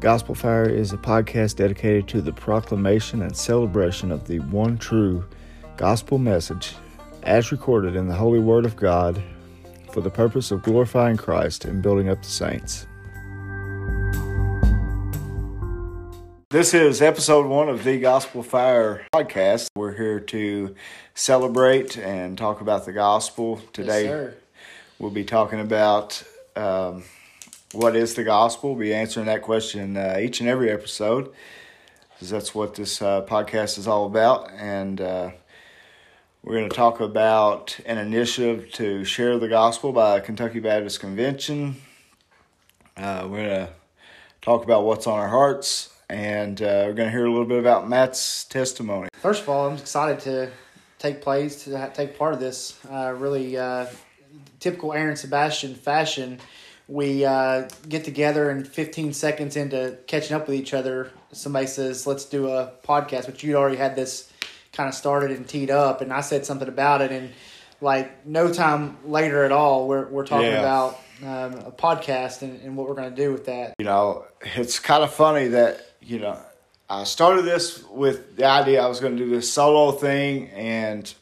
Gospel 0.00 0.34
Fire 0.34 0.66
is 0.66 0.94
a 0.94 0.96
podcast 0.96 1.56
dedicated 1.56 2.08
to 2.08 2.22
the 2.22 2.32
proclamation 2.32 3.20
and 3.20 3.36
celebration 3.36 4.10
of 4.10 4.26
the 4.26 4.38
one 4.38 4.78
true 4.78 5.22
gospel 5.76 6.16
message 6.16 6.74
as 7.22 7.52
recorded 7.52 7.94
in 7.96 8.08
the 8.08 8.14
Holy 8.14 8.38
Word 8.38 8.64
of 8.64 8.76
God 8.76 9.22
for 9.92 10.00
the 10.00 10.08
purpose 10.08 10.50
of 10.52 10.62
glorifying 10.62 11.18
Christ 11.18 11.66
and 11.66 11.82
building 11.82 12.08
up 12.08 12.22
the 12.22 12.30
saints. 12.30 12.86
This 16.48 16.72
is 16.72 17.02
episode 17.02 17.44
one 17.46 17.68
of 17.68 17.84
the 17.84 18.00
Gospel 18.00 18.42
Fire 18.42 19.06
podcast. 19.14 19.66
We're 19.76 19.94
here 19.94 20.18
to 20.18 20.74
celebrate 21.14 21.98
and 21.98 22.38
talk 22.38 22.62
about 22.62 22.86
the 22.86 22.92
gospel. 22.92 23.60
Today, 23.74 24.04
Yes, 24.06 24.34
we'll 24.98 25.10
be 25.10 25.24
talking 25.24 25.60
about 25.60 26.22
um, 26.56 27.04
what 27.72 27.94
is 27.94 28.14
the 28.14 28.24
gospel. 28.24 28.70
We'll 28.70 28.80
be 28.80 28.94
answering 28.94 29.26
that 29.26 29.42
question 29.42 29.96
uh, 29.96 30.18
each 30.20 30.40
and 30.40 30.48
every 30.48 30.70
episode 30.70 31.32
because 32.12 32.30
that's 32.30 32.54
what 32.54 32.74
this 32.74 33.00
uh, 33.00 33.22
podcast 33.22 33.78
is 33.78 33.86
all 33.86 34.06
about. 34.06 34.50
And 34.52 35.00
uh, 35.00 35.30
we're 36.42 36.56
going 36.56 36.68
to 36.68 36.76
talk 36.76 37.00
about 37.00 37.78
an 37.86 37.98
initiative 37.98 38.72
to 38.72 39.04
share 39.04 39.38
the 39.38 39.48
gospel 39.48 39.92
by 39.92 40.20
Kentucky 40.20 40.58
Baptist 40.58 41.00
Convention. 41.00 41.76
Uh, 42.96 43.26
we're 43.30 43.46
going 43.46 43.66
to 43.66 43.72
talk 44.42 44.64
about 44.64 44.84
what's 44.84 45.06
on 45.06 45.18
our 45.18 45.28
hearts, 45.28 45.94
and 46.10 46.60
uh, 46.60 46.84
we're 46.86 46.94
going 46.94 47.08
to 47.08 47.10
hear 47.10 47.24
a 47.24 47.30
little 47.30 47.46
bit 47.46 47.58
about 47.58 47.88
Matt's 47.88 48.44
testimony. 48.44 49.08
First 49.14 49.42
of 49.42 49.48
all, 49.48 49.68
I'm 49.68 49.76
excited 49.76 50.20
to 50.20 50.50
take 50.98 51.22
place 51.22 51.64
to 51.64 51.90
take 51.94 52.18
part 52.18 52.34
of 52.34 52.40
this. 52.40 52.78
Uh, 52.90 53.14
really 53.16 53.56
typical 54.58 54.92
Aaron 54.92 55.16
Sebastian 55.16 55.74
fashion. 55.74 56.40
We 56.90 57.24
uh, 57.24 57.68
get 57.88 58.04
together 58.04 58.50
and 58.50 58.66
15 58.66 59.12
seconds 59.12 59.54
into 59.56 59.96
catching 60.08 60.34
up 60.36 60.48
with 60.48 60.56
each 60.56 60.74
other, 60.74 61.12
somebody 61.30 61.66
says, 61.68 62.06
"Let's 62.06 62.24
do 62.24 62.48
a 62.48 62.72
podcast." 62.82 63.26
But 63.26 63.42
you'd 63.44 63.54
already 63.54 63.76
had 63.76 63.94
this 63.94 64.30
kind 64.72 64.88
of 64.88 64.94
started 64.94 65.30
and 65.30 65.46
teed 65.48 65.70
up, 65.70 66.00
and 66.00 66.12
I 66.12 66.20
said 66.20 66.44
something 66.44 66.66
about 66.68 67.00
it, 67.00 67.12
and 67.12 67.30
like 67.80 68.26
no 68.26 68.52
time 68.52 68.96
later 69.06 69.44
at 69.44 69.52
all, 69.52 69.86
we're 69.86 70.06
we're 70.08 70.26
talking 70.26 70.46
Yeah. 70.48 70.58
about 70.58 70.98
um, 71.22 71.60
a 71.66 71.70
podcast 71.72 72.42
and, 72.42 72.60
and 72.62 72.76
what 72.76 72.88
we're 72.88 72.94
going 72.96 73.10
to 73.10 73.16
do 73.16 73.30
with 73.30 73.44
that. 73.46 73.74
you 73.78 73.84
know, 73.84 74.24
it's 74.56 74.78
kind 74.80 75.04
of 75.04 75.12
funny 75.12 75.48
that, 75.48 75.86
you 76.00 76.18
know, 76.18 76.38
I 76.88 77.04
started 77.04 77.42
this 77.44 77.84
with 77.84 78.36
the 78.36 78.46
idea 78.46 78.82
I 78.82 78.86
was 78.88 79.00
going 79.00 79.16
to 79.16 79.24
do 79.24 79.30
this 79.30 79.52
solo 79.52 79.92
thing. 79.92 80.48
And 80.48 81.12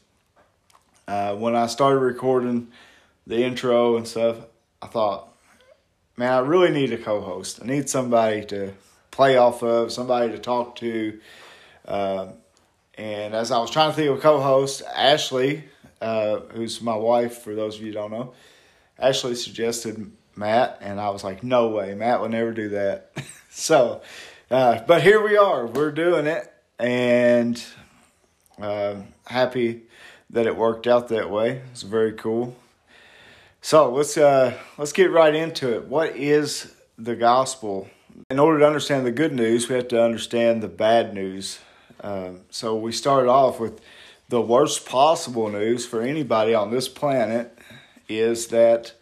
uh, 1.07 1.35
when 1.35 1.55
I 1.55 1.67
started 1.67 1.99
recording 1.99 2.69
the 3.27 3.43
intro 3.43 3.97
and 3.97 4.07
stuff, 4.07 4.37
I 4.81 4.87
thought, 4.87 5.28
man, 6.19 6.33
I 6.33 6.39
really 6.39 6.69
need 6.69 6.91
a 6.91 6.97
co 6.97 7.21
host. 7.21 7.61
I 7.63 7.65
need 7.65 7.89
somebody 7.89 8.43
to 8.47 8.73
play 9.09 9.37
off 9.37 9.63
of, 9.63 9.91
somebody 9.91 10.29
to 10.33 10.37
talk 10.37 10.75
to. 10.75 11.17
Um, 11.85 12.33
and 12.95 13.33
as 13.33 13.51
I 13.51 13.59
was 13.59 13.71
trying 13.71 13.91
to 13.91 13.95
think 13.95 14.09
of 14.09 14.17
a 14.17 14.21
co 14.21 14.41
host, 14.41 14.83
Ashley, 14.93 15.63
uh, 16.01 16.41
who's 16.51 16.81
my 16.81 16.95
wife, 16.95 17.41
for 17.41 17.55
those 17.55 17.77
of 17.77 17.83
you 17.83 17.93
don't 17.93 18.11
know, 18.11 18.33
Ashley 18.99 19.33
suggested 19.33 20.11
Matt, 20.35 20.79
and 20.81 20.99
I 20.99 21.09
was 21.09 21.23
like, 21.23 21.41
no 21.41 21.69
way, 21.69 21.95
Matt 21.95 22.19
would 22.19 22.31
never 22.31 22.51
do 22.51 22.69
that. 22.69 23.13
so, 23.49 24.01
uh, 24.51 24.81
but 24.85 25.01
here 25.01 25.23
we 25.23 25.37
are, 25.37 25.67
we're 25.67 25.91
doing 25.91 26.27
it, 26.27 26.51
and 26.77 27.63
um 28.57 29.07
happy 29.25 29.83
that 30.29 30.45
it 30.45 30.55
worked 30.57 30.85
out 30.85 31.07
that 31.07 31.29
way. 31.29 31.61
It's 31.71 31.83
very 31.83 32.11
cool. 32.11 32.57
So 33.61 33.91
let's 33.91 34.17
uh, 34.17 34.57
let's 34.77 34.93
get 34.93 35.11
right 35.11 35.35
into 35.35 35.75
it. 35.75 35.85
What 35.85 36.15
is 36.15 36.73
the 36.97 37.15
gospel? 37.15 37.89
In 38.29 38.39
order 38.39 38.59
to 38.59 38.65
understand 38.65 39.05
the 39.05 39.11
good 39.11 39.33
news, 39.33 39.67
we 39.67 39.75
have 39.75 39.89
to 39.89 40.01
understand 40.01 40.63
the 40.63 40.67
bad 40.69 41.13
news. 41.13 41.59
Um, 42.01 42.41
so 42.49 42.75
we 42.77 42.91
started 42.91 43.29
off 43.29 43.59
with 43.59 43.81
the 44.29 44.41
worst 44.41 44.85
possible 44.85 45.49
news 45.49 45.85
for 45.85 46.01
anybody 46.01 46.53
on 46.53 46.71
this 46.71 46.87
planet 46.87 47.57
is 48.07 48.47
that 48.47 48.93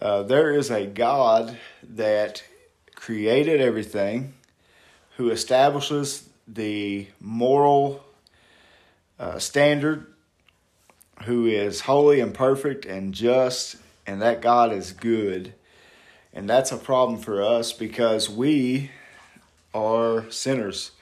uh, 0.00 0.24
there 0.24 0.52
is 0.52 0.70
a 0.70 0.86
God 0.86 1.58
that 1.82 2.42
created 2.94 3.60
everything, 3.60 4.34
who 5.16 5.30
establishes 5.30 6.28
the 6.46 7.06
moral 7.18 8.04
uh, 9.18 9.38
standard, 9.38 10.09
who 11.24 11.46
is 11.46 11.82
holy 11.82 12.20
and 12.20 12.32
perfect 12.34 12.86
and 12.86 13.12
just, 13.12 13.76
and 14.06 14.22
that 14.22 14.40
God 14.40 14.72
is 14.72 14.92
good. 14.92 15.54
And 16.32 16.48
that's 16.48 16.72
a 16.72 16.76
problem 16.76 17.20
for 17.20 17.42
us 17.42 17.72
because 17.72 18.30
we 18.30 18.90
are 19.74 20.30
sinners 20.30 20.92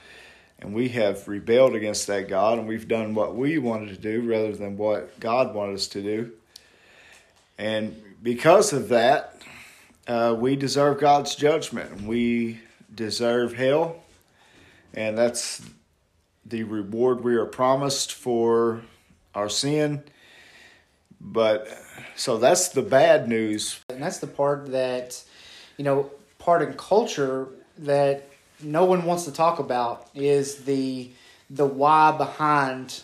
and 0.58 0.74
we 0.74 0.88
have 0.88 1.28
rebelled 1.28 1.74
against 1.74 2.06
that 2.08 2.28
God 2.28 2.58
and 2.58 2.66
we've 2.66 2.88
done 2.88 3.14
what 3.14 3.36
we 3.36 3.58
wanted 3.58 3.88
to 3.90 4.00
do 4.00 4.28
rather 4.28 4.52
than 4.52 4.76
what 4.76 5.18
God 5.20 5.54
wanted 5.54 5.74
us 5.74 5.86
to 5.88 6.02
do. 6.02 6.32
And 7.58 8.00
because 8.22 8.72
of 8.72 8.88
that, 8.88 9.40
uh, 10.06 10.34
we 10.38 10.56
deserve 10.56 10.98
God's 11.00 11.34
judgment. 11.34 12.02
We 12.02 12.60
deserve 12.94 13.52
hell, 13.54 13.96
and 14.94 15.18
that's 15.18 15.62
the 16.46 16.62
reward 16.62 17.22
we 17.22 17.34
are 17.34 17.44
promised 17.44 18.12
for 18.12 18.80
our 19.34 19.48
sin. 19.48 20.02
But 21.20 21.68
so 22.16 22.38
that's 22.38 22.68
the 22.68 22.82
bad 22.82 23.28
news. 23.28 23.80
And 23.88 24.02
that's 24.02 24.18
the 24.18 24.26
part 24.26 24.70
that, 24.72 25.22
you 25.76 25.84
know, 25.84 26.10
part 26.38 26.62
in 26.62 26.74
culture 26.74 27.48
that 27.78 28.28
no 28.62 28.84
one 28.84 29.04
wants 29.04 29.24
to 29.24 29.32
talk 29.32 29.58
about 29.58 30.08
is 30.14 30.64
the 30.64 31.10
the 31.50 31.66
why 31.66 32.12
behind 32.16 33.00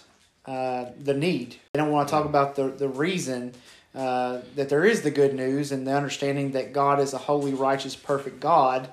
uh, 0.47 0.87
the 1.01 1.15
need. 1.15 1.57
They 1.73 1.81
don't 1.81 1.91
want 1.91 2.09
to 2.09 2.13
talk 2.13 2.25
about 2.25 2.57
the 2.57 2.69
the 2.69 2.89
reason 2.89 3.53
uh, 3.95 4.41
that 4.57 4.69
there 4.69 4.85
is 4.85 5.03
the 5.03 5.11
good 5.11 5.35
news 5.35 5.73
and 5.73 5.87
the 5.87 5.93
understanding 5.93 6.53
that 6.53 6.73
God 6.73 7.01
is 7.01 7.13
a 7.15 7.19
holy, 7.19 7.55
righteous, 7.55 7.95
perfect 7.95 8.41
God, 8.41 8.89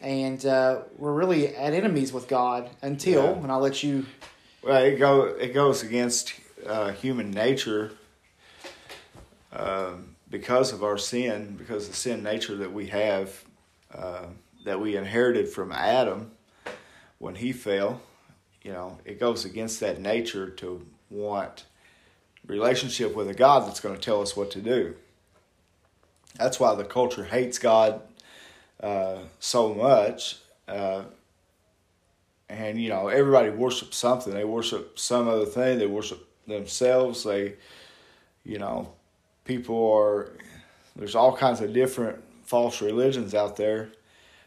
and 0.00 0.44
uh, 0.44 0.80
we're 0.96 1.12
really 1.12 1.54
at 1.54 1.74
enemies 1.74 2.12
with 2.12 2.28
God 2.28 2.70
until. 2.82 3.24
Yeah. 3.24 3.42
And 3.42 3.52
I'll 3.52 3.60
let 3.60 3.82
you. 3.82 4.06
Well, 4.62 4.82
it 4.82 4.96
go 4.96 5.24
it 5.24 5.54
goes 5.54 5.82
against 5.82 6.32
uh, 6.64 6.92
human 6.92 7.30
nature 7.30 7.92
um, 9.52 10.16
because 10.30 10.72
of 10.72 10.82
our 10.82 10.98
sin, 10.98 11.56
because 11.56 11.88
the 11.88 11.94
sin 11.94 12.22
nature 12.22 12.56
that 12.56 12.72
we 12.72 12.86
have, 12.86 13.44
uh, 13.94 14.26
that 14.64 14.80
we 14.80 14.96
inherited 14.96 15.48
from 15.48 15.72
Adam 15.72 16.30
when 17.18 17.34
he 17.36 17.52
fell. 17.52 18.00
You 18.62 18.72
know, 18.72 18.98
it 19.04 19.20
goes 19.20 19.44
against 19.44 19.80
that 19.80 20.00
nature 20.00 20.50
to 20.50 20.84
want 21.10 21.64
relationship 22.46 23.14
with 23.14 23.28
a 23.28 23.34
God 23.34 23.66
that's 23.66 23.80
going 23.80 23.94
to 23.94 24.00
tell 24.00 24.20
us 24.22 24.36
what 24.36 24.50
to 24.52 24.60
do. 24.60 24.94
That's 26.36 26.60
why 26.60 26.74
the 26.74 26.84
culture 26.84 27.24
hates 27.24 27.58
God 27.58 28.02
uh, 28.80 29.18
so 29.38 29.72
much. 29.74 30.38
Uh, 30.68 31.04
and 32.48 32.80
you 32.80 32.88
know 32.88 33.08
everybody 33.08 33.50
worships 33.50 33.96
something 33.96 34.32
they 34.32 34.44
worship 34.44 34.98
some 34.98 35.28
other 35.28 35.44
thing 35.44 35.78
they 35.78 35.86
worship 35.86 36.25
themselves 36.46 37.24
they 37.24 37.54
you 38.44 38.58
know 38.58 38.92
people 39.44 39.92
are 39.92 40.32
there's 40.94 41.14
all 41.14 41.36
kinds 41.36 41.60
of 41.60 41.72
different 41.72 42.22
false 42.44 42.80
religions 42.80 43.34
out 43.34 43.56
there 43.56 43.90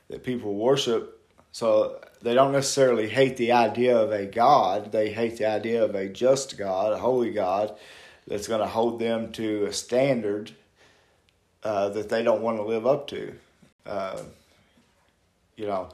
that 0.09 0.23
people 0.23 0.55
worship. 0.55 1.15
So 1.51 1.99
they 2.21 2.33
don't 2.33 2.51
necessarily 2.51 3.07
hate 3.07 3.37
the 3.37 3.51
idea 3.51 3.97
of 3.97 4.11
a 4.11 4.25
god. 4.25 4.91
They 4.91 5.11
hate 5.11 5.37
the 5.37 5.45
idea 5.45 5.83
of 5.83 5.93
a 5.95 6.09
just 6.09 6.57
god 6.57 6.93
a 6.93 6.97
holy 6.97 7.31
god 7.31 7.75
that's 8.27 8.47
going 8.47 8.61
to 8.61 8.67
hold 8.67 8.99
them 8.99 9.31
to 9.33 9.65
a 9.65 9.73
standard 9.73 10.51
uh, 11.63 11.89
that 11.89 12.09
they 12.09 12.23
don't 12.23 12.41
want 12.41 12.57
to 12.57 12.63
live 12.63 12.87
up 12.87 13.07
to. 13.07 13.33
Uh, 13.85 14.21
you 15.55 15.65
know 15.67 15.89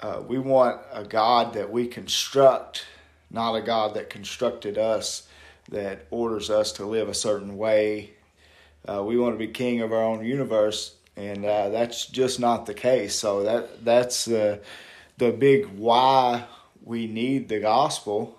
uh, 0.00 0.22
we 0.26 0.38
want 0.38 0.80
a 0.92 1.02
God 1.02 1.54
that 1.54 1.70
we 1.70 1.86
construct, 1.86 2.84
not 3.30 3.54
a 3.54 3.62
God 3.62 3.94
that 3.94 4.10
constructed 4.10 4.78
us, 4.78 5.28
that 5.70 6.06
orders 6.10 6.50
us 6.50 6.72
to 6.72 6.84
live 6.84 7.08
a 7.08 7.14
certain 7.14 7.56
way. 7.56 8.10
Uh, 8.86 9.02
we 9.02 9.16
want 9.16 9.34
to 9.34 9.38
be 9.38 9.48
king 9.48 9.80
of 9.80 9.92
our 9.92 10.02
own 10.02 10.24
universe, 10.24 10.94
and 11.16 11.44
uh, 11.44 11.68
that's 11.70 12.06
just 12.06 12.38
not 12.38 12.66
the 12.66 12.74
case. 12.74 13.14
So 13.14 13.42
that 13.44 13.84
that's 13.84 14.24
the 14.24 14.60
the 15.16 15.30
big 15.30 15.66
why 15.66 16.44
we 16.82 17.06
need 17.06 17.48
the 17.48 17.60
gospel 17.60 18.36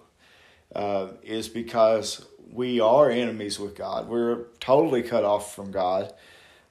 uh, 0.75 1.07
is 1.23 1.47
because 1.47 2.25
we 2.51 2.79
are 2.79 3.09
enemies 3.09 3.59
with 3.59 3.75
God. 3.75 4.07
We're 4.07 4.45
totally 4.59 5.01
cut 5.01 5.23
off 5.23 5.55
from 5.55 5.71
God, 5.71 6.13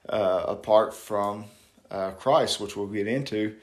uh, 0.09 0.45
apart 0.47 0.95
from 0.95 1.47
uh, 1.91 2.13
Christ, 2.13 2.61
which 2.61 2.77
we'll 2.77 2.87
get 2.87 3.09
into 3.09 3.57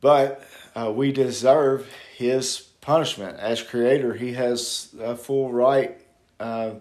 but 0.00 0.42
uh, 0.74 0.92
we 0.94 1.12
deserve 1.12 1.86
his 2.16 2.68
punishment 2.80 3.38
as 3.38 3.62
creator 3.62 4.14
he 4.14 4.32
has 4.32 4.94
a 5.00 5.16
full 5.16 5.52
right 5.52 6.00
uh, 6.38 6.72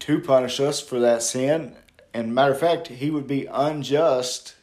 to 0.00 0.20
punish 0.20 0.58
us 0.58 0.80
for 0.80 0.98
that 1.00 1.22
sin 1.22 1.76
and 2.14 2.34
matter 2.34 2.52
of 2.52 2.60
fact 2.60 2.88
he 2.88 3.10
would 3.10 3.26
be 3.26 3.46
unjust 3.46 4.54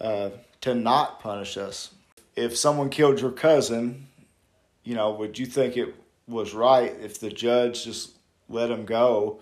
uh, 0.00 0.30
to 0.60 0.74
not 0.74 1.20
punish 1.20 1.56
us. 1.56 1.92
If 2.36 2.56
someone 2.56 2.90
killed 2.90 3.20
your 3.20 3.30
cousin, 3.30 4.06
you 4.82 4.94
know, 4.94 5.12
would 5.12 5.38
you 5.38 5.46
think 5.46 5.76
it 5.76 5.94
was 6.26 6.54
right 6.54 6.94
if 7.00 7.20
the 7.20 7.30
judge 7.30 7.84
just 7.84 8.12
let 8.48 8.70
him 8.70 8.84
go 8.84 9.40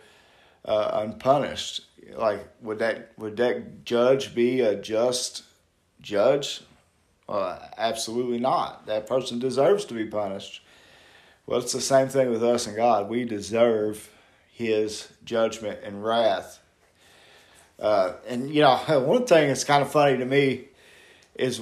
uh, 0.65 0.91
unpunished? 0.95 1.83
Like, 2.17 2.47
would 2.61 2.81
that 2.81 3.13
would 3.17 3.37
that 3.37 3.85
judge 3.85 4.35
be 4.35 4.61
a 4.61 4.75
just 4.75 5.45
judge? 6.01 6.63
Uh, 7.33 7.59
absolutely 7.79 8.39
not. 8.39 8.85
That 8.87 9.07
person 9.07 9.39
deserves 9.39 9.87
to 9.87 9.95
be 9.95 10.05
punished. 10.05 10.63
Well, 11.47 11.61
it's 11.61 11.73
the 11.73 11.81
same 11.81 12.09
thing 12.09 12.31
with 12.31 12.45
us 12.45 12.67
and 12.67 12.77
God. 12.77 13.09
We 13.09 13.25
deserve 13.25 14.11
His 14.53 15.09
judgment 15.25 15.81
and 15.83 16.05
wrath. 16.05 16.61
Uh, 17.79 18.13
and 18.29 18.55
you 18.55 18.61
know, 18.61 18.77
one 19.07 19.25
thing 19.25 19.49
that's 19.49 19.65
kind 19.65 19.83
of 19.83 19.91
funny 19.91 20.19
to 20.19 20.27
me 20.27 20.69
is 21.35 21.61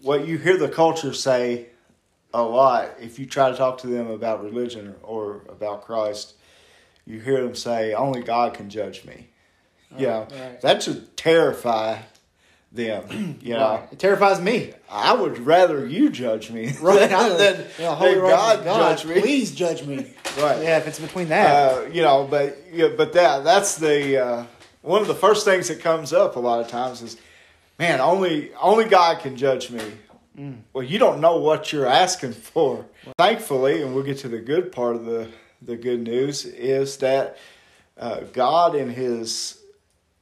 what 0.00 0.26
you 0.26 0.38
hear 0.38 0.56
the 0.56 0.70
culture 0.70 1.12
say 1.12 1.66
a 2.32 2.42
lot. 2.42 2.88
If 2.98 3.18
you 3.18 3.26
try 3.26 3.50
to 3.50 3.56
talk 3.56 3.78
to 3.78 3.88
them 3.88 4.08
about 4.08 4.42
religion 4.42 4.94
or 5.02 5.42
about 5.50 5.84
Christ, 5.84 6.34
you 7.04 7.20
hear 7.20 7.42
them 7.42 7.54
say, 7.54 7.92
"Only 7.92 8.22
God 8.22 8.54
can 8.54 8.70
judge 8.70 9.04
me." 9.04 9.28
Yeah, 9.98 10.20
right. 10.20 10.60
that 10.62 10.82
should 10.82 11.14
terrify 11.16 11.98
them. 12.72 13.36
You 13.40 13.54
know, 13.54 13.70
right. 13.70 13.88
it 13.90 13.98
terrifies 13.98 14.38
me. 14.38 14.74
I 14.88 15.14
would 15.14 15.38
rather 15.38 15.86
you 15.86 16.10
judge 16.10 16.50
me 16.50 16.72
right. 16.80 17.08
than, 17.08 17.38
than, 17.38 17.66
know, 17.78 17.98
than 17.98 18.18
God, 18.18 18.64
God, 18.64 18.98
judge 18.98 19.06
me. 19.06 19.20
Please 19.20 19.54
judge 19.54 19.84
me. 19.84 19.96
right. 20.38 20.62
Yeah, 20.62 20.76
if 20.76 20.86
it's 20.86 21.00
between 21.00 21.30
that. 21.30 21.72
Uh, 21.72 21.86
you 21.86 22.02
know, 22.02 22.28
but 22.30 22.58
yeah, 22.70 22.88
but 22.96 23.14
that 23.14 23.44
that's 23.44 23.76
the 23.76 24.18
uh, 24.18 24.46
one 24.82 25.00
of 25.00 25.08
the 25.08 25.14
first 25.14 25.46
things 25.46 25.68
that 25.68 25.80
comes 25.80 26.12
up 26.12 26.36
a 26.36 26.38
lot 26.38 26.60
of 26.60 26.68
times 26.68 27.00
is, 27.00 27.16
man, 27.78 28.00
only 28.00 28.52
only 28.60 28.84
God 28.84 29.20
can 29.20 29.36
judge 29.36 29.70
me. 29.70 29.82
Mm. 30.38 30.58
Well, 30.74 30.84
you 30.84 30.98
don't 30.98 31.20
know 31.20 31.38
what 31.38 31.72
you're 31.72 31.86
asking 31.86 32.32
for. 32.34 32.84
Thankfully, 33.16 33.82
and 33.82 33.94
we'll 33.94 34.04
get 34.04 34.18
to 34.18 34.28
the 34.28 34.38
good 34.38 34.70
part 34.70 34.96
of 34.96 35.06
the 35.06 35.28
the 35.62 35.76
good 35.76 36.02
news 36.02 36.44
is 36.44 36.98
that 36.98 37.38
uh, 37.98 38.20
God 38.32 38.74
in 38.74 38.90
His 38.90 39.60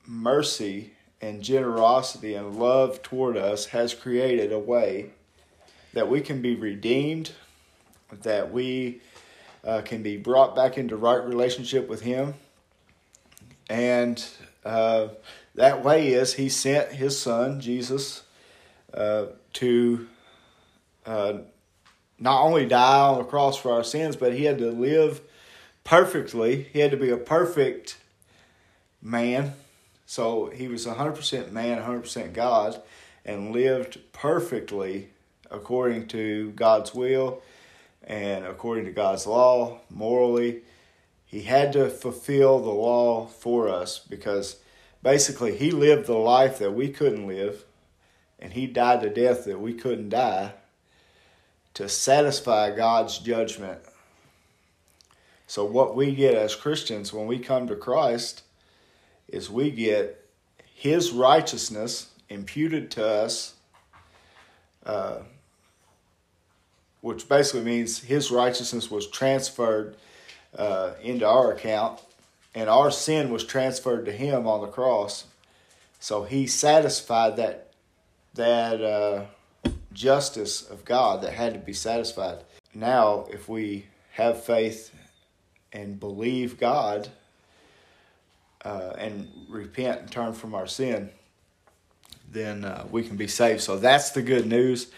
mercy 0.06 0.92
and 1.20 1.42
generosity 1.42 2.34
and 2.34 2.58
love 2.58 3.02
toward 3.02 3.36
us 3.36 3.66
has 3.66 3.94
created 3.94 4.52
a 4.52 4.58
way 4.58 5.10
that 5.92 6.08
we 6.08 6.20
can 6.20 6.40
be 6.40 6.54
redeemed, 6.54 7.32
that 8.22 8.52
we 8.52 9.00
uh, 9.64 9.82
can 9.82 10.02
be 10.02 10.16
brought 10.16 10.54
back 10.54 10.78
into 10.78 10.96
right 10.96 11.22
relationship 11.24 11.88
with 11.88 12.02
Him. 12.02 12.34
And 13.68 14.24
uh, 14.64 15.08
that 15.54 15.84
way 15.84 16.12
is 16.12 16.34
He 16.34 16.48
sent 16.48 16.92
His 16.92 17.20
Son, 17.20 17.60
Jesus, 17.60 18.22
uh, 18.94 19.26
to 19.54 20.06
uh, 21.04 21.38
not 22.18 22.42
only 22.42 22.66
die 22.66 23.00
on 23.00 23.18
the 23.18 23.24
cross 23.24 23.56
for 23.56 23.72
our 23.72 23.84
sins, 23.84 24.14
but 24.14 24.34
He 24.34 24.44
had 24.44 24.58
to 24.58 24.70
live 24.70 25.20
perfectly. 25.82 26.68
He 26.72 26.80
had 26.80 26.90
to 26.92 26.96
be 26.96 27.10
a 27.10 27.16
perfect 27.16 27.98
man 29.02 29.54
so 30.08 30.46
he 30.46 30.68
was 30.68 30.86
100% 30.86 31.52
man, 31.52 31.82
100% 31.82 32.32
God, 32.32 32.80
and 33.26 33.52
lived 33.52 33.98
perfectly 34.14 35.10
according 35.50 36.08
to 36.08 36.50
God's 36.52 36.94
will 36.94 37.42
and 38.02 38.46
according 38.46 38.86
to 38.86 38.90
God's 38.90 39.26
law, 39.26 39.80
morally. 39.90 40.62
He 41.26 41.42
had 41.42 41.74
to 41.74 41.90
fulfill 41.90 42.58
the 42.58 42.70
law 42.70 43.26
for 43.26 43.68
us 43.68 43.98
because 43.98 44.56
basically 45.02 45.58
he 45.58 45.70
lived 45.72 46.06
the 46.06 46.14
life 46.14 46.58
that 46.58 46.72
we 46.72 46.88
couldn't 46.88 47.26
live 47.26 47.66
and 48.38 48.54
he 48.54 48.66
died 48.66 49.02
the 49.02 49.10
death 49.10 49.44
that 49.44 49.60
we 49.60 49.74
couldn't 49.74 50.08
die 50.08 50.54
to 51.74 51.86
satisfy 51.86 52.74
God's 52.74 53.18
judgment. 53.18 53.80
So, 55.46 55.66
what 55.66 55.94
we 55.94 56.14
get 56.14 56.34
as 56.34 56.54
Christians 56.54 57.12
when 57.12 57.26
we 57.26 57.38
come 57.38 57.66
to 57.66 57.76
Christ 57.76 58.44
is 59.28 59.50
we 59.50 59.70
get 59.70 60.24
his 60.74 61.10
righteousness 61.12 62.10
imputed 62.28 62.90
to 62.92 63.06
us, 63.06 63.54
uh, 64.84 65.18
which 67.00 67.28
basically 67.28 67.62
means 67.62 67.98
his 68.00 68.30
righteousness 68.30 68.90
was 68.90 69.08
transferred 69.08 69.96
uh, 70.56 70.92
into 71.02 71.26
our 71.26 71.52
account, 71.52 72.00
and 72.54 72.68
our 72.68 72.90
sin 72.90 73.30
was 73.30 73.44
transferred 73.44 74.04
to 74.06 74.12
him 74.12 74.46
on 74.46 74.60
the 74.60 74.66
cross. 74.66 75.26
So 76.00 76.24
he 76.24 76.46
satisfied 76.46 77.36
that 77.36 77.64
that 78.34 78.80
uh, 78.80 79.24
justice 79.92 80.62
of 80.62 80.84
God 80.84 81.22
that 81.22 81.32
had 81.32 81.54
to 81.54 81.58
be 81.58 81.72
satisfied. 81.72 82.38
Now, 82.72 83.26
if 83.30 83.48
we 83.48 83.86
have 84.12 84.44
faith 84.44 84.94
and 85.72 85.98
believe 85.98 86.58
God 86.58 87.08
uh, 88.64 88.92
and 88.98 89.28
repent 89.48 90.00
and 90.00 90.10
turn 90.10 90.32
from 90.32 90.54
our 90.54 90.66
sin, 90.66 91.10
then 92.30 92.64
uh, 92.64 92.86
we 92.90 93.02
can 93.02 93.16
be 93.16 93.28
saved. 93.28 93.60
So 93.60 93.78
that's 93.78 94.10
the 94.10 94.22
good 94.22 94.46
news. 94.46 94.90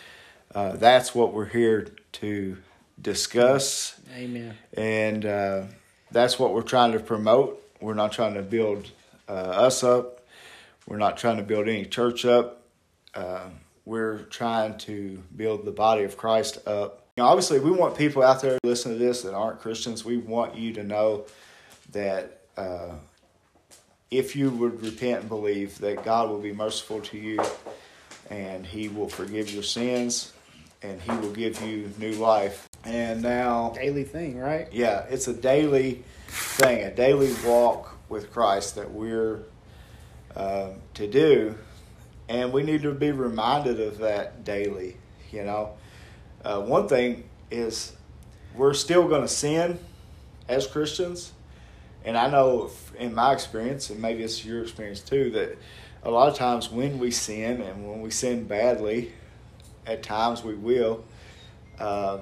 Uh, 0.55 0.73
that's 0.77 1.15
what 1.15 1.33
we're 1.33 1.47
here 1.47 1.89
to 2.13 2.57
discuss. 3.01 4.01
Amen. 4.17 4.57
And 4.75 5.25
uh, 5.25 5.63
that's 6.11 6.39
what 6.39 6.53
we're 6.53 6.63
trying 6.63 6.93
to 6.93 7.01
promote. 7.01 7.63
We're 7.81 7.95
not 7.95 8.13
trying 8.13 8.35
to 8.35 8.43
build 8.43 8.91
uh, 9.29 9.33
us 9.33 9.85
up. 9.85 10.27
We're 10.87 10.99
not 10.99 11.17
trying 11.17 11.37
to 11.37 11.43
build 11.43 11.69
any 11.69 11.85
church 11.85 12.25
up. 12.25 12.63
Uh, 13.15 13.49
we're 13.85 14.19
trying 14.25 14.77
to 14.79 15.23
build 15.37 15.65
the 15.65 15.71
body 15.71 16.05
of 16.05 16.17
Christ 16.17 16.59
up. 16.67 17.07
You 17.17 17.23
know, 17.23 17.29
obviously, 17.29 17.61
we 17.61 17.71
want 17.71 17.97
people 17.97 18.23
out 18.23 18.41
there 18.41 18.59
listening 18.63 18.99
to 18.99 19.05
this 19.05 19.23
that 19.23 19.35
aren't 19.35 19.61
Christians. 19.61 20.05
We 20.05 20.17
want 20.17 20.57
you 20.57 20.73
to 20.75 20.83
know 20.83 21.25
that 21.93 22.43
uh, 22.57 22.95
if 24.11 24.35
you 24.35 24.51
would 24.51 24.83
repent 24.83 25.21
and 25.21 25.29
believe 25.29 25.79
that 25.79 26.05
God 26.05 26.29
will 26.29 26.41
be 26.41 26.53
merciful 26.53 27.01
to 27.03 27.19
you 27.19 27.41
and 28.29 28.67
He 28.67 28.89
will 28.89 29.09
forgive 29.09 29.53
your 29.53 29.63
sins 29.63 30.33
and 30.83 31.01
He 31.01 31.11
will 31.13 31.33
give 31.33 31.63
you 31.63 31.93
new 31.99 32.13
life. 32.13 32.69
And 32.85 33.23
now, 33.23 33.71
daily 33.77 34.05
thing, 34.05 34.39
right? 34.39 34.69
Yeah, 34.73 35.05
it's 35.11 35.29
a 35.29 35.35
daily 35.35 36.03
thing, 36.27 36.85
a 36.85 36.95
daily 36.95 37.35
walk 37.45 37.97
with 38.09 38.33
Christ 38.33 38.77
that 38.77 38.91
we're 38.91 39.43
uh, 40.35 40.71
to 40.95 41.07
do, 41.07 41.55
and 42.29 42.53
we 42.53 42.63
need 42.63 42.83
to 42.83 42.93
be 42.93 43.13
reminded 43.13 43.81
of 43.81 43.99
that 43.99 44.45
daily. 44.45 44.97
You 45.31 45.45
know, 45.45 45.75
uh, 46.45 46.61
one 46.63 46.89
thing 46.89 47.29
is 47.51 47.93
we're 48.57 48.75
still 48.75 49.07
going 49.07 49.23
to 49.23 49.29
sin 49.29 49.79
as 50.49 50.67
Christians 50.67 51.33
and 52.05 52.17
I 52.17 52.31
know 52.31 52.71
in 53.01 53.15
my 53.15 53.33
experience, 53.33 53.91
and 53.91 54.01
maybe 54.01 54.23
it's 54.23 54.45
your 54.45 54.63
experience 54.63 55.01
too, 55.01 55.31
that 55.31 55.59
a 56.03 56.11
lot 56.11 56.29
of 56.29 56.37
times 56.37 56.71
when 56.71 56.99
we 56.99 57.11
sin 57.11 57.61
and 57.61 57.89
when 57.89 58.01
we 58.01 58.11
sin 58.11 58.45
badly, 58.45 59.13
at 59.87 60.03
times 60.03 60.45
we 60.45 60.55
will, 60.55 61.05
uh, 61.79 62.19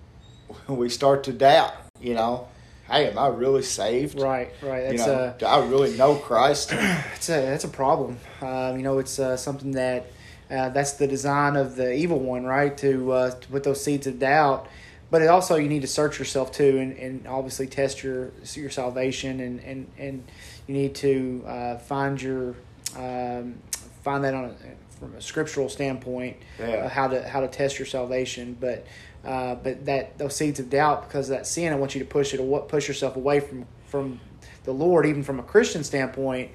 we 0.68 0.88
start 0.88 1.24
to 1.24 1.32
doubt, 1.32 1.72
you 2.00 2.14
know, 2.14 2.48
hey, 2.90 3.08
am 3.08 3.18
I 3.18 3.28
really 3.28 3.62
saved? 3.62 4.20
Right, 4.20 4.52
right. 4.62 4.82
That's 4.82 5.06
you 5.06 5.12
know, 5.12 5.34
a, 5.34 5.36
do 5.38 5.46
I 5.46 5.64
really 5.64 5.96
know 5.96 6.16
Christ? 6.16 6.72
it's 6.72 7.28
a 7.28 7.40
that's 7.42 7.64
a 7.64 7.68
problem. 7.68 8.18
Um, 8.40 8.76
you 8.76 8.82
know, 8.82 8.98
it's 8.98 9.18
uh, 9.18 9.36
something 9.36 9.72
that 9.72 10.06
uh, 10.50 10.68
that's 10.70 10.94
the 10.94 11.06
design 11.06 11.56
of 11.56 11.76
the 11.76 11.94
evil 11.94 12.18
one, 12.18 12.44
right? 12.44 12.76
To 12.78 13.12
uh, 13.12 13.30
to 13.30 13.48
put 13.48 13.62
those 13.64 13.82
seeds 13.82 14.06
of 14.06 14.18
doubt 14.18 14.68
but 15.12 15.20
it 15.20 15.28
also 15.28 15.56
you 15.56 15.68
need 15.68 15.82
to 15.82 15.86
search 15.86 16.18
yourself 16.18 16.50
too 16.50 16.78
and, 16.78 16.96
and 16.96 17.26
obviously 17.26 17.66
test 17.66 18.02
your 18.02 18.32
your 18.54 18.70
salvation 18.70 19.40
and 19.40 19.60
and, 19.60 19.86
and 19.98 20.24
you 20.66 20.74
need 20.74 20.94
to 20.94 21.44
uh, 21.46 21.78
find 21.78 22.20
your 22.20 22.56
um, 22.96 23.54
find 24.02 24.24
that 24.24 24.34
on 24.34 24.44
a, 24.46 24.54
from 24.98 25.14
a 25.14 25.20
scriptural 25.20 25.68
standpoint 25.68 26.38
yeah. 26.58 26.88
how 26.88 27.06
to 27.06 27.22
how 27.28 27.40
to 27.40 27.48
test 27.48 27.78
your 27.78 27.86
salvation 27.86 28.56
but 28.58 28.86
uh, 29.24 29.54
but 29.56 29.84
that 29.84 30.16
those 30.16 30.34
seeds 30.34 30.58
of 30.58 30.70
doubt 30.70 31.06
because 31.06 31.28
of 31.28 31.36
that 31.36 31.46
sin 31.46 31.72
I 31.72 31.76
want 31.76 31.94
you 31.94 32.00
to 32.00 32.08
push 32.08 32.32
it 32.32 32.68
push 32.68 32.88
yourself 32.88 33.14
away 33.14 33.40
from 33.40 33.66
from 33.86 34.18
the 34.64 34.72
Lord 34.72 35.04
even 35.04 35.22
from 35.22 35.38
a 35.38 35.42
Christian 35.42 35.84
standpoint 35.84 36.50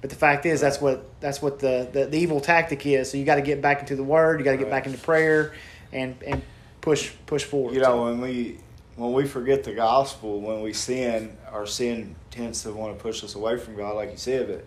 but 0.00 0.08
the 0.08 0.16
fact 0.16 0.46
is, 0.46 0.62
that's 0.62 0.80
what 0.80 1.04
that's 1.20 1.42
what 1.42 1.58
the, 1.58 1.86
the, 1.92 2.06
the 2.06 2.16
evil 2.16 2.40
tactic 2.40 2.86
is. 2.86 3.10
So 3.10 3.18
you 3.18 3.26
got 3.26 3.34
to 3.34 3.42
get 3.42 3.60
back 3.60 3.80
into 3.80 3.96
the 3.96 4.02
Word. 4.02 4.40
You 4.40 4.44
got 4.44 4.52
to 4.52 4.56
get 4.56 4.64
right. 4.64 4.70
back 4.70 4.86
into 4.86 4.98
prayer, 4.98 5.52
and 5.92 6.16
and 6.26 6.40
push 6.80 7.12
push 7.26 7.44
forward. 7.44 7.74
You 7.74 7.80
know, 7.80 8.04
when 8.04 8.20
we 8.20 8.58
when 8.96 9.12
we 9.12 9.26
forget 9.26 9.64
the 9.64 9.72
gospel, 9.72 10.40
when 10.40 10.60
we 10.60 10.72
sin, 10.72 11.36
our 11.50 11.66
sin 11.66 12.14
tends 12.30 12.62
to 12.62 12.72
want 12.72 12.96
to 12.96 13.02
push 13.02 13.24
us 13.24 13.34
away 13.34 13.56
from 13.58 13.76
God, 13.76 13.96
like 13.96 14.10
you 14.10 14.16
said. 14.16 14.48
But 14.48 14.66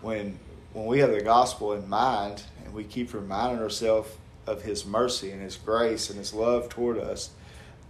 when 0.00 0.38
when 0.72 0.86
we 0.86 1.00
have 1.00 1.10
the 1.10 1.20
gospel 1.20 1.72
in 1.72 1.88
mind 1.88 2.42
and 2.64 2.72
we 2.72 2.84
keep 2.84 3.12
reminding 3.12 3.62
ourselves 3.62 4.10
of 4.46 4.62
His 4.62 4.86
mercy 4.86 5.30
and 5.30 5.42
His 5.42 5.56
grace 5.56 6.10
and 6.10 6.18
His 6.18 6.32
love 6.32 6.68
toward 6.68 6.98
us, 6.98 7.30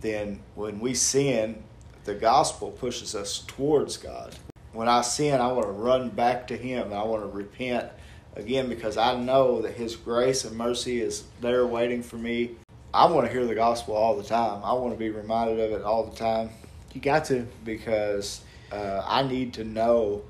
then 0.00 0.40
when 0.54 0.80
we 0.80 0.94
sin, 0.94 1.62
the 2.04 2.14
gospel 2.14 2.70
pushes 2.70 3.14
us 3.14 3.44
towards 3.46 3.96
God. 3.96 4.34
When 4.72 4.88
I 4.88 5.02
sin, 5.02 5.40
I 5.40 5.52
want 5.52 5.66
to 5.66 5.72
run 5.72 6.10
back 6.10 6.46
to 6.48 6.56
Him. 6.56 6.86
and 6.86 6.94
I 6.94 7.02
want 7.02 7.22
to 7.22 7.28
repent 7.28 7.88
again 8.36 8.68
because 8.68 8.96
I 8.96 9.16
know 9.16 9.62
that 9.62 9.74
His 9.74 9.96
grace 9.96 10.44
and 10.44 10.56
mercy 10.56 11.00
is 11.00 11.24
there 11.40 11.66
waiting 11.66 12.02
for 12.02 12.16
me. 12.16 12.56
I 12.92 13.06
want 13.06 13.26
to 13.26 13.32
hear 13.32 13.46
the 13.46 13.54
gospel 13.54 13.94
all 13.94 14.16
the 14.16 14.24
time. 14.24 14.62
I 14.64 14.72
want 14.72 14.92
to 14.92 14.98
be 14.98 15.10
reminded 15.10 15.60
of 15.60 15.72
it 15.72 15.82
all 15.82 16.04
the 16.04 16.16
time. 16.16 16.50
You 16.92 17.00
got 17.00 17.24
to 17.26 17.46
because 17.64 18.42
uh, 18.72 19.02
I 19.06 19.22
need 19.22 19.54
to 19.54 19.64
know 19.64 20.22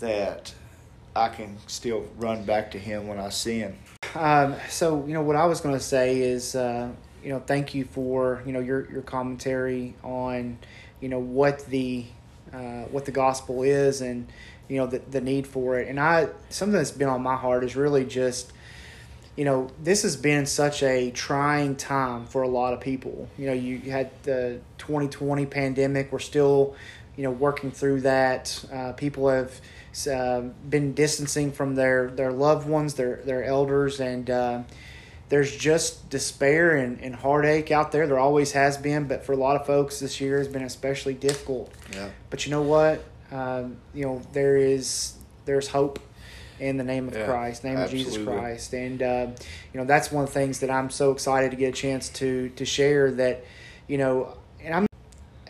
that 0.00 0.54
I 1.14 1.28
can 1.28 1.58
still 1.66 2.06
run 2.16 2.44
back 2.44 2.70
to 2.70 2.78
Him 2.78 3.08
when 3.08 3.18
I 3.18 3.28
sin. 3.28 3.76
Um, 4.14 4.56
so 4.70 5.04
you 5.06 5.12
know 5.12 5.22
what 5.22 5.36
I 5.36 5.44
was 5.44 5.60
going 5.60 5.74
to 5.74 5.84
say 5.84 6.20
is 6.20 6.54
uh, 6.54 6.88
you 7.22 7.28
know 7.28 7.40
thank 7.40 7.74
you 7.74 7.84
for 7.84 8.42
you 8.46 8.52
know 8.52 8.60
your 8.60 8.90
your 8.90 9.02
commentary 9.02 9.94
on 10.02 10.58
you 11.00 11.10
know 11.10 11.18
what 11.18 11.66
the 11.66 12.06
uh, 12.54 12.84
what 12.84 13.04
the 13.04 13.12
gospel 13.12 13.62
is 13.62 14.00
and 14.00 14.30
you 14.68 14.78
know 14.78 14.86
the 14.86 14.98
the 15.10 15.20
need 15.20 15.46
for 15.46 15.78
it 15.78 15.88
and 15.88 16.00
I 16.00 16.28
something 16.48 16.76
that's 16.76 16.90
been 16.90 17.08
on 17.08 17.22
my 17.22 17.36
heart 17.36 17.64
is 17.64 17.76
really 17.76 18.04
just 18.04 18.52
you 19.36 19.44
know 19.44 19.70
this 19.82 20.02
has 20.02 20.16
been 20.16 20.44
such 20.46 20.82
a 20.82 21.10
trying 21.10 21.74
time 21.76 22.26
for 22.26 22.42
a 22.42 22.48
lot 22.48 22.72
of 22.74 22.80
people 22.80 23.28
you 23.38 23.46
know 23.46 23.52
you, 23.52 23.78
had 23.78 24.10
the 24.24 24.60
2020 24.78 25.46
pandemic 25.46 26.12
we're 26.12 26.18
still 26.18 26.74
you 27.16 27.22
know 27.22 27.30
working 27.30 27.70
through 27.70 28.00
that 28.00 28.64
uh, 28.72 28.92
people 28.92 29.28
have 29.28 29.60
uh, 30.10 30.40
been 30.68 30.94
distancing 30.94 31.52
from 31.52 31.74
their, 31.74 32.08
their 32.08 32.32
loved 32.32 32.66
ones, 32.66 32.94
their 32.94 33.16
their 33.24 33.44
elders, 33.44 34.00
and 34.00 34.30
uh, 34.30 34.62
there's 35.28 35.54
just 35.54 36.08
despair 36.08 36.76
and, 36.76 36.98
and 37.00 37.14
heartache 37.14 37.70
out 37.70 37.92
there. 37.92 38.06
There 38.06 38.18
always 38.18 38.52
has 38.52 38.78
been, 38.78 39.06
but 39.06 39.24
for 39.24 39.32
a 39.32 39.36
lot 39.36 39.56
of 39.56 39.66
folks, 39.66 40.00
this 40.00 40.20
year 40.20 40.38
has 40.38 40.48
been 40.48 40.62
especially 40.62 41.14
difficult. 41.14 41.70
Yeah. 41.92 42.08
But 42.30 42.46
you 42.46 42.52
know 42.52 42.62
what? 42.62 43.04
Um, 43.30 43.76
you 43.94 44.06
know 44.06 44.22
there 44.32 44.56
is 44.56 45.14
there's 45.44 45.68
hope 45.68 45.98
in 46.62 46.76
the 46.76 46.84
name 46.84 47.08
of 47.08 47.14
Yeah, 47.14 47.26
Christ, 47.26 47.64
name 47.64 47.76
absolutely. 47.76 48.00
of 48.00 48.14
Jesus 48.14 48.24
Christ, 48.24 48.72
and 48.72 49.02
uh, 49.02 49.26
you 49.72 49.80
know 49.80 49.84
that's 49.84 50.12
one 50.12 50.24
of 50.24 50.30
the 50.30 50.34
things 50.34 50.60
that 50.60 50.70
I'm 50.70 50.90
so 50.90 51.10
excited 51.10 51.50
to 51.50 51.56
get 51.56 51.68
a 51.70 51.76
chance 51.76 52.08
to 52.10 52.50
to 52.50 52.64
share. 52.64 53.10
That 53.10 53.44
you 53.88 53.98
know, 53.98 54.36
and 54.62 54.74
I'm 54.74 54.86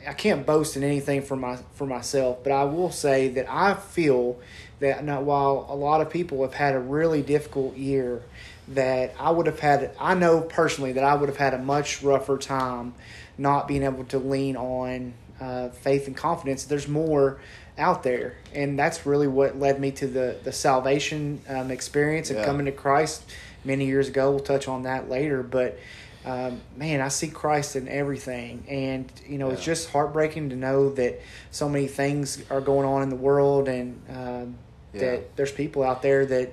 I 0.09 0.15
can't 0.15 0.47
boast 0.47 0.77
in 0.77 0.83
anything 0.83 1.23
for 1.23 1.37
my 1.37 1.59
for 1.75 1.87
myself, 1.87 2.43
but 2.43 2.53
I 2.53 2.65
will 2.65 2.91
say 2.91 3.29
that 3.29 3.47
I 3.49 3.75
feel 3.75 4.41
that 4.81 5.05
now, 5.05 5.21
while 5.21 5.67
a 5.69 5.77
lot 5.77 6.01
of 6.01 6.11
people 6.11 6.43
have 6.43 6.55
had 6.55 6.75
a 6.75 6.81
really 6.81 7.23
difficult 7.23 7.77
year, 7.77 8.23
that 8.69 9.15
I 9.19 9.31
would 9.31 9.47
have 9.47 9.61
had. 9.61 9.95
I 10.01 10.15
know 10.15 10.41
personally 10.41 10.93
that 10.93 11.05
I 11.05 11.15
would 11.15 11.29
have 11.29 11.39
had 11.39 11.53
a 11.53 11.59
much 11.59 12.03
rougher 12.03 12.39
time 12.39 12.95
not 13.37 13.69
being 13.69 13.83
able 13.83 14.05
to 14.05 14.19
lean 14.19 14.57
on 14.57 15.15
uh, 15.41 15.69
faith 15.71 16.07
and 16.07 16.17
confidence. 16.17 16.65
There's 16.65 16.89
more 16.89 17.39
out 17.83 18.03
there, 18.05 18.37
and 18.55 18.79
that's 18.79 19.05
really 19.05 19.27
what 19.29 19.59
led 19.59 19.81
me 19.81 19.91
to 19.91 20.07
the 20.07 20.37
the 20.45 20.53
salvation 20.53 21.41
um, 21.49 21.71
experience 21.71 22.31
and 22.31 22.39
Yeah. 22.39 22.45
coming 22.45 22.67
to 22.67 22.73
Christ 22.73 23.23
many 23.65 23.85
years 23.87 24.09
ago. 24.09 24.31
We'll 24.31 24.41
touch 24.41 24.69
on 24.69 24.85
that 24.85 25.11
later, 25.11 25.43
but 25.43 25.79
um, 26.25 26.61
man, 26.77 27.01
I 27.01 27.09
see 27.09 27.29
Christ 27.29 27.75
in 27.75 27.89
everything, 27.89 28.65
and 28.69 29.11
you 29.27 29.39
know 29.39 29.51
it's 29.51 29.65
just 29.65 29.91
heartbreaking 29.91 30.51
to 30.51 30.57
know 30.57 30.91
that 30.91 31.21
so 31.51 31.69
many 31.69 31.89
things 31.89 32.43
are 32.49 32.61
going 32.61 32.87
on 32.87 33.03
in 33.03 33.09
the 33.11 33.17
world, 33.29 33.69
and 33.69 34.01
um, 34.09 34.55
Yeah. 34.95 35.01
that 35.01 35.37
there's 35.37 35.53
people 35.53 35.83
out 35.83 36.01
there 36.03 36.25
that 36.27 36.51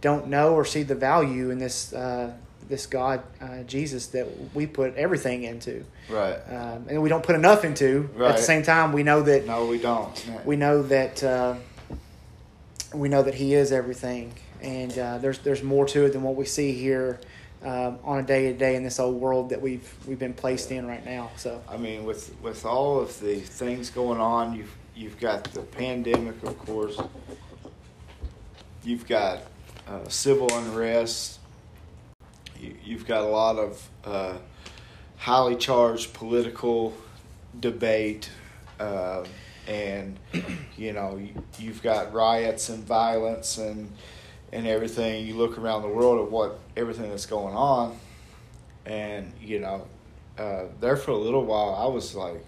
don't 0.00 0.28
know 0.28 0.54
or 0.54 0.64
see 0.64 0.82
the 0.82 0.94
value 0.94 1.50
in 1.50 1.58
this 1.58 1.92
uh, 1.92 2.32
this 2.70 2.86
God 2.86 3.22
uh, 3.40 3.62
Jesus 3.64 4.06
that 4.08 4.26
we 4.54 4.66
put 4.66 4.94
everything 4.94 5.42
into, 5.42 5.84
Right. 6.08 6.36
um, 6.48 6.86
and 6.88 7.02
we 7.02 7.08
don't 7.08 7.24
put 7.24 7.34
enough 7.34 7.64
into. 7.64 8.08
At 8.18 8.36
the 8.36 8.42
same 8.42 8.62
time, 8.62 8.92
we 8.92 9.02
know 9.02 9.22
that 9.22 9.46
No, 9.46 9.66
we 9.66 9.78
don't. 9.78 10.24
we 10.46 10.56
know 10.56 10.82
that 10.84 11.22
uh, 11.22 11.56
we 12.94 13.08
know 13.08 13.22
that 13.22 13.34
He 13.34 13.54
is 13.54 13.72
everything, 13.72 14.32
and 14.62 14.96
uh, 14.98 15.18
there's 15.18 15.40
there's 15.40 15.62
more 15.62 15.84
to 15.86 16.06
it 16.06 16.12
than 16.12 16.22
what 16.22 16.36
we 16.36 16.44
see 16.46 16.72
here 16.72 17.20
um, 17.62 17.98
on 18.04 18.18
a 18.18 18.22
day 18.22 18.52
to 18.52 18.58
day 18.58 18.76
in 18.76 18.84
this 18.84 18.98
old 18.98 19.20
world 19.20 19.50
that 19.50 19.60
we've 19.60 19.92
we've 20.06 20.18
been 20.18 20.32
placed 20.34 20.70
in 20.70 20.86
right 20.86 21.04
now. 21.04 21.30
So 21.36 21.62
I 21.68 21.76
mean, 21.76 22.04
with 22.04 22.34
with 22.40 22.64
all 22.64 22.98
of 23.00 23.18
the 23.20 23.40
things 23.40 23.90
going 23.90 24.20
on, 24.20 24.54
you've 24.54 24.74
you've 24.96 25.18
got 25.20 25.44
the 25.52 25.62
pandemic, 25.62 26.42
of 26.44 26.58
course. 26.60 26.98
You've 28.84 29.06
got 29.06 29.40
uh, 29.88 30.08
civil 30.08 30.48
unrest. 30.52 31.39
You, 32.60 32.74
you've 32.84 33.06
got 33.06 33.22
a 33.22 33.26
lot 33.26 33.56
of 33.56 33.88
uh, 34.04 34.34
highly 35.16 35.56
charged 35.56 36.12
political 36.12 36.94
debate, 37.58 38.30
uh, 38.78 39.24
and 39.66 40.18
you 40.76 40.92
know 40.92 41.16
you, 41.16 41.34
you've 41.58 41.82
got 41.82 42.12
riots 42.12 42.68
and 42.68 42.84
violence 42.84 43.58
and 43.58 43.90
and 44.52 44.66
everything. 44.66 45.26
You 45.26 45.36
look 45.36 45.58
around 45.58 45.82
the 45.82 45.88
world 45.88 46.24
at 46.26 46.30
what 46.30 46.58
everything 46.76 47.08
that's 47.08 47.26
going 47.26 47.54
on, 47.54 47.96
and 48.84 49.32
you 49.40 49.60
know 49.60 49.86
uh, 50.38 50.64
there 50.80 50.96
for 50.96 51.12
a 51.12 51.16
little 51.16 51.44
while, 51.44 51.74
I 51.74 51.86
was 51.86 52.14
like 52.14 52.44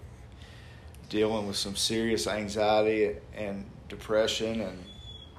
dealing 1.09 1.47
with 1.47 1.55
some 1.55 1.75
serious 1.75 2.27
anxiety 2.27 3.15
and 3.35 3.65
depression, 3.89 4.61
and 4.61 4.83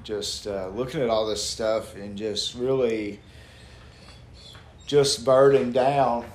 just 0.04 0.46
uh, 0.46 0.68
looking 0.68 1.00
at 1.00 1.10
all 1.10 1.26
this 1.26 1.42
stuff 1.42 1.96
and 1.96 2.16
just 2.16 2.54
really 2.54 3.20
just 4.86 5.24
burdened 5.24 5.74
down 5.74 6.26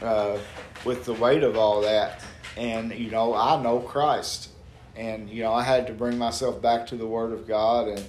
uh, 0.00 0.38
with 0.84 1.04
the 1.04 1.14
weight 1.14 1.42
of 1.42 1.56
all 1.56 1.82
that. 1.82 2.22
And 2.56 2.94
you 2.94 3.10
know, 3.10 3.34
I 3.34 3.60
know 3.60 3.80
Christ, 3.80 4.50
and 4.94 5.28
you 5.28 5.42
know, 5.42 5.52
I 5.52 5.62
had 5.62 5.88
to 5.88 5.92
bring 5.92 6.18
myself 6.18 6.62
back 6.62 6.86
to 6.88 6.96
the 6.96 7.06
Word 7.06 7.32
of 7.32 7.48
God, 7.48 7.88
and 7.88 8.08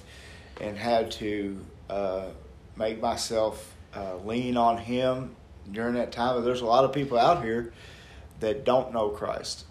and 0.60 0.78
had 0.78 1.10
to 1.12 1.58
uh, 1.90 2.26
make 2.76 3.00
myself 3.00 3.74
uh, 3.94 4.16
lean 4.18 4.56
on 4.56 4.78
Him 4.78 5.34
during 5.72 5.94
that 5.94 6.12
time. 6.12 6.44
There's 6.44 6.60
a 6.60 6.66
lot 6.66 6.84
of 6.84 6.92
people 6.92 7.18
out 7.18 7.42
here 7.42 7.72
that 8.38 8.64
don't 8.64 8.92
know 8.92 9.08
Christ, 9.08 9.64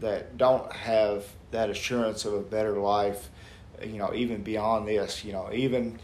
that 0.00 0.36
don't 0.36 0.70
have 0.72 1.24
that 1.50 1.70
assurance 1.70 2.26
of 2.26 2.34
a 2.34 2.40
better 2.40 2.74
life. 2.74 3.30
You 3.82 3.96
know, 3.96 4.12
even 4.12 4.42
beyond 4.42 4.88
this. 4.88 5.24
You 5.24 5.32
know, 5.32 5.50
even 5.52 5.98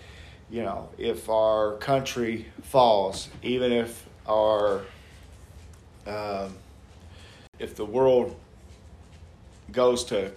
you 0.55 0.63
know, 0.63 0.89
if 0.99 1.29
our 1.29 1.73
country 1.79 2.47
falls, 2.63 3.29
even 3.43 3.73
if 3.73 4.07
our 4.25 4.83
um, 6.07 6.55
if 7.59 7.75
the 7.75 7.85
world 7.85 8.37
goes 9.73 10.05
to 10.05 10.31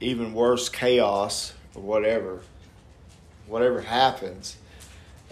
even 0.00 0.34
worse 0.34 0.68
chaos 0.68 1.54
or 1.74 1.80
whatever, 1.80 2.40
whatever 3.46 3.80
happens, 3.80 4.58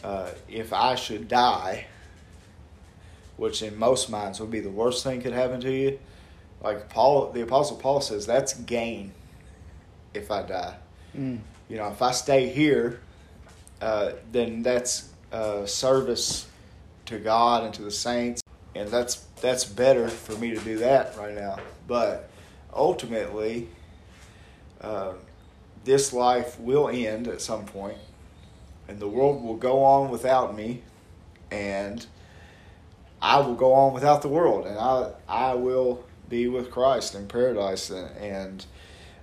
uh, 0.03 0.31
if 0.49 0.73
I 0.73 0.95
should 0.95 1.29
die, 1.29 1.85
which 3.37 3.61
in 3.61 3.79
most 3.79 4.09
minds 4.09 4.41
would 4.41 4.51
be 4.51 4.61
the 4.61 4.71
worst 4.71 5.05
thing 5.05 5.21
could 5.21 5.35
happen 5.35 5.61
to 5.61 5.71
you, 5.71 5.99
like 6.63 6.89
Paul, 6.89 7.33
the 7.33 7.43
Apostle 7.43 7.77
Paul 7.77 8.01
says, 8.01 8.25
that's 8.25 8.55
gain 8.55 9.13
if 10.15 10.31
I 10.31 10.43
die. 10.43 10.77
mm, 11.15 11.41
You 11.69 11.77
know, 11.77 11.89
if 11.89 12.01
I 12.01 12.13
stay 12.13 12.49
here, 12.49 13.01
uh, 13.81 14.13
then 14.33 14.63
that's 14.63 15.11
uh, 15.33 15.67
service 15.67 16.47
to 17.07 17.19
God 17.19 17.65
and 17.65 17.75
to 17.75 17.83
the 17.83 17.91
saints, 17.91 18.43
and 18.75 18.89
that's 18.89 19.17
that's 19.41 19.65
better 19.65 20.09
for 20.09 20.37
me 20.37 20.51
to 20.55 20.61
do 20.61 20.79
that 20.79 21.17
right 21.19 21.35
now. 21.35 21.59
But 21.87 22.31
ultimately, 22.73 23.69
uh, 24.81 25.15
this 25.85 26.13
life 26.13 26.59
will 26.59 26.89
end 26.89 27.29
at 27.29 27.41
some 27.41 27.67
point, 27.67 27.99
and 28.89 28.99
the 28.99 29.09
world 29.09 29.43
will 29.43 29.57
go 29.57 29.83
on 29.83 30.11
without 30.11 30.57
me, 30.57 30.83
and 31.51 32.07
I 33.21 33.41
will 33.41 33.55
go 33.55 33.73
on 33.75 33.93
without 33.93 34.23
the 34.23 34.29
world, 34.29 34.67
and 34.67 34.79
I 34.79 35.13
I 35.29 35.55
will 35.55 36.05
be 36.29 36.49
with 36.49 36.71
Christ 36.71 37.15
in 37.15 37.27
paradise, 37.27 37.91
and, 37.91 38.17
and 38.17 38.67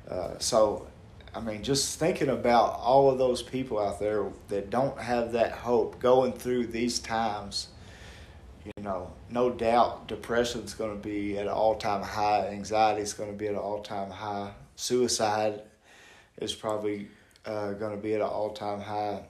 uh, 0.09 0.37
so 0.39 0.87
I 1.33 1.39
mean, 1.39 1.63
just 1.63 1.97
thinking 1.97 2.29
about 2.29 2.77
all 2.79 3.09
of 3.09 3.17
those 3.17 3.41
people 3.41 3.79
out 3.79 3.99
there 3.99 4.25
that 4.49 4.69
don't 4.69 4.99
have 4.99 5.31
that 5.31 5.53
hope 5.53 5.99
going 5.99 6.33
through 6.33 6.67
these 6.67 6.99
times, 6.99 7.69
you 8.65 8.83
know, 8.83 9.13
no 9.29 9.49
doubt 9.49 10.07
depression's 10.07 10.73
going 10.73 10.91
to 10.91 11.01
be 11.01 11.37
at 11.37 11.47
an 11.47 11.53
all 11.53 11.75
time 11.75 12.01
high, 12.01 12.47
anxiety's 12.47 13.13
going 13.13 13.31
to 13.31 13.37
be 13.37 13.47
at 13.47 13.53
an 13.53 13.59
all 13.59 13.81
time 13.81 14.11
high, 14.11 14.51
suicide 14.75 15.61
is 16.41 16.53
probably 16.53 17.07
uh, 17.45 17.71
going 17.73 17.95
to 17.95 18.01
be 18.01 18.13
at 18.13 18.19
an 18.21 18.27
all 18.27 18.51
time 18.51 18.81
high. 18.81 19.23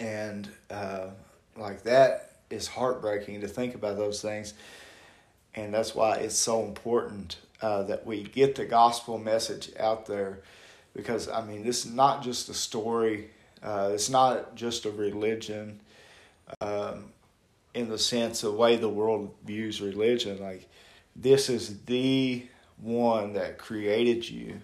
And 0.00 0.48
uh, 0.68 1.08
like 1.56 1.84
that 1.84 2.32
is 2.50 2.66
heartbreaking 2.66 3.40
to 3.42 3.48
think 3.48 3.76
about 3.76 3.96
those 3.96 4.20
things. 4.20 4.54
And 5.54 5.72
that's 5.72 5.94
why 5.94 6.16
it's 6.16 6.36
so 6.36 6.64
important 6.64 7.36
uh, 7.62 7.84
that 7.84 8.04
we 8.04 8.24
get 8.24 8.56
the 8.56 8.64
gospel 8.64 9.18
message 9.18 9.70
out 9.78 10.06
there 10.06 10.40
because 10.94 11.28
I 11.28 11.44
mean, 11.44 11.64
this 11.64 11.84
is 11.84 11.92
not 11.92 12.22
just 12.22 12.48
a 12.48 12.54
story. 12.54 13.30
Uh, 13.62 13.90
it's 13.92 14.08
not 14.10 14.54
just 14.54 14.84
a 14.84 14.90
religion, 14.90 15.80
um, 16.60 17.12
in 17.74 17.88
the 17.88 17.98
sense 17.98 18.42
of 18.42 18.52
the 18.52 18.58
way 18.58 18.76
the 18.76 18.88
world 18.88 19.34
views 19.44 19.80
religion. 19.80 20.40
Like, 20.40 20.68
this 21.16 21.48
is 21.48 21.80
the 21.84 22.46
one 22.80 23.32
that 23.32 23.58
created 23.58 24.28
you, 24.28 24.60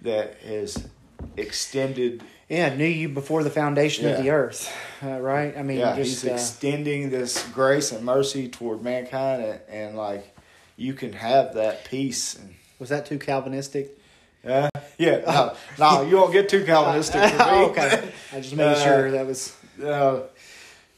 that 0.00 0.36
has 0.40 0.88
extended. 1.36 2.22
Yeah, 2.48 2.74
knew 2.74 2.84
you 2.84 3.08
before 3.08 3.42
the 3.42 3.50
foundation 3.50 4.06
of 4.08 4.22
the 4.22 4.30
earth, 4.30 4.70
uh, 5.02 5.20
right? 5.20 5.56
I 5.56 5.62
mean, 5.62 5.78
Yeah, 5.78 5.96
just 5.96 6.22
he's 6.22 6.30
uh, 6.30 6.34
extending 6.34 7.10
this 7.10 7.46
grace 7.48 7.92
and 7.92 8.04
mercy 8.04 8.48
toward 8.48 8.82
mankind, 8.82 9.42
and, 9.42 9.60
and 9.68 9.96
like 9.96 10.36
you 10.76 10.94
can 10.94 11.12
have 11.14 11.54
that 11.54 11.84
peace. 11.84 12.34
And, 12.34 12.54
was 12.78 12.88
that 12.88 13.06
too 13.06 13.18
Calvinistic? 13.18 13.98
yeah, 14.44 14.68
yeah. 14.98 15.18
No, 15.26 15.56
no, 15.78 16.02
you 16.02 16.16
won't 16.16 16.32
get 16.32 16.48
too 16.48 16.64
Calvinistic 16.64 17.22
for 17.22 17.28
me. 17.28 17.34
Oh, 17.38 17.64
okay, 17.70 18.12
I 18.32 18.40
just 18.40 18.54
made 18.54 18.64
Uh, 18.64 18.84
sure 18.84 19.10
that 19.12 19.26
was 19.26 19.56
Uh, 19.82 20.20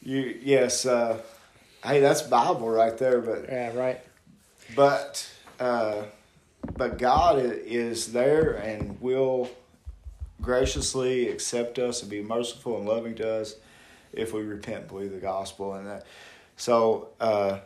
you 0.02 0.38
yes. 0.42 0.84
Uh, 0.86 1.20
hey, 1.84 2.00
that's 2.00 2.22
Bible 2.22 2.68
right 2.68 2.96
there. 2.98 3.20
But 3.20 3.46
yeah, 3.48 3.76
right. 3.76 4.00
but 4.74 5.30
uh, 5.60 6.02
but 6.76 6.98
God 6.98 7.38
is 7.40 8.12
there 8.12 8.52
and 8.52 9.00
will 9.00 9.50
graciously 10.40 11.28
accept 11.28 11.78
us 11.78 12.02
and 12.02 12.10
be 12.10 12.22
merciful 12.22 12.76
and 12.78 12.86
loving 12.86 13.14
to 13.16 13.28
us 13.40 13.54
if 14.12 14.32
we 14.32 14.42
repent 14.42 14.80
and 14.80 14.88
believe 14.88 15.12
the 15.12 15.18
gospel 15.18 15.74
and 15.74 15.86
that. 15.86 16.06
So 16.56 17.08
uh, 17.20 17.60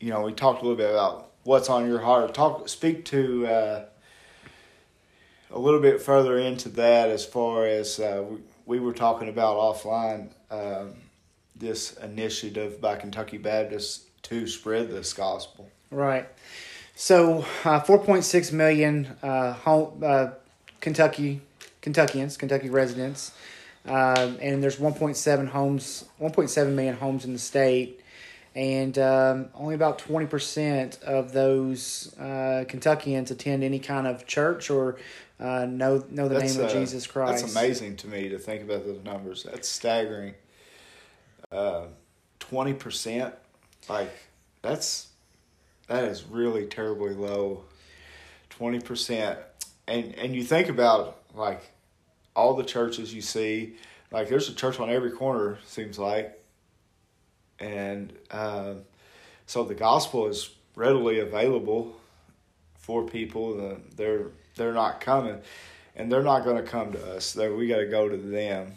you 0.00 0.10
know, 0.10 0.22
we 0.22 0.32
talked 0.32 0.60
a 0.60 0.64
little 0.64 0.76
bit 0.76 0.90
about 0.90 1.30
what's 1.44 1.68
on 1.68 1.86
your 1.86 2.00
heart. 2.00 2.34
Talk, 2.34 2.68
speak 2.68 3.04
to 3.06 3.46
uh, 3.46 3.84
a 5.52 5.58
little 5.58 5.80
bit 5.80 6.00
further 6.00 6.38
into 6.38 6.68
that 6.70 7.10
as 7.10 7.24
far 7.24 7.66
as 7.66 8.00
uh, 8.00 8.24
we, 8.28 8.38
we 8.66 8.80
were 8.80 8.92
talking 8.92 9.28
about 9.28 9.56
offline. 9.56 10.30
Um, 10.50 10.94
this 11.62 11.92
initiative 11.98 12.80
by 12.80 12.96
Kentucky 12.96 13.38
Baptists 13.38 14.06
to 14.22 14.46
spread 14.46 14.90
this 14.90 15.12
gospel. 15.12 15.70
Right. 15.90 16.28
So, 16.94 17.38
uh, 17.64 17.80
4.6 17.80 18.52
million 18.52 19.16
uh, 19.22 19.54
home, 19.54 20.02
uh, 20.04 20.30
Kentucky 20.80 21.40
Kentuckians, 21.80 22.36
Kentucky 22.36 22.70
residents, 22.70 23.32
um, 23.86 24.38
and 24.40 24.62
there's 24.62 24.76
1.7 24.76 25.48
homes, 25.48 26.04
1.7 26.20 26.68
million 26.74 26.96
homes 26.96 27.24
in 27.24 27.32
the 27.32 27.38
state, 27.38 28.00
and 28.54 28.98
um, 28.98 29.48
only 29.54 29.74
about 29.74 29.98
20% 29.98 31.02
of 31.02 31.32
those 31.32 32.14
uh, 32.18 32.64
Kentuckians 32.68 33.30
attend 33.30 33.64
any 33.64 33.78
kind 33.78 34.06
of 34.06 34.26
church 34.26 34.70
or 34.70 34.96
uh, 35.42 35.66
know 35.66 36.04
know 36.08 36.28
the 36.28 36.38
name 36.38 36.60
of 36.60 36.66
uh, 36.66 36.72
Jesus 36.72 37.06
Christ. 37.06 37.42
That's 37.42 37.56
amazing 37.56 37.96
to 37.96 38.08
me 38.08 38.28
to 38.28 38.38
think 38.38 38.62
about 38.62 38.86
those 38.86 39.02
numbers. 39.02 39.42
That's 39.42 39.68
staggering. 39.68 40.34
Uh, 41.50 41.86
Twenty 42.38 42.74
percent, 42.74 43.34
like 43.88 44.10
that's 44.60 45.08
that 45.86 46.04
is 46.04 46.24
really 46.24 46.66
terribly 46.66 47.14
low. 47.14 47.64
Twenty 48.50 48.78
percent, 48.78 49.38
and 49.86 50.14
and 50.16 50.34
you 50.34 50.44
think 50.44 50.68
about 50.68 51.22
like 51.34 51.62
all 52.36 52.54
the 52.54 52.64
churches 52.64 53.14
you 53.14 53.22
see, 53.22 53.76
like 54.10 54.28
there's 54.28 54.48
a 54.48 54.54
church 54.54 54.78
on 54.80 54.90
every 54.90 55.12
corner. 55.12 55.58
Seems 55.64 55.98
like, 55.98 56.38
and 57.58 58.12
um, 58.30 58.82
so 59.46 59.64
the 59.64 59.74
gospel 59.74 60.26
is 60.26 60.50
readily 60.74 61.20
available 61.20 61.96
for 62.76 63.04
people. 63.04 63.72
Uh, 63.72 63.76
they're 63.96 64.26
they're 64.56 64.72
not 64.74 65.00
coming, 65.00 65.40
and 65.96 66.10
they're 66.10 66.22
not 66.22 66.44
going 66.44 66.62
to 66.62 66.68
come 66.68 66.92
to 66.92 67.14
us. 67.14 67.32
They, 67.32 67.48
we 67.48 67.66
got 67.68 67.78
to 67.78 67.86
go 67.86 68.08
to 68.08 68.16
them. 68.16 68.76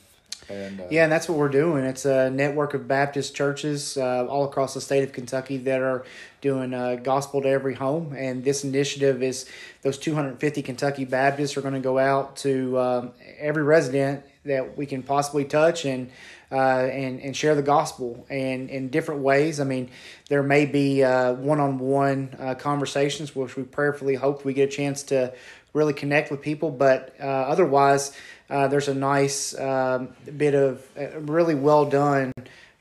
And 0.50 0.80
uh, 0.80 0.84
Yeah, 0.92 1.04
and 1.04 1.12
that's 1.12 1.28
what 1.28 1.38
we're 1.38 1.50
doing. 1.50 1.84
It's 1.86 2.06
a 2.06 2.30
network 2.30 2.74
of 2.74 2.88
Baptist 2.88 3.36
churches 3.36 3.98
uh, 3.98 4.28
all 4.28 4.46
across 4.46 4.74
the 4.74 4.82
state 4.82 5.04
of 5.04 5.12
Kentucky 5.12 5.58
that 5.58 5.82
are 5.82 6.06
doing 6.42 6.74
uh, 6.74 6.96
gospel 6.96 7.42
to 7.42 7.48
every 7.48 7.74
home. 7.74 8.14
And 8.16 8.44
this 8.44 8.64
initiative 8.64 9.24
is 9.24 9.50
those 9.82 9.98
250 9.98 10.62
Kentucky 10.62 11.06
Baptists 11.06 11.58
are 11.58 11.62
going 11.62 11.74
to 11.74 11.80
go 11.80 11.98
out 11.98 12.36
to 12.38 12.80
um, 12.80 13.12
every 13.40 13.64
resident 13.64 14.24
that 14.44 14.78
we 14.78 14.86
can 14.86 15.02
possibly 15.02 15.46
touch 15.46 15.86
and 15.86 16.12
uh, 16.52 16.56
and 16.56 17.20
and 17.22 17.36
share 17.36 17.56
the 17.56 17.64
gospel 17.64 18.28
and 18.30 18.70
in 18.70 18.90
different 18.90 19.22
ways. 19.22 19.60
I 19.60 19.64
mean, 19.64 19.90
there 20.30 20.44
may 20.44 20.68
be 20.68 21.02
one 21.02 21.60
on 21.60 21.80
one 21.80 22.56
conversations, 22.60 23.36
which 23.36 23.56
we 23.56 23.64
prayerfully 23.64 24.14
hope 24.14 24.46
we 24.46 24.54
get 24.54 24.70
a 24.70 24.72
chance 24.72 25.02
to 25.04 25.34
really 25.76 25.94
connect 25.94 26.32
with 26.32 26.42
people. 26.42 26.72
But 26.72 27.16
uh, 27.20 27.26
otherwise, 27.26 28.12
uh, 28.50 28.68
there's 28.68 28.88
a 28.88 28.96
nice 28.96 29.58
um, 29.60 30.10
bit 30.36 30.56
of 30.56 30.88
uh, 30.98 31.20
really 31.20 31.56
well 31.56 31.86
done 31.86 32.32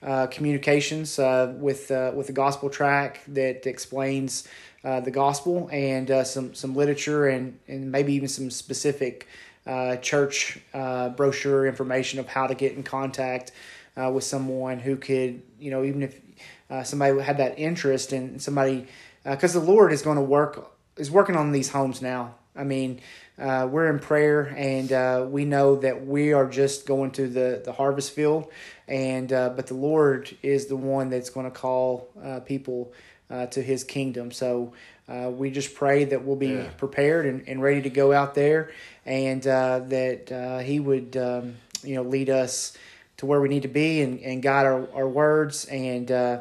uh, 0.02 0.26
communications 0.28 1.18
uh, 1.18 1.54
with 1.59 1.90
uh, 1.90 2.12
with 2.14 2.26
the 2.26 2.33
gospel 2.33 2.70
track 2.70 3.22
that 3.28 3.66
explains 3.66 4.46
uh, 4.85 5.00
the 5.00 5.11
gospel 5.11 5.68
and 5.72 6.11
uh, 6.11 6.24
some 6.24 6.54
some 6.54 6.74
literature 6.74 7.26
and 7.26 7.59
and 7.66 7.90
maybe 7.90 8.12
even 8.12 8.28
some 8.28 8.50
specific 8.50 9.26
uh, 9.66 9.96
church 9.96 10.59
uh, 10.74 11.09
brochure 11.11 11.66
information 11.66 12.18
of 12.20 12.28
how 12.28 12.46
to 12.46 12.54
get 12.54 12.72
in 12.72 12.83
contact 12.83 13.52
uh, 13.96 14.11
with 14.12 14.24
someone 14.24 14.78
who 14.78 14.96
could 14.96 15.40
you 15.59 15.70
know 15.70 15.83
even 15.83 16.02
if 16.02 16.20
uh, 16.68 16.83
somebody 16.83 17.18
had 17.20 17.38
that 17.38 17.59
interest 17.59 18.12
and 18.12 18.42
somebody 18.42 18.87
because 19.24 19.54
the 19.54 19.61
Lord 19.61 19.90
is 19.90 20.02
going 20.02 20.16
to 20.16 20.22
work 20.22 20.70
is 20.98 21.11
working 21.11 21.35
on 21.35 21.52
these 21.52 21.70
homes 21.70 22.02
now. 22.02 22.35
I 22.56 22.64
mean, 22.64 23.00
uh, 23.38 23.66
we're 23.70 23.88
in 23.90 23.98
prayer, 23.98 24.54
and 24.56 24.92
uh, 24.92 25.26
we 25.28 25.44
know 25.44 25.76
that 25.76 26.06
we 26.06 26.32
are 26.32 26.48
just 26.48 26.86
going 26.86 27.10
to 27.12 27.26
the, 27.28 27.62
the 27.64 27.72
harvest 27.72 28.12
field, 28.12 28.50
and 28.86 29.32
uh, 29.32 29.48
but 29.50 29.66
the 29.66 29.74
Lord 29.74 30.36
is 30.42 30.66
the 30.66 30.76
one 30.76 31.10
that's 31.10 31.30
going 31.30 31.46
to 31.46 31.50
call 31.50 32.08
uh, 32.22 32.40
people 32.40 32.92
uh, 33.30 33.46
to 33.46 33.60
His 33.60 33.82
kingdom. 33.82 34.30
So 34.30 34.72
uh, 35.08 35.30
we 35.34 35.50
just 35.50 35.74
pray 35.74 36.04
that 36.04 36.24
we'll 36.24 36.36
be 36.36 36.48
Yeah. 36.48 36.70
prepared 36.76 37.26
and, 37.26 37.48
and 37.48 37.60
ready 37.60 37.82
to 37.82 37.90
go 37.90 38.12
out 38.12 38.34
there, 38.36 38.70
and 39.04 39.44
uh, 39.46 39.80
that 39.88 40.30
uh, 40.30 40.58
He 40.60 40.78
would 40.78 41.16
um, 41.16 41.56
you 41.82 41.96
know 41.96 42.02
lead 42.02 42.30
us 42.30 42.76
to 43.16 43.26
where 43.26 43.40
we 43.40 43.48
need 43.48 43.62
to 43.62 43.68
be 43.68 44.00
and, 44.00 44.20
and 44.20 44.42
guide 44.42 44.66
our, 44.66 44.88
our 44.94 45.08
words. 45.08 45.64
And 45.66 46.10
uh, 46.12 46.38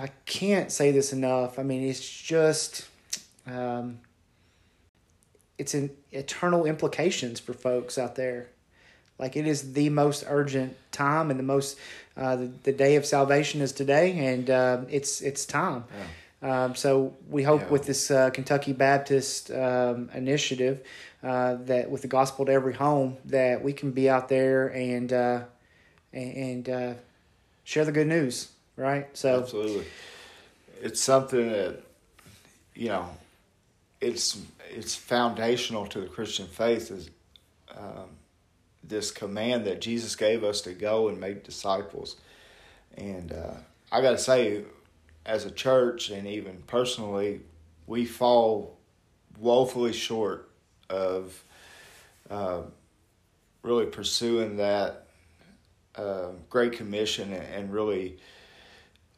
I 0.00 0.08
can't 0.24 0.70
say 0.70 0.92
this 0.92 1.12
enough. 1.12 1.58
I 1.58 1.64
mean, 1.64 1.82
it's 1.82 2.08
just. 2.22 2.86
Um, 3.48 3.98
it's 5.58 5.74
an 5.74 5.90
eternal 6.12 6.64
implications 6.66 7.40
for 7.40 7.52
folks 7.52 7.98
out 7.98 8.14
there. 8.16 8.48
Like 9.18 9.36
it 9.36 9.46
is 9.46 9.72
the 9.72 9.88
most 9.88 10.24
urgent 10.28 10.76
time, 10.92 11.30
and 11.30 11.38
the 11.38 11.44
most 11.44 11.78
uh, 12.16 12.36
the, 12.36 12.46
the 12.64 12.72
day 12.72 12.96
of 12.96 13.06
salvation 13.06 13.60
is 13.62 13.72
today, 13.72 14.12
and 14.18 14.50
uh, 14.50 14.80
it's 14.90 15.22
it's 15.22 15.46
time. 15.46 15.84
Um, 16.42 16.74
so 16.74 17.16
we 17.30 17.42
hope 17.42 17.62
Yeah. 17.62 17.68
with 17.70 17.86
this 17.86 18.10
uh, 18.10 18.28
Kentucky 18.30 18.74
Baptist 18.74 19.50
um, 19.50 20.10
initiative 20.14 20.86
uh, 21.22 21.54
that 21.64 21.90
with 21.90 22.02
the 22.02 22.08
gospel 22.08 22.44
to 22.44 22.52
every 22.52 22.74
home 22.74 23.16
that 23.24 23.64
we 23.64 23.72
can 23.72 23.90
be 23.92 24.10
out 24.10 24.28
there 24.28 24.68
and 24.68 25.10
uh, 25.12 25.40
and, 26.12 26.36
and 26.36 26.68
uh, 26.68 26.94
share 27.64 27.86
the 27.86 27.92
good 27.92 28.06
news, 28.06 28.50
right? 28.76 29.06
So 29.16 29.40
Absolutely. 29.42 29.86
It's 30.82 31.00
something 31.00 31.48
that 31.50 31.80
you 32.74 32.88
know, 32.90 33.08
it's 34.02 34.38
it's 34.70 34.94
foundational 34.94 35.86
to 35.86 36.00
the 36.00 36.06
Christian 36.06 36.46
faith 36.46 36.90
is 36.90 37.10
um, 37.76 38.10
this 38.82 39.10
command 39.10 39.64
that 39.64 39.80
Jesus 39.80 40.16
gave 40.16 40.44
us 40.44 40.60
to 40.62 40.72
go 40.72 41.08
and 41.08 41.18
make 41.18 41.44
disciples. 41.44 42.16
And 42.96 43.32
uh, 43.32 43.54
I 43.90 44.00
got 44.00 44.12
to 44.12 44.18
say, 44.18 44.62
as 45.24 45.44
a 45.44 45.50
church 45.50 46.10
and 46.10 46.26
even 46.26 46.62
personally, 46.66 47.40
we 47.86 48.04
fall 48.04 48.76
woefully 49.38 49.92
short 49.92 50.48
of 50.88 51.42
uh, 52.30 52.62
really 53.62 53.86
pursuing 53.86 54.56
that 54.56 55.06
uh, 55.96 56.28
Great 56.48 56.72
Commission 56.72 57.32
and, 57.32 57.42
and 57.42 57.72
really 57.72 58.18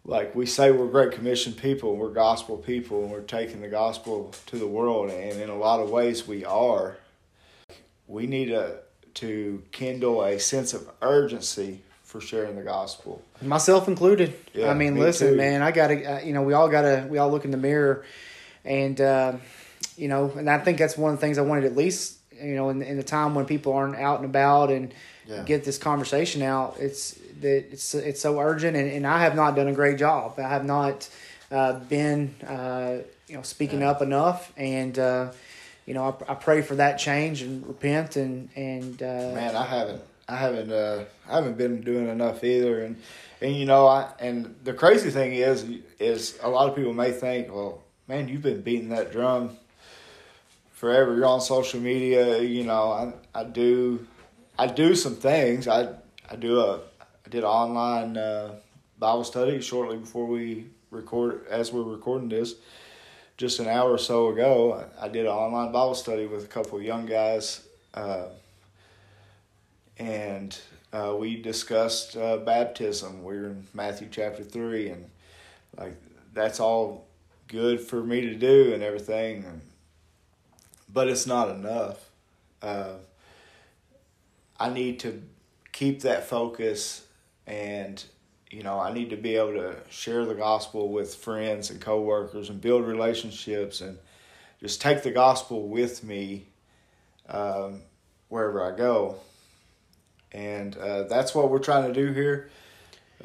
like 0.08 0.34
we 0.34 0.46
say 0.46 0.72
we're 0.72 0.86
great 0.86 1.12
commission 1.12 1.52
people 1.52 1.94
we're 1.94 2.08
gospel 2.08 2.56
people 2.56 3.02
and 3.02 3.12
we're 3.12 3.20
taking 3.20 3.60
the 3.60 3.68
gospel 3.68 4.34
to 4.46 4.58
the 4.58 4.66
world 4.66 5.10
and 5.10 5.40
in 5.40 5.50
a 5.50 5.56
lot 5.56 5.78
of 5.78 5.90
ways 5.90 6.26
we 6.26 6.44
are 6.44 6.96
we 8.08 8.26
need 8.26 8.46
to 8.46 8.76
to 9.14 9.62
kindle 9.70 10.24
a 10.24 10.38
sense 10.38 10.74
of 10.74 10.88
urgency 11.02 11.80
for 12.02 12.20
sharing 12.20 12.56
the 12.56 12.62
gospel 12.62 13.22
myself 13.42 13.88
included. 13.88 14.34
Yeah, 14.52 14.70
I 14.70 14.74
mean, 14.74 14.94
me 14.94 15.00
listen, 15.00 15.32
too. 15.32 15.36
man, 15.36 15.62
I 15.62 15.70
gotta, 15.70 16.16
uh, 16.16 16.20
you 16.20 16.32
know, 16.32 16.42
we 16.42 16.52
all 16.52 16.68
gotta, 16.68 17.06
we 17.08 17.18
all 17.18 17.30
look 17.30 17.44
in 17.44 17.50
the 17.50 17.56
mirror, 17.56 18.04
and 18.64 19.00
uh, 19.00 19.34
you 19.96 20.08
know, 20.08 20.32
and 20.36 20.48
I 20.48 20.58
think 20.58 20.78
that's 20.78 20.96
one 20.96 21.12
of 21.12 21.20
the 21.20 21.26
things 21.26 21.38
I 21.38 21.42
wanted 21.42 21.64
at 21.64 21.76
least, 21.76 22.17
you 22.42 22.54
know, 22.54 22.68
in, 22.70 22.82
in 22.82 22.96
the 22.96 23.02
time 23.02 23.34
when 23.34 23.44
people 23.46 23.72
aren't 23.72 23.96
out 23.96 24.16
and 24.20 24.24
about 24.26 24.70
and 24.70 24.92
Yeah. 25.26 25.42
get 25.44 25.64
this 25.64 25.78
conversation 25.78 26.42
out. 26.42 26.76
It's 26.80 27.18
that 27.40 27.72
it's 27.72 27.94
it's 27.94 28.20
so 28.20 28.40
urgent, 28.40 28.76
and, 28.76 28.90
and 28.90 29.06
I 29.06 29.20
have 29.20 29.34
not 29.36 29.54
done 29.56 29.68
a 29.68 29.72
great 29.74 29.98
job. 29.98 30.38
I 30.38 30.48
have 30.48 30.64
not 30.64 31.08
uh, 31.50 31.78
been, 31.80 32.34
uh, 32.46 32.98
you 33.28 33.36
know, 33.36 33.42
speaking 33.42 33.80
Yeah. 33.80 33.90
up 33.90 34.02
enough, 34.02 34.52
and 34.56 34.98
uh, 34.98 35.32
you 35.86 35.94
know, 35.94 36.04
I, 36.28 36.32
I 36.32 36.34
pray 36.34 36.62
for 36.62 36.74
that 36.76 36.98
change 36.98 37.42
and 37.42 37.66
repent 37.66 38.16
and 38.16 38.48
and 38.56 39.02
uh, 39.02 39.30
man 39.34 39.56
i 39.56 39.64
haven't 39.64 40.02
i 40.28 40.36
haven't 40.36 40.70
uh 40.70 41.04
i 41.28 41.34
haven't 41.36 41.56
been 41.56 41.80
doing 41.80 42.08
enough 42.08 42.44
either 42.44 42.82
and 42.84 42.96
and 43.40 43.56
you 43.56 43.64
know 43.64 43.86
i 43.86 44.10
and 44.20 44.54
the 44.64 44.74
crazy 44.74 45.08
thing 45.10 45.32
is 45.32 45.64
is 45.98 46.38
a 46.42 46.48
lot 46.50 46.68
of 46.68 46.76
people 46.76 46.92
may 46.92 47.10
think 47.12 47.50
well 47.50 47.80
man 48.06 48.28
you've 48.28 48.42
been 48.42 48.60
beating 48.60 48.90
that 48.90 49.10
drum 49.12 49.56
forever. 50.78 51.16
You're 51.16 51.26
on 51.26 51.40
social 51.40 51.80
media. 51.80 52.40
You 52.40 52.64
know, 52.64 52.92
I 52.92 53.40
I 53.40 53.44
do 53.44 54.06
I 54.58 54.68
do 54.68 54.94
some 54.94 55.16
things. 55.16 55.66
I 55.66 55.88
I 56.30 56.36
do 56.36 56.60
a 56.60 56.76
I 57.26 57.28
did 57.28 57.42
an 57.42 57.50
online 57.50 58.16
uh, 58.16 58.54
Bible 58.98 59.24
study 59.24 59.60
shortly 59.60 59.96
before 59.96 60.26
we 60.26 60.66
record 60.90 61.46
as 61.50 61.72
we're 61.72 61.82
recording 61.82 62.28
this. 62.28 62.54
Just 63.36 63.60
an 63.60 63.68
hour 63.68 63.90
or 63.92 63.98
so 63.98 64.28
ago, 64.28 64.84
I 65.00 65.08
did 65.08 65.26
an 65.26 65.32
online 65.32 65.72
Bible 65.72 65.94
study 65.94 66.26
with 66.26 66.44
a 66.44 66.48
couple 66.48 66.78
of 66.78 66.84
young 66.84 67.06
guys, 67.06 67.64
uh, 67.94 68.26
and 69.96 70.58
uh, 70.92 71.14
we 71.16 71.40
discussed 71.40 72.16
uh, 72.16 72.38
baptism. 72.38 73.22
We 73.22 73.36
are 73.36 73.46
in 73.50 73.66
Matthew 73.74 74.08
chapter 74.10 74.42
three, 74.42 74.88
and 74.88 75.04
like 75.76 75.94
that's 76.34 76.58
all 76.58 77.06
good 77.46 77.80
for 77.80 78.02
me 78.02 78.22
to 78.22 78.34
do 78.34 78.74
and 78.74 78.82
everything, 78.82 79.44
and, 79.44 79.60
but 80.92 81.08
it's 81.08 81.26
not 81.26 81.50
enough. 81.50 82.10
Uh, 82.62 82.94
I 84.58 84.70
need 84.70 85.00
to 85.00 85.22
keep 85.72 86.02
that 86.02 86.28
focus 86.28 87.06
and 87.46 88.02
you 88.50 88.62
know 88.62 88.80
I 88.80 88.92
need 88.92 89.10
to 89.10 89.16
be 89.16 89.36
able 89.36 89.52
to 89.52 89.76
share 89.90 90.24
the 90.24 90.34
gospel 90.34 90.90
with 90.90 91.14
friends 91.14 91.70
and 91.70 91.80
coworkers 91.80 92.50
and 92.50 92.60
build 92.60 92.84
relationships 92.84 93.80
and 93.80 93.98
just 94.60 94.80
take 94.80 95.02
the 95.02 95.10
gospel 95.10 95.68
with 95.68 96.02
me 96.02 96.46
um, 97.28 97.82
wherever 98.28 98.62
I 98.62 98.76
go. 98.76 99.16
And 100.32 100.76
uh, 100.76 101.04
that's 101.04 101.34
what 101.34 101.50
we're 101.50 101.58
trying 101.60 101.92
to 101.92 101.92
do 101.92 102.12
here 102.12 102.50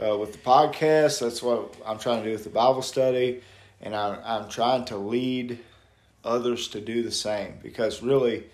uh, 0.01 0.17
with 0.17 0.33
the 0.33 0.37
podcast. 0.39 1.19
That's 1.19 1.41
what 1.41 1.75
I'm 1.85 1.99
trying 1.99 2.19
to 2.19 2.25
do 2.25 2.31
with 2.31 2.43
the 2.43 2.49
Bible 2.49 2.81
study. 2.81 3.41
And 3.81 3.95
I, 3.95 4.17
I'm 4.23 4.49
trying 4.49 4.85
to 4.85 4.97
lead 4.97 5.59
others 6.23 6.67
to 6.69 6.81
do 6.81 7.03
the 7.03 7.11
same 7.11 7.59
because 7.61 8.01
really, 8.01 8.45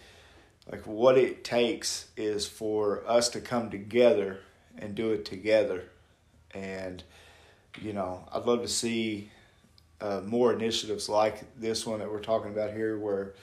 like, 0.71 0.85
what 0.85 1.17
it 1.17 1.43
takes 1.43 2.07
is 2.17 2.47
for 2.47 3.03
us 3.07 3.29
to 3.29 3.41
come 3.41 3.69
together 3.69 4.39
and 4.77 4.95
do 4.95 5.11
it 5.11 5.25
together. 5.25 5.83
And, 6.53 7.03
you 7.81 7.93
know, 7.93 8.27
I'd 8.31 8.45
love 8.45 8.61
to 8.61 8.67
see 8.67 9.31
uh, 10.01 10.21
more 10.25 10.53
initiatives 10.53 11.09
like 11.09 11.43
this 11.59 11.85
one 11.85 11.99
that 11.99 12.11
we're 12.11 12.21
talking 12.21 12.51
about 12.51 12.73
here 12.73 12.97
where 12.97 13.33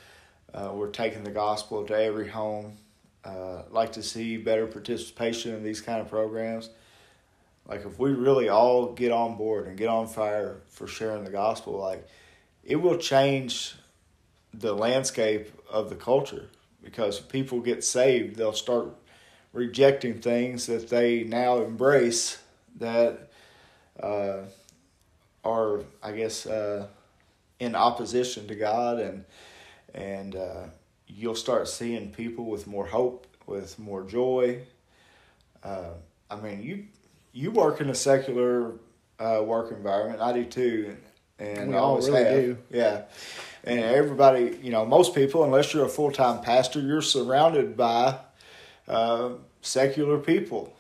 uh, 0.54 0.70
we're 0.72 0.90
taking 0.90 1.22
the 1.22 1.30
gospel 1.30 1.84
to 1.86 1.94
every 1.94 2.28
home. 2.28 2.78
Uh, 3.24 3.62
like 3.70 3.92
to 3.92 4.02
see 4.04 4.36
better 4.36 4.66
participation 4.66 5.52
in 5.52 5.64
these 5.64 5.80
kind 5.80 6.00
of 6.00 6.08
programs. 6.08 6.70
Like 7.66 7.84
if 7.84 7.98
we 7.98 8.12
really 8.12 8.48
all 8.48 8.92
get 8.92 9.10
on 9.10 9.36
board 9.36 9.66
and 9.66 9.76
get 9.76 9.88
on 9.88 10.06
fire 10.06 10.58
for 10.68 10.86
sharing 10.86 11.24
the 11.24 11.30
gospel, 11.30 11.76
like 11.76 12.06
it 12.62 12.76
will 12.76 12.96
change 12.96 13.74
the 14.58 14.74
landscape 14.74 15.50
of 15.70 15.90
the 15.90 15.96
culture 15.96 16.48
because 16.82 17.18
people 17.20 17.60
get 17.60 17.82
saved, 17.84 18.36
they'll 18.36 18.52
start 18.52 18.88
rejecting 19.52 20.20
things 20.20 20.66
that 20.66 20.88
they 20.88 21.24
now 21.24 21.62
embrace 21.62 22.38
that 22.78 23.30
uh, 24.00 24.38
are, 25.44 25.80
I 26.02 26.12
guess, 26.12 26.46
uh, 26.46 26.86
in 27.58 27.74
opposition 27.74 28.46
to 28.48 28.54
God, 28.54 29.00
and 29.00 29.24
and 29.94 30.36
uh, 30.36 30.64
you'll 31.06 31.34
start 31.34 31.68
seeing 31.68 32.10
people 32.12 32.44
with 32.44 32.66
more 32.66 32.86
hope, 32.86 33.26
with 33.46 33.78
more 33.78 34.02
joy. 34.04 34.60
Uh, 35.64 35.90
I 36.30 36.36
mean, 36.36 36.62
you 36.62 36.84
you 37.32 37.50
work 37.50 37.80
in 37.80 37.88
a 37.88 37.94
secular 37.94 38.74
uh, 39.18 39.42
work 39.44 39.72
environment. 39.72 40.20
I 40.20 40.32
do 40.32 40.44
too, 40.44 40.96
and 41.38 41.70
We 41.70 41.74
I 41.74 41.78
always 41.78 42.08
really 42.08 42.24
have. 42.24 42.34
do. 42.34 42.58
Yeah, 42.70 43.02
and 43.66 43.80
everybody, 43.80 44.56
you 44.62 44.70
know, 44.70 44.86
most 44.86 45.14
people, 45.14 45.42
unless 45.42 45.74
you're 45.74 45.84
a 45.84 45.88
full 45.88 46.12
time 46.12 46.40
pastor, 46.40 46.80
you're 46.80 47.02
surrounded 47.02 47.76
by 47.76 48.18
uh, 48.86 49.30
secular 49.60 50.18
people, 50.18 50.72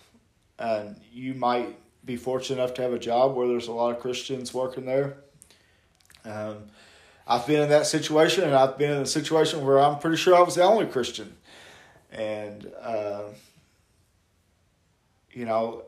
and 0.58 0.98
you 1.12 1.34
might 1.34 1.76
be 2.04 2.16
fortunate 2.16 2.62
enough 2.62 2.74
to 2.74 2.82
have 2.82 2.92
a 2.92 2.98
job 2.98 3.34
where 3.34 3.48
there's 3.48 3.66
a 3.66 3.72
lot 3.72 3.94
of 3.94 4.00
Christians 4.00 4.54
working 4.54 4.86
there. 4.86 5.16
Um, 6.24 6.58
I've 7.26 7.44
been 7.44 7.62
in 7.62 7.68
that 7.70 7.86
situation, 7.86 8.44
and 8.44 8.54
I've 8.54 8.78
been 8.78 8.92
in 8.92 9.02
a 9.02 9.06
situation 9.06 9.66
where 9.66 9.80
I'm 9.80 9.98
pretty 9.98 10.16
sure 10.16 10.36
I 10.36 10.40
was 10.42 10.54
the 10.54 10.62
only 10.62 10.86
Christian, 10.86 11.36
and 12.12 12.70
uh, 12.80 13.24
you 15.32 15.44
know, 15.44 15.82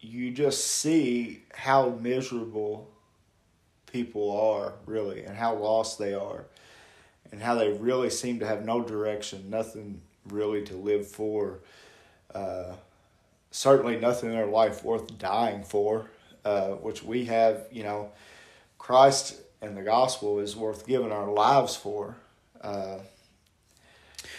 you 0.00 0.30
just 0.30 0.66
see 0.66 1.42
how 1.52 1.90
miserable 1.90 2.89
people 3.92 4.30
are 4.38 4.74
really, 4.86 5.24
and 5.24 5.36
how 5.36 5.54
lost 5.54 5.98
they 5.98 6.14
are, 6.14 6.44
and 7.32 7.42
how 7.42 7.54
they 7.54 7.72
really 7.72 8.10
seem 8.10 8.38
to 8.40 8.46
have 8.46 8.64
no 8.64 8.82
direction, 8.82 9.50
nothing 9.50 10.00
really 10.28 10.62
to 10.64 10.76
live 10.76 11.06
for. 11.06 11.60
Uh, 12.34 12.72
certainly 13.50 13.98
nothing 13.98 14.30
in 14.30 14.36
their 14.36 14.46
life 14.46 14.84
worth 14.84 15.18
dying 15.18 15.62
for, 15.64 16.06
uh, 16.44 16.68
which 16.68 17.02
we 17.02 17.24
have, 17.26 17.66
you 17.70 17.82
know, 17.82 18.10
Christ 18.78 19.40
and 19.60 19.76
the 19.76 19.82
gospel 19.82 20.38
is 20.38 20.56
worth 20.56 20.86
giving 20.86 21.12
our 21.12 21.30
lives 21.30 21.76
for. 21.76 22.16
Uh, 22.60 22.98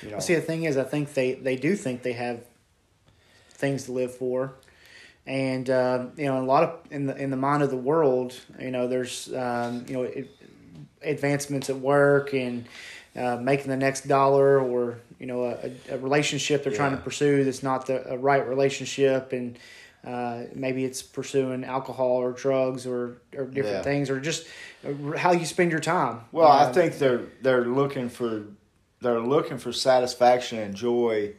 you 0.01 0.11
know, 0.11 0.19
See, 0.19 0.35
the 0.35 0.41
thing 0.41 0.63
is, 0.63 0.77
I 0.77 0.83
think 0.83 1.13
they, 1.13 1.33
they 1.33 1.55
do 1.55 1.75
think 1.75 2.01
they 2.01 2.13
have 2.13 2.43
things 3.49 3.85
to 3.85 3.91
live 3.91 4.15
for, 4.15 4.53
and 5.25 5.69
uh, 5.69 6.05
you 6.17 6.25
know, 6.25 6.41
a 6.41 6.45
lot 6.45 6.63
of 6.63 6.79
in 6.91 7.05
the 7.05 7.15
in 7.15 7.29
the 7.29 7.37
mind 7.37 7.63
of 7.63 7.69
the 7.69 7.77
world, 7.77 8.33
you 8.59 8.71
know, 8.71 8.87
there's 8.87 9.31
um, 9.33 9.85
you 9.87 9.93
know 9.93 10.03
it, 10.03 10.29
advancements 11.03 11.69
at 11.69 11.77
work 11.77 12.33
and 12.33 12.65
uh, 13.15 13.37
making 13.37 13.67
the 13.67 13.77
next 13.77 14.07
dollar, 14.07 14.59
or 14.59 14.99
you 15.19 15.25
know, 15.25 15.43
a, 15.45 15.71
a 15.93 15.97
relationship 15.97 16.63
they're 16.63 16.73
trying 16.73 16.91
to 16.95 17.01
pursue 17.01 17.43
that's 17.43 17.63
not 17.63 17.85
the 17.85 18.11
a 18.13 18.17
right 18.17 18.47
relationship, 18.47 19.33
and 19.33 19.59
uh, 20.05 20.43
maybe 20.55 20.83
it's 20.85 21.01
pursuing 21.03 21.63
alcohol 21.63 22.07
or 22.17 22.31
drugs 22.31 22.87
or 22.87 23.17
or 23.35 23.45
different 23.45 23.77
Yeah. 23.77 23.81
things, 23.83 24.09
or 24.09 24.19
just 24.19 24.47
uh, 24.87 25.17
how 25.17 25.31
you 25.33 25.45
spend 25.45 25.71
your 25.71 25.79
time. 25.81 26.21
Well, 26.31 26.47
I 26.51 26.63
Uh, 26.63 26.73
think 26.73 26.97
they're 26.97 27.25
they're 27.41 27.65
looking 27.65 28.09
for 28.09 28.43
they're 29.01 29.19
looking 29.19 29.57
for 29.59 29.71
satisfaction 29.71 30.59
and 30.59 30.75
joy 30.75 31.33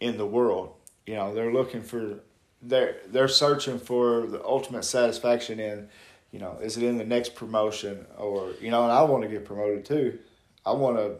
in 0.00 0.16
the 0.16 0.26
world. 0.26 0.72
You 1.06 1.14
know, 1.16 1.34
they're 1.34 1.52
looking 1.52 1.82
for 1.82 2.20
they're 2.62 2.96
they're 3.08 3.28
searching 3.28 3.78
for 3.78 4.26
the 4.26 4.44
ultimate 4.44 4.84
satisfaction 4.84 5.60
in, 5.60 5.88
you 6.32 6.38
know, 6.38 6.58
is 6.62 6.76
it 6.76 6.82
in 6.82 6.98
the 6.98 7.04
next 7.04 7.34
promotion 7.34 8.06
or 8.16 8.50
you 8.60 8.70
know, 8.70 8.82
and 8.82 8.92
I 8.92 9.02
want 9.02 9.22
to 9.22 9.28
get 9.28 9.44
promoted 9.44 9.84
too. 9.84 10.18
I 10.66 10.72
want 10.72 10.96
to 10.96 11.16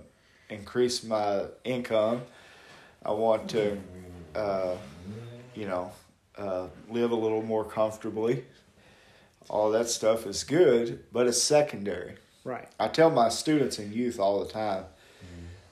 increase 0.54 1.04
my 1.04 1.44
income. 1.64 2.22
I 3.04 3.12
want 3.12 3.48
to, 3.50 3.78
uh, 4.34 4.74
you 5.54 5.66
know, 5.66 5.92
uh, 6.36 6.66
live 6.90 7.10
a 7.10 7.14
little 7.14 7.42
more 7.42 7.64
comfortably. 7.64 8.44
All 9.48 9.70
that 9.70 9.88
stuff 9.88 10.26
is 10.26 10.44
good, 10.44 11.04
but 11.12 11.26
it's 11.26 11.42
secondary. 11.42 12.16
right. 12.44 12.68
I 12.78 12.88
tell 12.88 13.10
my 13.10 13.30
students 13.30 13.78
and 13.78 13.92
youth 13.94 14.18
all 14.18 14.44
the 14.44 14.50
time 14.52 14.84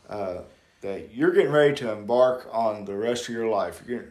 uh, 0.08 0.38
that 0.80 1.14
you're 1.14 1.32
getting 1.32 1.52
ready 1.52 1.74
to 1.74 1.92
embark 1.92 2.48
on 2.52 2.84
the 2.84 2.94
rest 2.94 3.28
of 3.28 3.34
your 3.34 3.48
life. 3.48 3.82
You're 3.86 4.06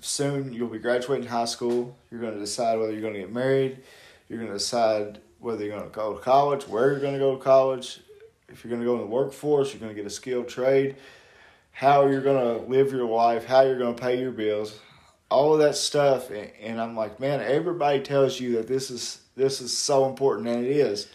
soon 0.00 0.52
you'll 0.52 0.68
be 0.68 0.78
graduating 0.78 1.26
high 1.26 1.44
school. 1.44 1.96
You're 2.10 2.20
going 2.20 2.34
to 2.34 2.40
decide 2.40 2.78
whether 2.78 2.92
you're 2.92 3.02
going 3.02 3.14
to 3.14 3.20
get 3.20 3.32
married. 3.32 3.78
You're 4.28 4.38
going 4.38 4.50
to 4.50 4.58
decide 4.58 5.20
whether 5.38 5.64
you're 5.64 5.76
going 5.76 5.88
to 5.88 5.94
go 5.94 6.14
to 6.14 6.20
college, 6.20 6.66
where 6.68 6.90
you're 6.90 7.00
going 7.00 7.14
to 7.14 7.18
go 7.18 7.36
to 7.36 7.42
college. 7.42 8.00
If 8.48 8.64
you're 8.64 8.70
going 8.70 8.80
to 8.80 8.86
go 8.86 8.94
in 8.94 9.00
the 9.00 9.06
workforce, 9.06 9.72
you're 9.72 9.80
going 9.80 9.94
to 9.94 9.96
get 9.96 10.06
a 10.06 10.10
skilled 10.10 10.48
trade. 10.48 10.96
How 11.72 12.06
you're 12.06 12.22
going 12.22 12.58
to 12.58 12.64
live 12.66 12.92
your 12.92 13.06
life, 13.06 13.44
how 13.44 13.62
you're 13.62 13.78
going 13.78 13.94
to 13.94 14.00
pay 14.00 14.18
your 14.18 14.32
bills, 14.32 14.80
all 15.30 15.52
of 15.52 15.60
that 15.60 15.76
stuff. 15.76 16.30
And, 16.30 16.50
and 16.60 16.80
I'm 16.80 16.96
like, 16.96 17.20
man, 17.20 17.40
everybody 17.40 18.00
tells 18.00 18.40
you 18.40 18.56
that 18.56 18.66
this 18.66 18.90
is 18.90 19.20
this 19.36 19.60
is 19.60 19.76
so 19.76 20.06
important, 20.06 20.48
and 20.48 20.64
it 20.64 20.70
is 20.70 21.06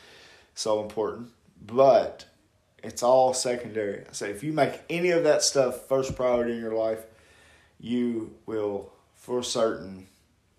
so 0.56 0.82
important, 0.82 1.30
but 1.66 2.26
it's 2.82 3.04
all 3.04 3.34
secondary. 3.34 4.06
I 4.10 4.14
say 4.14 4.30
if 4.30 4.44
you 4.44 4.54
make 4.54 4.80
any 4.90 5.10
of 5.10 5.26
that 5.26 5.44
stuff 5.44 5.88
first 5.88 6.16
priority 6.16 6.54
in 6.54 6.60
your 6.60 6.74
life, 6.74 7.00
you 7.84 8.34
will 8.46 8.90
for 9.14 9.44
certain 9.44 10.08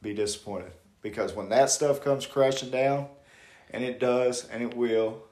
be 0.03 0.13
disappointed 0.13 0.71
because 1.01 1.33
when 1.33 1.49
that 1.49 1.71
stuff 1.71 2.05
comes 2.05 2.27
crashing 2.27 2.71
down, 2.71 3.09
and 3.71 3.83
it 3.83 3.99
does, 3.99 4.47
and 4.49 4.63
it 4.63 4.77
will, 4.77 5.23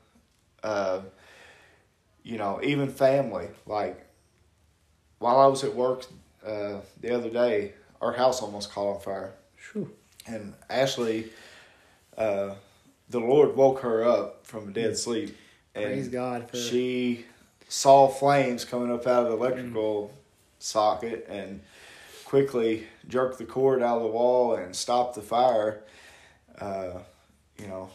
uh, 0.65 1.01
you 2.25 2.39
know, 2.39 2.59
even 2.63 2.89
family. 2.89 3.49
Like 3.67 4.05
while 5.19 5.39
I 5.39 5.47
was 5.47 5.63
at 5.63 5.75
work 5.75 6.07
uh, 6.45 6.79
the 7.01 7.15
other 7.15 7.31
day, 7.31 7.75
our 8.01 8.13
house 8.13 8.43
almost 8.43 8.73
caught 8.73 8.95
on 8.97 9.01
fire 9.01 9.35
Phew. 9.57 9.93
and 10.27 10.55
Ashley, 10.69 11.29
uh, 12.17 12.55
the 13.11 13.21
Lord 13.21 13.55
woke 13.55 13.81
her 13.81 14.03
up 14.03 14.47
from 14.47 14.69
a 14.69 14.73
dead 14.73 14.97
sleep, 14.97 15.37
and 15.75 15.85
Praise 15.85 16.09
God 16.09 16.51
for- 16.51 16.57
she 16.57 17.27
saw 17.69 18.09
flames 18.09 18.65
coming 18.65 18.91
up 18.91 19.07
out 19.07 19.27
of 19.27 19.31
the 19.33 19.37
electrical 19.37 20.13
socket 20.59 21.27
and 21.29 21.61
quickly 22.33 22.87
jerked 23.09 23.37
the 23.37 23.45
cord 23.45 23.83
out 23.83 23.99
of 23.99 24.05
the 24.05 24.09
wall 24.09 24.55
and 24.55 24.75
stopped 24.75 25.15
the 25.15 25.21
fire. 25.21 25.83
Uh, 26.59 26.93
you 27.59 27.67
know, 27.67 27.91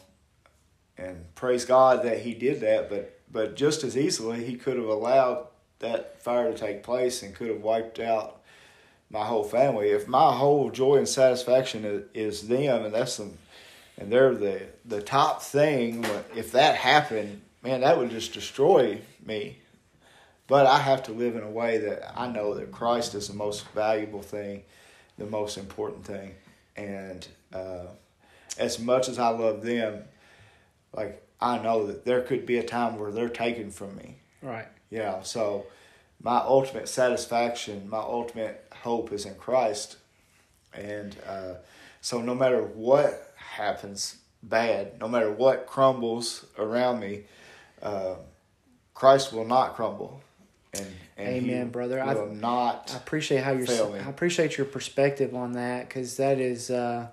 and 0.96 1.34
praise 1.34 1.66
God 1.66 2.04
that 2.04 2.20
He 2.20 2.36
did 2.36 2.60
that, 2.60 2.88
but 2.88 3.20
but 3.32 3.56
just 3.56 3.84
as 3.84 3.98
easily 3.98 4.46
he 4.46 4.56
could 4.56 4.78
have 4.78 4.86
allowed 4.86 5.48
that 5.80 6.22
fire 6.22 6.52
to 6.52 6.56
take 6.56 6.84
place 6.84 7.24
and 7.24 7.34
could 7.34 7.48
have 7.48 7.64
wiped 7.64 8.00
out 8.00 8.42
my 9.10 9.26
whole 9.26 9.44
family. 9.44 9.90
If 9.90 10.08
my 10.08 10.32
whole 10.32 10.70
joy 10.70 10.98
and 10.98 11.08
satisfaction 11.08 11.84
is, 11.84 12.04
is 12.14 12.48
them, 12.48 12.86
and 12.86 12.94
that's 12.94 13.18
them, 13.18 13.40
and 13.98 14.12
they're 14.12 14.36
the 14.36 14.68
the 14.86 15.02
top 15.02 15.42
thing. 15.42 16.06
If 16.36 16.52
that 16.52 16.76
happened, 16.76 17.42
man, 17.64 17.82
that 17.82 17.98
would 17.98 18.12
just 18.12 18.34
destroy 18.34 19.02
me. 19.26 19.58
But 20.48 20.66
I 20.66 20.80
have 20.80 21.04
to 21.04 21.12
live 21.12 21.36
in 21.36 21.44
a 21.44 21.50
way 21.50 21.78
that 21.80 22.18
I 22.18 22.28
know 22.28 22.54
that 22.54 22.72
Christ 22.72 23.16
is 23.16 23.28
the 23.28 23.34
most 23.34 23.68
valuable 23.70 24.22
thing, 24.22 24.64
the 25.18 25.26
most 25.26 25.58
important 25.58 26.06
thing, 26.06 26.36
and 26.76 27.28
uh, 27.54 27.88
as 28.58 28.80
much 28.80 29.10
as 29.10 29.20
I 29.20 29.30
love 29.30 29.62
them, 29.62 30.04
like 30.94 31.22
I 31.42 31.58
know 31.60 31.88
that 31.88 32.06
there 32.06 32.22
could 32.22 32.46
be 32.46 32.58
a 32.58 32.64
time 32.64 32.98
where 32.98 33.12
they're 33.12 33.30
taken 33.30 33.72
from 33.72 33.96
me. 33.98 34.16
Right. 34.42 34.68
Yeah. 34.90 35.22
So 35.24 35.66
my 36.22 36.38
ultimate 36.38 36.88
satisfaction, 36.88 37.90
my 37.90 38.00
ultimate 38.00 38.66
hope 38.84 39.12
is 39.12 39.26
in 39.26 39.36
Christ, 39.36 39.98
and 40.74 41.16
uh, 41.28 41.56
so 42.00 42.22
no 42.22 42.34
matter 42.34 42.62
what 42.62 43.34
happens 43.36 44.18
bad, 44.42 45.00
no 45.00 45.08
matter 45.08 45.32
what 45.32 45.68
crumbles 45.68 46.46
around 46.58 47.00
me, 47.00 47.24
uh, 47.82 48.16
Christ 48.94 49.34
will 49.34 49.46
not 49.46 49.76
crumble. 49.76 50.22
And, 50.74 50.86
and 51.18 51.28
Amen, 51.28 51.70
brother. 51.70 52.02
I 52.02 52.14
not. 52.34 52.92
I 52.94 52.98
appreciate 52.98 53.44
how 53.44 53.52
you're. 53.52 53.68
I 53.70 54.10
appreciate 54.10 54.58
your 54.58 54.66
perspective 54.66 55.36
on 55.36 55.54
that 55.54 55.88
because 55.88 56.18
that 56.18 56.40
is 56.40 56.70
uh, 56.70 57.08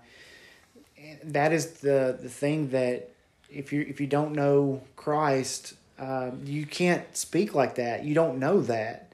that 1.24 1.52
is 1.52 1.72
the 1.74 2.18
the 2.20 2.28
thing 2.28 2.70
that 2.70 3.10
if 3.50 3.72
you 3.72 3.82
if 3.88 4.00
you 4.00 4.06
don't 4.06 4.32
know 4.32 4.82
Christ, 4.96 5.74
uh, 5.98 6.32
you 6.44 6.66
can't 6.66 7.16
speak 7.16 7.54
like 7.54 7.76
that. 7.76 8.04
You 8.04 8.14
don't 8.14 8.38
know 8.38 8.60
that, 8.62 9.12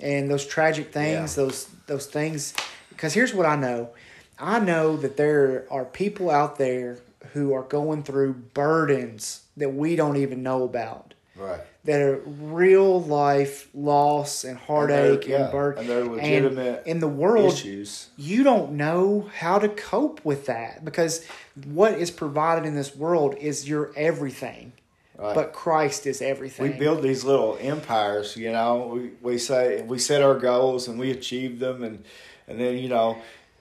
and 0.00 0.30
those 0.30 0.46
tragic 0.46 0.92
things, 0.92 1.36
yeah. 1.36 1.44
those 1.44 1.66
those 1.86 2.06
things. 2.06 2.54
Because 2.88 3.12
here's 3.12 3.34
what 3.34 3.46
I 3.46 3.56
know: 3.56 3.90
I 4.38 4.58
know 4.58 4.96
that 4.96 5.16
there 5.16 5.66
are 5.70 5.84
people 5.84 6.30
out 6.30 6.58
there 6.58 6.98
who 7.32 7.52
are 7.52 7.62
going 7.62 8.02
through 8.02 8.34
burdens 8.34 9.44
that 9.56 9.74
we 9.74 9.96
don't 9.96 10.16
even 10.16 10.42
know 10.42 10.62
about. 10.64 11.13
Right. 11.36 11.60
That 11.84 12.00
are 12.00 12.16
real 12.24 13.02
life 13.02 13.68
loss 13.74 14.44
and 14.44 14.56
heartache 14.56 15.22
and, 15.22 15.28
yeah, 15.28 15.42
and 15.44 15.52
burden. 15.52 15.80
And 15.80 15.90
they're 15.90 16.04
legitimate 16.04 16.78
and 16.78 16.86
in 16.86 17.00
the 17.00 17.08
world 17.08 17.52
issues. 17.54 18.08
You 18.16 18.44
don't 18.44 18.72
know 18.72 19.28
how 19.36 19.58
to 19.58 19.68
cope 19.68 20.24
with 20.24 20.46
that 20.46 20.84
because 20.84 21.26
what 21.64 21.94
is 21.94 22.10
provided 22.10 22.66
in 22.66 22.74
this 22.74 22.94
world 22.94 23.34
is 23.36 23.68
your 23.68 23.92
everything. 23.96 24.72
Right. 25.18 25.34
But 25.34 25.52
Christ 25.52 26.06
is 26.06 26.22
everything. 26.22 26.72
We 26.72 26.78
build 26.78 27.02
these 27.02 27.24
little 27.24 27.56
empires, 27.60 28.36
you 28.36 28.50
know. 28.50 28.86
We 28.86 29.10
we 29.20 29.38
say 29.38 29.82
we 29.82 29.98
set 29.98 30.22
our 30.22 30.38
goals 30.38 30.88
and 30.88 30.98
we 30.98 31.10
achieve 31.10 31.58
them 31.58 31.84
and 31.84 32.04
and 32.46 32.60
then, 32.60 32.78
you 32.78 32.88
know, 32.88 33.18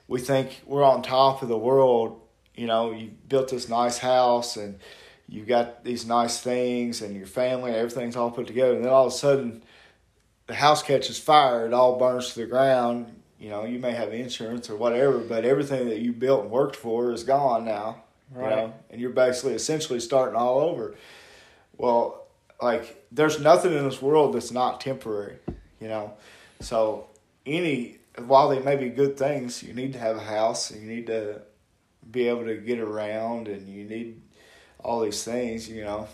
we 0.08 0.20
think 0.20 0.62
we're 0.66 0.84
on 0.84 1.02
top 1.02 1.42
of 1.42 1.50
the 1.50 1.58
world. 1.58 2.20
You 2.56 2.68
know, 2.68 2.92
you 2.92 3.12
built 3.30 3.50
this 3.50 3.70
nice 3.70 3.98
house 3.98 4.58
and 4.58 4.80
you 5.34 5.43
got 5.43 5.84
these 5.84 6.06
nice 6.06 6.39
things 6.39 7.02
and 7.02 7.15
your 7.15 7.26
family, 7.26 7.72
everything's 7.72 8.15
all 8.15 8.30
put 8.30 8.46
together, 8.46 8.76
and 8.76 8.86
then 8.86 8.91
all 8.91 9.08
of 9.08 9.13
a 9.13 9.15
sudden 9.15 9.63
the 10.46 10.54
house 10.54 10.84
catches 10.84 11.17
fire, 11.17 11.65
it 11.65 11.74
all 11.74 11.98
burns 11.98 12.34
to 12.34 12.41
the 12.41 12.46
ground. 12.46 13.19
You 13.39 13.50
know, 13.50 13.65
you 13.65 13.80
may 13.80 13.93
have 13.93 14.13
insurance 14.13 14.69
or 14.69 14.76
whatever, 14.76 15.17
but 15.17 15.43
everything 15.43 15.89
that 15.89 16.00
you 16.00 16.13
built 16.13 16.43
and 16.43 16.52
worked 16.52 16.76
for 16.76 17.12
is 17.12 17.24
gone 17.24 17.65
now. 17.65 18.04
Right. 18.32 18.50
You 18.50 18.56
know, 18.56 18.74
and 18.91 19.02
you're 19.02 19.10
basically 19.10 19.54
essentially 19.56 20.00
starting 20.00 20.36
all 20.36 20.60
over. 20.60 20.93
Well, 21.78 22.28
like 22.62 23.04
there's 23.12 23.39
nothing 23.39 23.74
in 23.74 23.84
this 23.84 24.04
world 24.04 24.36
that's 24.36 24.52
not 24.52 24.82
temporary, 24.82 25.39
you 25.82 25.88
know. 25.88 26.13
So 26.60 27.08
any 27.43 27.98
while 28.19 28.50
they 28.50 28.60
may 28.60 28.76
be 28.76 28.89
good 28.89 29.17
things, 29.17 29.63
you 29.63 29.74
need 29.74 29.93
to 29.93 30.00
have 30.00 30.15
a 30.15 30.24
house 30.24 30.69
and 30.69 30.84
you 30.84 30.88
need 30.88 31.08
to 31.08 31.41
be 32.12 32.28
able 32.28 32.46
to 32.46 32.56
get 32.56 32.80
around 32.80 33.48
and 33.48 33.67
you 33.67 33.84
need 33.84 34.22
all 34.84 35.02
these 35.02 35.24
things, 35.24 35.69
you 35.69 35.84
know. 35.84 36.08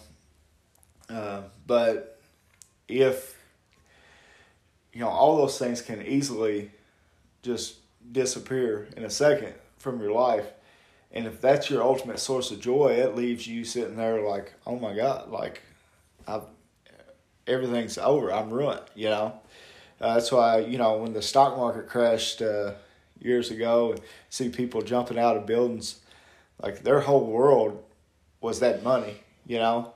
Uh, 1.10 1.42
but 1.66 2.20
if 2.88 3.36
you 4.94 5.02
know 5.02 5.10
all 5.10 5.38
those 5.38 5.58
things 5.58 5.82
can 5.82 6.02
easily 6.06 6.72
just 7.42 7.76
disappear 8.12 8.88
in 8.96 9.04
a 9.04 9.10
second 9.10 9.54
from 9.78 10.00
your 10.00 10.12
life, 10.12 10.46
and 11.12 11.26
if 11.26 11.42
that's 11.42 11.70
your 11.70 11.82
ultimate 11.82 12.20
source 12.20 12.52
of 12.52 12.60
joy, 12.60 12.90
it 12.90 13.16
leaves 13.16 13.48
you 13.48 13.66
sitting 13.66 13.98
there 13.98 14.22
like, 14.22 14.54
oh 14.68 14.78
my 14.78 14.96
god, 14.96 15.30
like 15.30 15.62
I've 16.28 16.44
everything's 17.48 17.98
over, 17.98 18.32
I'm 18.32 18.52
ruined, 18.52 18.82
you 18.96 19.10
know. 19.10 19.40
Uh, 20.00 20.14
that's 20.14 20.32
why 20.32 20.60
you 20.60 20.78
know 20.78 20.98
when 20.98 21.14
the 21.14 21.22
stock 21.22 21.58
market 21.58 21.90
crashed 21.90 22.42
uh, 22.42 22.74
years 23.20 23.50
ago, 23.50 23.94
and 23.94 24.02
see 24.30 24.50
people 24.50 24.82
jumping 24.82 25.18
out 25.18 25.36
of 25.36 25.46
buildings, 25.48 26.00
like 26.62 26.84
their 26.84 27.02
whole 27.02 27.26
world 27.26 27.84
was 28.42 28.60
that 28.60 28.84
money, 28.84 29.16
you 29.46 29.58
know, 29.58 29.94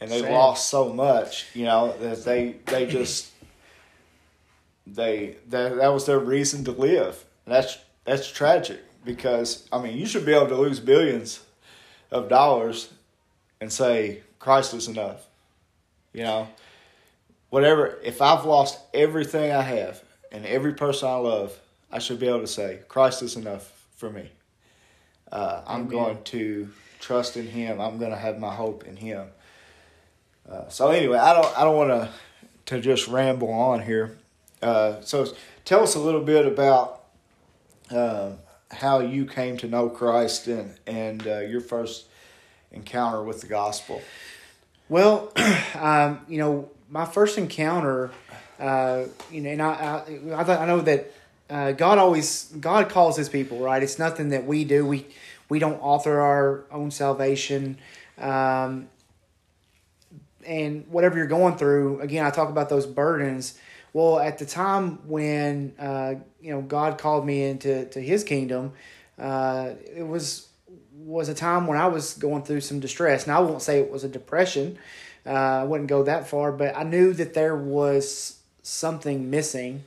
and 0.00 0.10
they 0.10 0.20
Same. 0.20 0.32
lost 0.32 0.68
so 0.68 0.92
much, 0.92 1.46
you 1.54 1.64
know, 1.64 1.96
that 2.00 2.24
they 2.24 2.56
they 2.66 2.86
just 2.86 3.30
they 4.86 5.36
that 5.48 5.76
that 5.76 5.88
was 5.88 6.06
their 6.06 6.18
reason 6.18 6.64
to 6.64 6.72
live. 6.72 7.24
that's 7.46 7.78
that's 8.04 8.30
tragic 8.30 8.80
because 9.04 9.68
I 9.72 9.80
mean 9.80 9.96
you 9.96 10.06
should 10.06 10.26
be 10.26 10.32
able 10.32 10.48
to 10.48 10.56
lose 10.56 10.80
billions 10.80 11.40
of 12.10 12.28
dollars 12.28 12.92
and 13.60 13.72
say 13.72 14.22
Christ 14.38 14.74
is 14.74 14.88
enough, 14.88 15.26
you 16.12 16.24
know 16.24 16.48
whatever, 17.50 17.98
if 18.02 18.22
I've 18.22 18.46
lost 18.46 18.80
everything 18.94 19.52
I 19.52 19.62
have 19.62 20.02
and 20.32 20.46
every 20.46 20.72
person 20.72 21.08
I 21.08 21.16
love, 21.16 21.58
I 21.92 21.98
should 21.98 22.18
be 22.18 22.28
able 22.28 22.40
to 22.40 22.46
say, 22.46 22.80
Christ 22.88 23.22
is 23.22 23.36
enough 23.36 23.70
for 23.96 24.10
me. 24.10 24.30
Uh, 25.30 25.62
I'm 25.66 25.88
going 25.88 26.22
to 26.24 26.70
trust 27.00 27.36
in 27.36 27.46
Him. 27.48 27.80
I'm 27.80 27.98
going 27.98 28.10
to 28.10 28.16
have 28.16 28.38
my 28.38 28.54
hope 28.54 28.84
in 28.84 28.96
Him. 28.96 29.28
Uh, 30.48 30.68
so 30.68 30.90
anyway, 30.90 31.18
I 31.18 31.32
don't 31.32 31.58
I 31.58 31.64
don't 31.64 31.76
want 31.76 31.90
to 31.90 32.08
to 32.66 32.80
just 32.80 33.08
ramble 33.08 33.52
on 33.52 33.82
here. 33.82 34.16
Uh, 34.62 35.00
so 35.00 35.32
tell 35.64 35.82
us 35.82 35.94
a 35.94 36.00
little 36.00 36.22
bit 36.22 36.46
about 36.46 37.04
uh, 37.90 38.32
how 38.70 39.00
you 39.00 39.26
came 39.26 39.56
to 39.58 39.68
know 39.68 39.88
Christ 39.88 40.46
and 40.46 40.76
and 40.86 41.26
uh, 41.26 41.40
your 41.40 41.60
first 41.60 42.06
encounter 42.72 43.22
with 43.22 43.40
the 43.40 43.46
gospel. 43.46 44.02
Well, 44.88 45.32
um, 45.74 46.20
you 46.28 46.38
know, 46.38 46.70
my 46.88 47.04
first 47.04 47.38
encounter, 47.38 48.10
uh, 48.58 49.04
you 49.30 49.40
know, 49.40 49.50
and 49.50 49.62
I, 49.62 50.02
I, 50.34 50.56
I, 50.56 50.66
know 50.66 50.80
that 50.80 51.12
uh, 51.48 51.72
God 51.72 51.98
always 51.98 52.44
God 52.60 52.88
calls 52.88 53.16
His 53.16 53.28
people, 53.28 53.60
right? 53.60 53.82
It's 53.82 53.98
nothing 53.98 54.30
that 54.30 54.46
we 54.46 54.64
do. 54.64 54.84
We 54.84 55.06
we 55.50 55.58
don't 55.58 55.78
author 55.80 56.20
our 56.20 56.64
own 56.72 56.90
salvation. 56.90 57.78
Um, 58.16 58.88
and 60.46 60.86
whatever 60.88 61.18
you're 61.18 61.26
going 61.26 61.56
through, 61.56 62.00
again, 62.00 62.24
I 62.24 62.30
talk 62.30 62.48
about 62.48 62.70
those 62.70 62.86
burdens. 62.86 63.58
Well, 63.92 64.18
at 64.18 64.38
the 64.38 64.46
time 64.46 65.06
when 65.06 65.74
uh, 65.78 66.14
you 66.40 66.52
know 66.52 66.62
God 66.62 66.96
called 66.96 67.26
me 67.26 67.42
into 67.42 67.84
to 67.86 68.00
His 68.00 68.24
kingdom, 68.24 68.72
uh, 69.18 69.72
it 69.94 70.06
was 70.06 70.48
was 70.94 71.28
a 71.28 71.34
time 71.34 71.66
when 71.66 71.76
I 71.76 71.88
was 71.88 72.14
going 72.14 72.42
through 72.44 72.60
some 72.62 72.80
distress. 72.80 73.26
Now 73.26 73.38
I 73.38 73.42
won't 73.42 73.62
say 73.62 73.80
it 73.80 73.90
was 73.90 74.04
a 74.04 74.08
depression, 74.08 74.78
uh, 75.26 75.30
I 75.30 75.64
wouldn't 75.64 75.88
go 75.88 76.04
that 76.04 76.28
far, 76.28 76.52
but 76.52 76.76
I 76.76 76.82
knew 76.82 77.12
that 77.14 77.34
there 77.34 77.56
was 77.56 78.38
something 78.62 79.30
missing. 79.30 79.84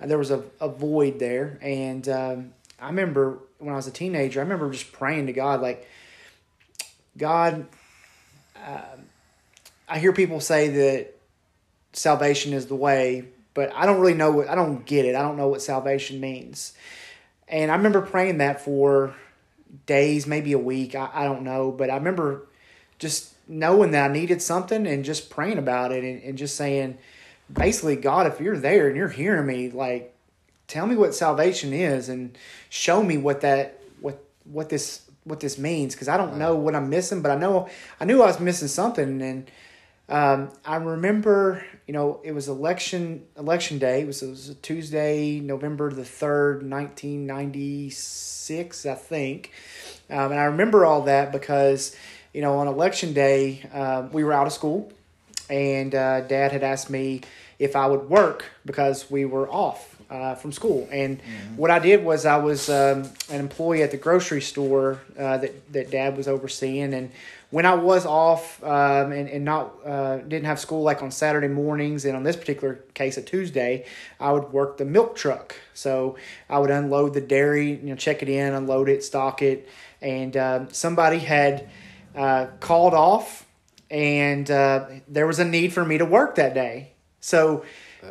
There 0.00 0.18
was 0.18 0.30
a, 0.30 0.44
a 0.60 0.68
void 0.68 1.18
there. 1.18 1.58
And 1.62 2.08
um, 2.08 2.52
I 2.80 2.88
remember 2.88 3.38
when 3.58 3.72
I 3.72 3.76
was 3.76 3.86
a 3.86 3.92
teenager, 3.92 4.40
I 4.40 4.42
remember 4.42 4.70
just 4.70 4.92
praying 4.92 5.26
to 5.26 5.32
God, 5.32 5.60
like, 5.60 5.88
God, 7.16 7.66
uh, 8.64 8.96
I 9.88 9.98
hear 9.98 10.12
people 10.12 10.40
say 10.40 10.68
that 10.68 11.14
salvation 11.92 12.52
is 12.52 12.66
the 12.66 12.74
way, 12.74 13.24
but 13.54 13.72
I 13.74 13.86
don't 13.86 14.00
really 14.00 14.14
know 14.14 14.30
what, 14.30 14.48
I 14.48 14.54
don't 14.54 14.84
get 14.84 15.04
it. 15.04 15.14
I 15.14 15.22
don't 15.22 15.36
know 15.36 15.48
what 15.48 15.62
salvation 15.62 16.20
means. 16.20 16.74
And 17.48 17.70
I 17.70 17.76
remember 17.76 18.02
praying 18.02 18.38
that 18.38 18.60
for 18.60 19.14
days, 19.86 20.26
maybe 20.26 20.52
a 20.52 20.58
week. 20.58 20.94
I, 20.94 21.08
I 21.12 21.24
don't 21.24 21.42
know. 21.42 21.70
But 21.70 21.90
I 21.90 21.96
remember 21.96 22.46
just 22.98 23.32
knowing 23.48 23.92
that 23.92 24.10
I 24.10 24.12
needed 24.12 24.42
something 24.42 24.86
and 24.86 25.04
just 25.04 25.30
praying 25.30 25.58
about 25.58 25.92
it 25.92 26.02
and, 26.02 26.22
and 26.22 26.38
just 26.38 26.56
saying, 26.56 26.98
basically, 27.52 27.96
God, 27.96 28.26
if 28.26 28.40
you're 28.40 28.58
there 28.58 28.88
and 28.88 28.96
you're 28.96 29.08
hearing 29.08 29.46
me, 29.46 29.70
like, 29.70 30.15
tell 30.68 30.86
me 30.86 30.96
what 30.96 31.14
salvation 31.14 31.72
is 31.72 32.08
and 32.08 32.36
show 32.68 33.02
me 33.02 33.16
what 33.16 33.40
that 33.42 33.80
what 34.00 34.22
what 34.44 34.68
this 34.68 35.02
what 35.24 35.40
this 35.40 35.58
means 35.58 35.94
because 35.94 36.08
I 36.08 36.16
don't 36.16 36.38
know 36.38 36.54
what 36.56 36.74
I'm 36.74 36.88
missing, 36.88 37.22
but 37.22 37.30
I 37.30 37.36
know 37.36 37.68
I 38.00 38.04
knew 38.04 38.22
I 38.22 38.26
was 38.26 38.40
missing 38.40 38.68
something 38.68 39.22
and. 39.22 39.50
Um, 40.08 40.52
I 40.64 40.76
remember, 40.76 41.66
you 41.88 41.92
know, 41.92 42.20
it 42.22 42.30
was 42.30 42.46
election 42.46 43.24
election 43.36 43.80
day. 43.80 44.02
It 44.02 44.06
was, 44.06 44.22
it 44.22 44.28
was 44.28 44.48
a 44.48 44.54
Tuesday, 44.54 45.40
November 45.40 45.90
the 45.90 46.04
third, 46.04 46.62
nineteen 46.62 47.26
ninety 47.26 47.90
six, 47.90 48.86
I 48.86 48.94
think. 48.94 49.50
Um, 50.08 50.30
and 50.30 50.38
I 50.38 50.44
remember 50.44 50.86
all 50.86 51.02
that 51.02 51.32
because 51.32 51.96
you 52.32 52.40
know, 52.40 52.58
on 52.58 52.68
election 52.68 53.14
day, 53.14 53.68
uh, 53.74 54.06
we 54.12 54.22
were 54.22 54.32
out 54.32 54.46
of 54.46 54.52
school. 54.52 54.92
and 55.50 55.94
uh, 55.94 56.20
Dad 56.22 56.52
had 56.52 56.62
asked 56.62 56.90
me 56.90 57.22
if 57.58 57.74
I 57.76 57.86
would 57.86 58.08
work 58.08 58.44
because 58.64 59.10
we 59.10 59.24
were 59.24 59.48
off 59.48 59.95
uh, 60.10 60.34
from 60.34 60.52
school. 60.52 60.88
And 60.90 61.20
what 61.56 61.70
I 61.70 61.78
did 61.78 62.04
was 62.04 62.26
I 62.26 62.36
was 62.36 62.68
um, 62.68 63.04
an 63.30 63.40
employee 63.40 63.82
at 63.82 63.90
the 63.90 63.96
grocery 63.96 64.40
store 64.40 65.00
uh, 65.18 65.38
that 65.38 65.72
that 65.72 65.90
Dad 65.90 66.16
was 66.16 66.28
overseeing, 66.28 66.94
and 66.94 67.10
when 67.50 67.66
I 67.66 67.74
was 67.74 68.06
off 68.06 68.62
um, 68.62 69.12
and 69.12 69.28
and 69.28 69.44
not 69.44 69.74
uh, 69.84 70.18
didn't 70.18 70.46
have 70.46 70.60
school 70.60 70.82
like 70.82 71.02
on 71.02 71.10
Saturday 71.10 71.48
mornings, 71.48 72.04
and 72.04 72.16
on 72.16 72.22
this 72.22 72.36
particular 72.36 72.80
case 72.94 73.16
a 73.16 73.22
Tuesday, 73.22 73.86
I 74.20 74.32
would 74.32 74.52
work 74.52 74.76
the 74.78 74.84
milk 74.84 75.16
truck. 75.16 75.56
So 75.74 76.16
I 76.48 76.58
would 76.58 76.70
unload 76.70 77.14
the 77.14 77.20
dairy, 77.20 77.70
you 77.70 77.90
know, 77.90 77.96
check 77.96 78.22
it 78.22 78.28
in, 78.28 78.54
unload 78.54 78.88
it, 78.88 79.04
stock 79.04 79.42
it, 79.42 79.68
and 80.00 80.36
um, 80.36 80.68
somebody 80.72 81.18
had 81.18 81.68
uh, 82.14 82.46
called 82.60 82.94
off, 82.94 83.46
and 83.90 84.50
uh, 84.50 84.86
there 85.08 85.26
was 85.26 85.38
a 85.38 85.44
need 85.44 85.72
for 85.72 85.84
me 85.84 85.98
to 85.98 86.04
work 86.04 86.36
that 86.36 86.54
day. 86.54 86.92
So 87.20 87.64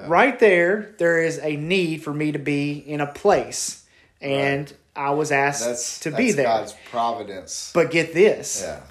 right 0.07 0.37
there, 0.39 0.93
there 0.97 1.21
is 1.21 1.39
a 1.39 1.55
need 1.55 2.03
for 2.03 2.13
me 2.13 2.31
to 2.31 2.39
be 2.39 2.73
in 2.73 3.01
a 3.01 3.07
place, 3.07 3.85
and 4.21 4.71
I 4.95 5.11
was 5.11 5.31
asked 5.31 5.65
That's 5.65 5.99
to 6.01 6.11
that's 6.11 6.17
be 6.21 6.31
there. 6.31 6.45
God's 6.45 6.73
providence. 6.89 7.71
But 7.73 7.91
get 7.91 8.13
this. 8.13 8.61
yeah. 8.63 8.81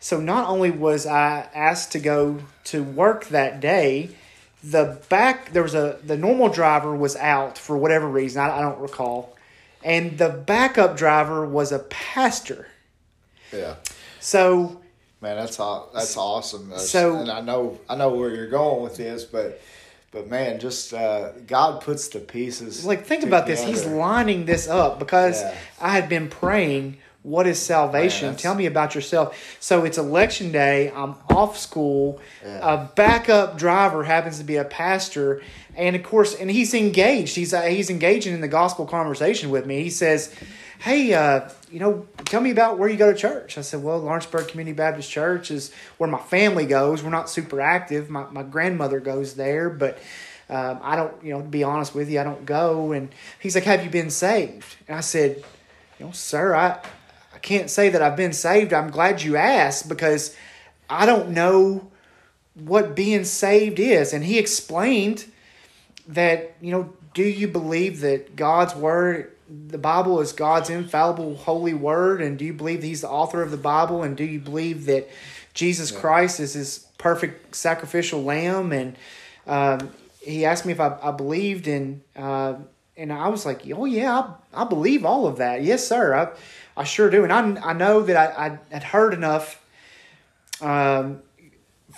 So 0.00 0.20
not 0.20 0.48
only 0.48 0.70
was 0.70 1.06
I 1.06 1.48
asked 1.54 1.92
to 1.92 1.98
go 1.98 2.38
to 2.64 2.82
work 2.84 3.26
that 3.28 3.60
day, 3.60 4.10
the 4.62 5.00
back 5.08 5.52
there 5.52 5.62
was 5.62 5.74
a 5.74 5.98
the 6.04 6.16
normal 6.16 6.48
driver 6.48 6.94
was 6.94 7.16
out 7.16 7.58
for 7.58 7.76
whatever 7.76 8.06
reason 8.08 8.40
I, 8.42 8.58
I 8.58 8.60
don't 8.60 8.78
recall, 8.80 9.36
and 9.82 10.16
the 10.18 10.28
backup 10.28 10.96
driver 10.96 11.44
was 11.46 11.72
a 11.72 11.80
pastor. 11.80 12.68
Yeah. 13.52 13.74
So 14.20 14.80
Man, 15.20 15.36
that's 15.36 15.58
aw- 15.58 15.86
that's 15.92 16.16
awesome. 16.16 16.68
That's- 16.68 16.90
So- 16.90 17.16
and 17.16 17.30
I 17.30 17.40
know 17.40 17.78
I 17.88 17.96
know 17.96 18.10
where 18.10 18.30
you're 18.32 18.48
going 18.48 18.82
with 18.84 18.96
this, 18.96 19.24
but 19.24 19.60
but 20.10 20.28
man, 20.28 20.58
just 20.58 20.94
uh, 20.94 21.32
God 21.46 21.82
puts 21.82 22.08
the 22.08 22.18
pieces. 22.20 22.84
like 22.84 23.04
think 23.04 23.24
about 23.24 23.46
this. 23.46 23.62
He's 23.62 23.84
lining 23.86 24.46
this 24.46 24.68
up 24.68 24.98
because 24.98 25.40
Yeah. 25.42 25.54
I 25.80 25.90
had 25.90 26.08
been 26.08 26.28
praying. 26.28 26.98
What 27.24 27.46
is 27.46 27.60
salvation? 27.60 28.28
Man, 28.28 28.36
Tell 28.36 28.54
me 28.54 28.64
about 28.66 28.94
yourself. 28.94 29.56
So 29.60 29.84
it's 29.84 29.98
election 29.98 30.50
day. 30.52 30.90
I'm 30.94 31.14
off 31.28 31.58
school. 31.58 32.20
Yeah. 32.42 32.74
A 32.74 32.84
backup 32.94 33.58
driver 33.58 34.04
happens 34.04 34.38
to 34.38 34.44
be 34.44 34.56
a 34.56 34.64
pastor, 34.64 35.42
and 35.76 35.94
of 35.94 36.02
course, 36.04 36.34
and 36.34 36.50
he's 36.50 36.72
engaged. 36.74 37.34
He's 37.36 37.52
uh, 37.52 37.62
he's 37.62 37.90
engaging 37.90 38.32
in 38.34 38.40
the 38.40 38.48
gospel 38.48 38.86
conversation 38.86 39.50
with 39.50 39.66
me. 39.66 39.82
He 39.82 39.90
says, 39.90 40.32
"Hey, 40.78 41.12
uh, 41.14 41.48
you 41.70 41.80
know, 41.80 42.06
tell 42.24 42.40
me 42.40 42.50
about 42.50 42.78
where 42.78 42.88
you 42.88 42.96
go 42.96 43.12
to 43.12 43.18
church." 43.18 43.58
I 43.58 43.62
said, 43.62 43.82
"Well, 43.82 43.98
Lawrenceburg 43.98 44.48
Community 44.48 44.74
Baptist 44.74 45.10
Church 45.10 45.50
is 45.50 45.72
where 45.98 46.08
my 46.08 46.20
family 46.20 46.66
goes. 46.66 47.02
We're 47.02 47.10
not 47.10 47.30
super 47.30 47.60
active. 47.60 48.10
My 48.10 48.24
my 48.30 48.42
grandmother 48.42 49.00
goes 49.00 49.34
there, 49.34 49.70
but." 49.70 49.98
Um, 50.50 50.80
I 50.82 50.96
don't, 50.96 51.12
you 51.22 51.34
know, 51.34 51.42
to 51.42 51.46
be 51.46 51.62
honest 51.62 51.94
with 51.94 52.08
you, 52.08 52.18
I 52.20 52.24
don't 52.24 52.46
go. 52.46 52.92
And 52.92 53.10
he's 53.38 53.54
like, 53.54 53.64
"Have 53.64 53.84
you 53.84 53.90
been 53.90 54.08
saved?" 54.08 54.76
And 54.86 54.96
I 54.96 55.00
said, 55.00 55.44
"You 55.98 56.06
know, 56.06 56.12
sir, 56.12 56.54
I, 56.54 56.80
I 57.34 57.38
can't 57.38 57.68
say 57.68 57.90
that 57.90 58.00
I've 58.00 58.16
been 58.16 58.32
saved. 58.32 58.72
I'm 58.72 58.90
glad 58.90 59.20
you 59.20 59.36
asked 59.36 59.90
because 59.90 60.34
I 60.88 61.04
don't 61.04 61.32
know 61.32 61.90
what 62.54 62.96
being 62.96 63.24
saved 63.24 63.78
is." 63.78 64.14
And 64.14 64.24
he 64.24 64.38
explained 64.38 65.26
that, 66.06 66.54
you 66.62 66.72
know, 66.72 66.94
do 67.12 67.24
you 67.24 67.46
believe 67.46 68.00
that 68.00 68.34
God's 68.34 68.74
word, 68.74 69.30
the 69.48 69.78
Bible, 69.78 70.20
is 70.20 70.32
God's 70.32 70.70
infallible, 70.70 71.36
holy 71.36 71.74
word, 71.74 72.20
and 72.20 72.38
do 72.38 72.44
you 72.44 72.52
believe 72.52 72.82
He's 72.82 73.00
the 73.00 73.08
author 73.08 73.42
of 73.42 73.50
the 73.50 73.56
Bible, 73.56 74.02
and 74.02 74.16
do 74.16 74.24
you 74.24 74.40
believe 74.40 74.86
that 74.86 75.08
Jesus 75.54 75.90
Christ 75.90 76.40
is 76.40 76.54
His 76.54 76.86
perfect 76.98 77.54
sacrificial 77.54 78.22
lamb? 78.22 78.72
And 78.72 78.96
um, 79.46 79.90
he 80.20 80.44
asked 80.44 80.66
me 80.66 80.72
if 80.72 80.80
I, 80.80 80.98
I 81.02 81.10
believed 81.10 81.66
in, 81.66 82.02
uh, 82.14 82.56
and 82.96 83.12
I 83.12 83.28
was 83.28 83.46
like, 83.46 83.62
oh 83.74 83.86
yeah, 83.86 84.34
I, 84.54 84.62
I 84.62 84.64
believe 84.64 85.04
all 85.04 85.26
of 85.26 85.38
that. 85.38 85.62
Yes, 85.62 85.86
sir, 85.86 86.14
I, 86.14 86.80
I 86.80 86.84
sure 86.84 87.08
do. 87.08 87.24
And 87.24 87.32
I, 87.32 87.70
I 87.70 87.72
know 87.72 88.02
that 88.02 88.16
I, 88.16 88.46
I 88.46 88.58
had 88.70 88.82
heard 88.82 89.14
enough 89.14 89.64
um, 90.60 91.22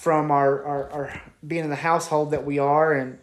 from 0.00 0.30
our, 0.30 0.62
our, 0.64 0.90
our 0.90 1.22
being 1.46 1.64
in 1.64 1.70
the 1.70 1.76
household 1.76 2.30
that 2.30 2.44
we 2.44 2.58
are, 2.58 2.92
and 2.92 3.18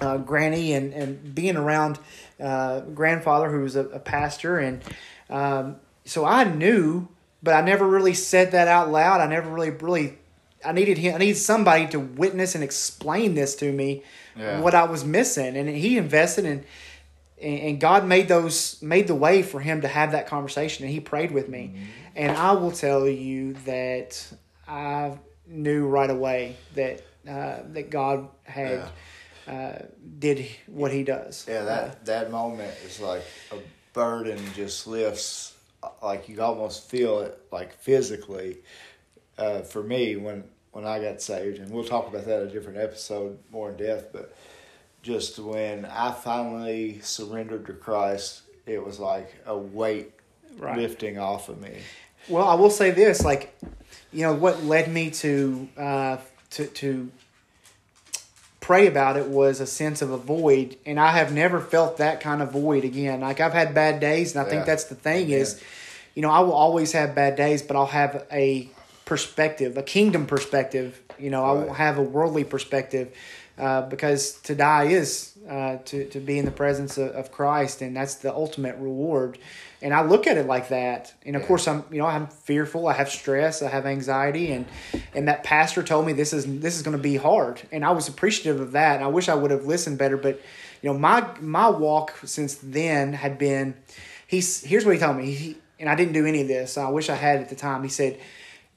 uh, 0.00 0.18
Granny, 0.18 0.72
and, 0.72 0.92
and 0.92 1.34
being 1.34 1.56
around 1.56 1.98
uh, 2.40 2.80
grandfather 2.80 3.50
who 3.50 3.60
was 3.60 3.76
a, 3.76 3.86
a 3.88 3.98
pastor, 3.98 4.58
and 4.58 4.82
um, 5.30 5.76
so 6.04 6.24
I 6.24 6.44
knew, 6.44 7.08
but 7.42 7.54
I 7.54 7.60
never 7.62 7.86
really 7.86 8.14
said 8.14 8.52
that 8.52 8.68
out 8.68 8.90
loud. 8.90 9.20
I 9.20 9.26
never 9.26 9.50
really 9.50 9.70
really 9.70 10.18
I 10.64 10.72
needed 10.72 10.98
him. 10.98 11.14
I 11.14 11.18
needed 11.18 11.36
somebody 11.36 11.86
to 11.88 12.00
witness 12.00 12.54
and 12.54 12.64
explain 12.64 13.34
this 13.34 13.54
to 13.56 13.72
me, 13.72 14.02
Yeah. 14.36 14.60
what 14.60 14.74
I 14.74 14.84
was 14.84 15.04
missing, 15.04 15.56
and 15.56 15.68
he 15.68 15.96
invested 15.98 16.44
in. 16.44 16.64
And 17.42 17.60
and 17.60 17.80
God 17.80 18.06
made 18.06 18.28
those 18.28 18.80
made 18.80 19.06
the 19.08 19.14
way 19.14 19.42
for 19.42 19.60
him 19.60 19.82
to 19.82 19.88
have 19.88 20.12
that 20.12 20.26
conversation, 20.26 20.84
and 20.84 20.92
he 20.92 21.00
prayed 21.00 21.32
with 21.32 21.48
me. 21.50 21.74
And 22.14 22.34
I 22.34 22.52
will 22.52 22.72
tell 22.72 23.06
you 23.06 23.52
that 23.66 24.26
I 24.66 25.18
knew 25.46 25.86
right 25.86 26.08
away 26.08 26.56
that 26.74 27.02
uh, 27.28 27.58
that 27.74 27.90
God 27.90 28.28
had 28.44 28.78
uh, 29.48 29.78
did 30.18 30.46
what 30.66 30.92
He 30.92 31.02
does. 31.04 31.44
Yeah, 31.48 31.62
that 31.64 32.04
that 32.06 32.30
moment 32.30 32.74
is 32.84 33.00
like 33.00 33.22
a 33.52 33.56
burden 33.92 34.38
just 34.54 34.86
lifts. 34.86 35.54
Like 36.02 36.28
you 36.28 36.40
almost 36.42 36.88
feel 36.88 37.20
it, 37.20 37.38
like 37.52 37.74
physically. 37.74 38.58
Uh, 39.38 39.60
for 39.60 39.82
me, 39.82 40.16
when 40.16 40.44
when 40.72 40.84
I 40.86 40.98
got 41.00 41.22
saved, 41.22 41.58
and 41.58 41.70
we'll 41.70 41.84
talk 41.84 42.08
about 42.08 42.24
that 42.26 42.42
in 42.42 42.48
a 42.48 42.50
different 42.50 42.78
episode 42.78 43.38
more 43.50 43.70
in 43.70 43.76
depth. 43.76 44.12
But 44.12 44.34
just 45.02 45.38
when 45.38 45.84
I 45.84 46.10
finally 46.12 47.00
surrendered 47.00 47.66
to 47.66 47.72
Christ, 47.72 48.42
it 48.66 48.84
was 48.84 48.98
like 48.98 49.34
a 49.46 49.56
weight 49.56 50.12
Right. 50.58 50.78
lifting 50.78 51.18
off 51.18 51.50
of 51.50 51.60
me. 51.60 51.74
Well, 52.28 52.48
I 52.48 52.54
will 52.54 52.70
say 52.70 52.90
this: 52.90 53.22
like, 53.22 53.54
you 54.10 54.22
know, 54.22 54.32
what 54.32 54.64
led 54.64 54.90
me 54.90 55.10
to 55.10 55.68
uh, 55.76 56.16
to 56.52 56.66
to 56.66 57.10
pray 58.66 58.88
about 58.88 59.16
it 59.16 59.28
was 59.28 59.60
a 59.60 59.66
sense 59.66 60.02
of 60.02 60.10
a 60.10 60.16
void, 60.16 60.76
and 60.84 60.98
I 60.98 61.12
have 61.12 61.32
never 61.32 61.60
felt 61.60 61.98
that 61.98 62.20
kind 62.20 62.42
of 62.42 62.50
void 62.50 62.82
again. 62.82 63.20
Like 63.20 63.38
I've 63.40 63.52
had 63.52 63.72
bad 63.74 64.00
days, 64.00 64.34
and 64.34 64.40
I 64.40 64.44
Yeah. 64.44 64.50
think 64.50 64.66
that's 64.66 64.84
the 64.84 64.96
thing 64.96 65.30
is, 65.30 65.60
you 66.16 66.22
know, 66.22 66.30
I 66.30 66.40
will 66.40 66.52
always 66.52 66.90
have 66.90 67.14
bad 67.14 67.36
days, 67.36 67.62
but 67.62 67.76
I'll 67.76 67.86
have 67.86 68.26
a 68.32 68.68
perspective, 69.04 69.76
a 69.76 69.84
kingdom 69.84 70.26
perspective. 70.26 71.00
You 71.16 71.30
know, 71.30 71.44
i 71.44 71.52
won't 71.52 71.76
have 71.76 71.96
a 71.96 72.02
worldly 72.02 72.42
perspective. 72.42 73.12
Uh, 73.56 73.82
because 73.82 74.32
to 74.42 74.54
die 74.56 74.84
is 74.84 75.32
uh, 75.48 75.76
to, 75.84 76.04
to 76.08 76.18
be 76.18 76.36
in 76.36 76.44
the 76.44 76.50
presence 76.50 76.98
of, 76.98 77.10
of 77.12 77.30
Christ, 77.30 77.80
and 77.82 77.96
that's 77.96 78.16
the 78.16 78.34
ultimate 78.34 78.76
reward. 78.78 79.38
And 79.82 79.92
I 79.92 80.02
look 80.02 80.26
at 80.26 80.36
it 80.38 80.46
like 80.46 80.68
that. 80.70 81.12
And 81.24 81.36
of 81.36 81.42
Yeah. 81.42 81.48
course, 81.48 81.68
I'm 81.68 81.84
you 81.90 81.98
know 81.98 82.06
I'm 82.06 82.26
fearful. 82.28 82.88
I 82.88 82.94
have 82.94 83.10
stress. 83.10 83.62
I 83.62 83.68
have 83.68 83.84
anxiety, 83.86 84.52
and 84.52 84.66
and 85.14 85.28
that 85.28 85.44
pastor 85.44 85.82
told 85.82 86.06
me 86.06 86.12
this 86.12 86.32
is 86.32 86.44
this 86.60 86.76
is 86.76 86.82
going 86.82 86.96
to 86.96 87.02
be 87.02 87.16
hard, 87.16 87.62
and 87.70 87.84
I 87.84 87.90
was 87.90 88.08
appreciative 88.08 88.60
of 88.60 88.72
that. 88.72 88.96
And 88.96 89.04
I 89.04 89.08
wish 89.08 89.28
I 89.28 89.34
would 89.34 89.50
have 89.50 89.66
listened 89.66 89.98
better. 89.98 90.16
But 90.16 90.40
you 90.82 90.92
know, 90.92 90.98
my 90.98 91.26
my 91.40 91.68
walk 91.68 92.14
since 92.24 92.54
then 92.56 93.12
had 93.12 93.38
been. 93.38 93.74
He's 94.26 94.62
here's 94.64 94.84
what 94.84 94.94
he 94.94 94.98
told 95.00 95.16
me. 95.18 95.30
He, 95.32 95.56
and 95.78 95.88
I 95.88 95.94
didn't 95.94 96.14
do 96.14 96.26
any 96.26 96.40
of 96.40 96.48
this. 96.48 96.72
So 96.72 96.82
I 96.84 96.88
wish 96.90 97.08
I 97.10 97.14
had 97.14 97.40
at 97.40 97.48
the 97.48 97.54
time. 97.54 97.82
He 97.84 97.88
said, 97.88 98.18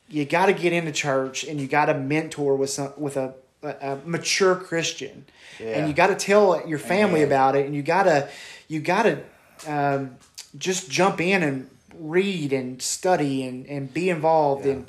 "You 0.10 0.26
got 0.26 0.46
to 0.48 0.54
get 0.54 0.74
into 0.74 0.92
church, 0.92 1.44
and 1.44 1.60
you 1.62 1.68
got 1.68 1.86
to 1.86 1.94
mentor 1.96 2.56
with 2.56 2.70
some 2.70 2.94
with 2.98 3.18
a, 3.18 3.34
a, 3.64 3.98
mature 4.06 4.56
Christian, 4.56 5.26
Yeah. 5.60 5.78
and 5.78 5.88
you 5.88 5.94
got 5.96 6.08
to 6.08 6.16
tell 6.16 6.68
your 6.68 6.78
family 6.78 7.22
Amen. 7.22 7.28
about 7.30 7.56
it, 7.56 7.66
and 7.66 7.74
you 7.74 7.82
got 7.82 8.04
to 8.04 8.30
you 8.68 8.80
got 8.82 9.04
to 9.04 9.20
um, 9.68 10.18
just 10.58 10.90
jump 10.90 11.22
in 11.22 11.44
and 11.44 11.70
read 11.96 12.54
and 12.54 12.82
study 12.82 13.44
and, 13.44 13.66
and 13.68 13.94
be 13.94 14.10
involved. 14.10 14.66
Yeah. 14.66 14.74
And 14.74 14.88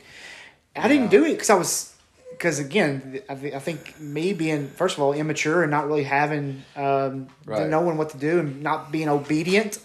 I 0.76 0.88
didn't 0.88 1.10
do 1.10 1.24
it 1.24 1.32
because 1.32 1.50
I 1.50 1.54
was 1.54 1.94
because 2.30 2.58
again 2.58 3.20
I, 3.28 3.34
thi- 3.34 3.54
I 3.54 3.58
think 3.58 4.00
me 4.00 4.32
being 4.32 4.68
first 4.68 4.96
of 4.96 5.02
all 5.02 5.12
immature 5.12 5.62
and 5.62 5.70
not 5.70 5.86
really 5.86 6.04
having 6.04 6.62
um, 6.76 7.28
Right. 7.44 7.68
knowing 7.68 7.96
what 7.98 8.10
to 8.10 8.18
do 8.18 8.38
and 8.38 8.62
not 8.62 8.90
being 8.92 9.08
obedient 9.08 9.78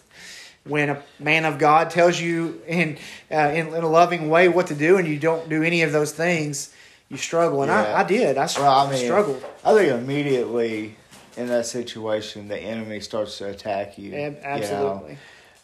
when 0.63 0.89
a 0.89 1.03
man 1.19 1.45
of 1.45 1.59
God 1.59 1.89
tells 1.89 2.19
you 2.19 2.61
in, 2.67 2.97
uh, 3.31 3.35
in 3.53 3.67
in 3.67 3.83
a 3.83 3.87
loving 3.89 4.29
way 4.29 4.47
what 4.49 4.67
to 4.67 4.75
do 4.75 4.97
and 4.97 5.07
you 5.07 5.19
don't 5.19 5.47
do 5.49 5.61
any 5.63 5.81
of 5.83 5.91
those 5.91 6.11
things, 6.11 6.73
you 7.09 7.17
struggle. 7.17 7.61
And 7.61 7.69
Yeah. 7.69 7.93
I, 7.93 7.99
I 8.01 8.03
did. 8.03 8.37
I, 8.37 8.45
str- 8.47 8.61
Well, 8.61 8.87
I 8.87 8.91
mean, 8.91 9.03
struggled. 9.05 9.43
I 9.63 9.73
think 9.75 9.91
immediately 9.91 10.95
in 11.37 11.47
that 11.47 11.65
situation, 11.67 12.47
the 12.47 12.57
enemy 12.57 12.99
starts 12.99 13.37
to 13.39 13.49
attack 13.49 13.97
you. 13.97 14.15
Absolutely. 14.15 15.09
you 15.11 15.13
know? 15.13 15.17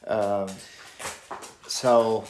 Um, 0.07 0.49
so 1.67 2.25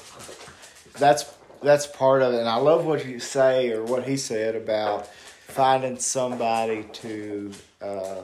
that's 0.98 1.34
that's 1.62 1.88
part 1.88 2.22
of 2.22 2.34
it, 2.34 2.40
and 2.40 2.50
I 2.50 2.56
love 2.56 2.86
what 2.86 3.06
you 3.06 3.20
say 3.20 3.72
or 3.72 3.84
what 3.84 4.08
he 4.08 4.18
said 4.18 4.56
about 4.56 5.08
finding 5.08 5.98
somebody 6.00 6.84
to 6.92 7.52
uh, 7.82 8.22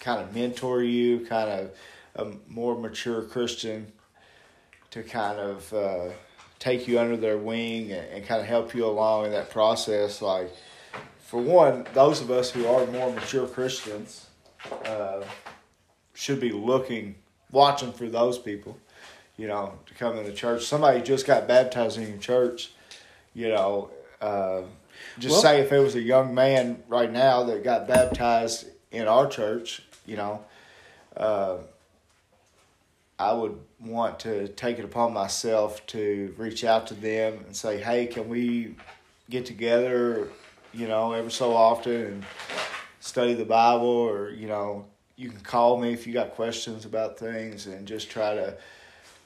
kind 0.00 0.20
of 0.22 0.34
mentor 0.34 0.82
you, 0.82 1.26
kind 1.26 1.50
of 1.50 1.70
a 2.16 2.32
more 2.48 2.78
mature 2.78 3.22
Christian 3.22 3.92
to 4.90 5.02
kind 5.02 5.38
of 5.38 5.72
uh, 5.72 6.08
take 6.58 6.88
you 6.88 6.98
under 6.98 7.16
their 7.16 7.38
wing 7.38 7.92
and, 7.92 8.06
and 8.08 8.26
kind 8.26 8.40
of 8.40 8.46
help 8.46 8.74
you 8.74 8.84
along 8.86 9.26
in 9.26 9.30
that 9.32 9.50
process. 9.50 10.20
Like 10.22 10.50
for 11.18 11.40
one, 11.40 11.86
those 11.94 12.20
of 12.20 12.30
us 12.30 12.50
who 12.50 12.66
are 12.66 12.86
more 12.86 13.12
mature 13.12 13.46
Christians 13.46 14.26
uh, 14.84 15.22
should 16.14 16.40
be 16.40 16.50
looking, 16.52 17.14
watching 17.52 17.92
for 17.92 18.06
those 18.08 18.38
people, 18.38 18.78
you 19.36 19.48
know, 19.48 19.74
to 19.86 19.94
come 19.94 20.16
into 20.16 20.32
church. 20.32 20.64
Somebody 20.64 21.00
just 21.00 21.26
got 21.26 21.48
baptized 21.48 21.98
in 21.98 22.08
your 22.08 22.18
church, 22.18 22.70
you 23.34 23.48
know. 23.48 23.90
Uh, 24.20 24.62
just 25.18 25.32
Well- 25.32 25.42
say 25.42 25.60
if 25.60 25.72
it 25.72 25.78
was 25.78 25.94
a 25.94 26.00
young 26.00 26.34
man 26.34 26.82
right 26.88 27.10
now 27.10 27.44
that 27.44 27.64
got 27.64 27.86
baptized 27.88 28.66
in 28.90 29.06
our 29.08 29.26
church, 29.26 29.82
you 30.06 30.16
know, 30.16 30.44
uh, 31.16 31.58
I 33.18 33.32
would 33.32 33.58
want 33.80 34.18
to 34.20 34.48
take 34.48 34.78
it 34.78 34.84
upon 34.84 35.12
myself 35.12 35.84
to 35.88 36.34
reach 36.38 36.64
out 36.64 36.86
to 36.88 36.94
them 36.94 37.44
and 37.46 37.54
say, 37.56 37.78
"Hey, 37.78 38.06
can 38.06 38.28
we 38.28 38.76
get 39.28 39.46
together, 39.46 40.28
you 40.72 40.88
know, 40.88 41.12
every 41.12 41.30
so 41.30 41.54
often 41.54 41.92
and 41.92 42.24
study 43.00 43.34
the 43.34 43.44
Bible 43.44 43.86
or, 43.86 44.30
you 44.30 44.46
know, 44.48 44.86
you 45.20 45.28
can 45.30 45.40
call 45.40 45.76
me 45.78 45.92
if 45.92 46.06
you 46.06 46.12
got 46.12 46.32
questions 46.34 46.84
about 46.84 47.18
things 47.18 47.66
and 47.66 47.86
just 47.86 48.10
try 48.10 48.34
to 48.34 48.56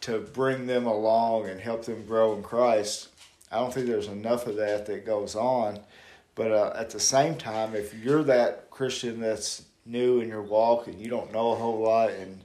to 0.02 0.18
bring 0.18 0.66
them 0.66 0.86
along 0.86 1.48
and 1.48 1.60
help 1.60 1.84
them 1.84 2.04
grow 2.06 2.34
in 2.34 2.42
Christ." 2.42 3.08
I 3.52 3.58
don't 3.58 3.72
think 3.72 3.86
there's 3.86 4.08
enough 4.08 4.46
of 4.48 4.56
that 4.56 4.86
that 4.86 5.06
goes 5.06 5.36
on. 5.36 5.78
But 6.34 6.50
uh, 6.50 6.72
at 6.74 6.90
the 6.90 6.98
same 6.98 7.36
time, 7.36 7.76
if 7.76 7.94
you're 7.94 8.24
that 8.24 8.68
Christian 8.70 9.20
that's 9.20 9.62
new 9.86 10.20
in 10.20 10.28
your 10.28 10.42
walk 10.42 10.88
and 10.88 10.98
you 11.00 11.08
don't 11.08 11.32
know 11.32 11.52
a 11.52 11.54
whole 11.54 11.78
lot 11.80 12.10
and 12.10 12.40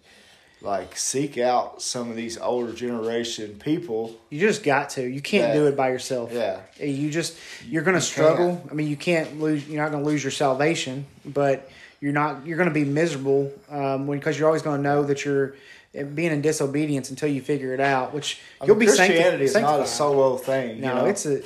like 0.61 0.95
seek 0.97 1.37
out 1.37 1.81
some 1.81 2.09
of 2.09 2.15
these 2.17 2.37
older 2.37 2.73
generation 2.73 3.57
people. 3.63 4.15
You 4.29 4.39
just 4.41 4.61
got 4.61 4.89
to. 4.91 5.01
You 5.07 5.21
can't 5.21 5.47
Yeah. 5.53 5.61
do 5.61 5.67
it 5.67 5.75
by 5.77 5.89
yourself. 5.89 6.31
Yeah. 6.33 6.59
You 6.79 7.09
just 7.09 7.37
you're 7.67 7.81
going 7.83 7.95
to 7.97 8.05
You 8.05 8.11
struggle. 8.11 8.67
I 8.69 8.73
mean, 8.73 8.87
you 8.87 8.97
can't 8.97 9.39
lose. 9.39 9.67
You're 9.67 9.81
not 9.81 9.91
going 9.91 10.03
to 10.03 10.09
lose 10.09 10.21
your 10.23 10.31
salvation, 10.31 11.05
but 11.25 11.71
you're 12.01 12.13
not. 12.13 12.45
You're 12.45 12.57
going 12.57 12.69
to 12.69 12.73
be 12.73 12.85
miserable 12.85 13.51
um, 13.69 14.07
because 14.07 14.37
you're 14.37 14.47
always 14.47 14.61
going 14.61 14.77
to 14.77 14.83
know 14.83 15.03
that 15.03 15.25
you're 15.25 15.55
eh, 15.93 16.03
being 16.03 16.31
in 16.31 16.41
disobedience 16.41 17.09
until 17.09 17.29
you 17.29 17.41
figure 17.41 17.73
it 17.73 17.79
out. 17.79 18.13
Which 18.13 18.39
I 18.61 18.65
you'll 18.65 18.75
mean, 18.75 18.89
be 18.89 18.95
sancti- 18.95 19.13
Christianity 19.15 19.43
is 19.45 19.53
not 19.55 19.79
a 19.79 19.87
solo 19.87 20.37
thing. 20.37 20.81
No, 20.81 20.87
you 20.87 20.95
know? 20.95 21.05
it's 21.05 21.25
a 21.25 21.41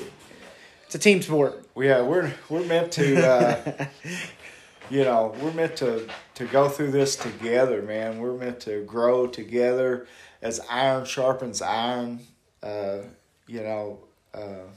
it's 0.86 0.96
a 0.96 1.00
team 1.00 1.22
sport. 1.22 1.66
yeah, 1.76 2.02
we're 2.02 2.32
we're 2.50 2.66
meant 2.66 2.92
to 2.94 3.28
uh, 3.28 3.86
you 4.90 5.04
know, 5.04 5.36
we're 5.42 5.54
meant 5.54 5.76
to 5.78 6.08
to 6.36 6.46
go 6.46 6.70
through 6.70 6.92
this 6.92 7.16
together, 7.16 7.82
man. 7.82 8.20
We're 8.20 8.38
meant 8.38 8.60
to 8.62 8.84
grow 8.84 9.28
together 9.28 10.08
as 10.42 10.60
iron 10.70 11.06
sharpens 11.06 11.62
iron. 11.62 12.20
Uh, 12.62 13.00
you 13.48 13.62
know, 13.62 14.00
uh, 14.34 14.68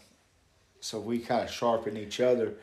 so 0.80 0.98
we 1.00 1.18
kind 1.18 1.44
of 1.44 1.50
sharpen 1.50 1.96
each 1.96 2.20
other. 2.20 2.54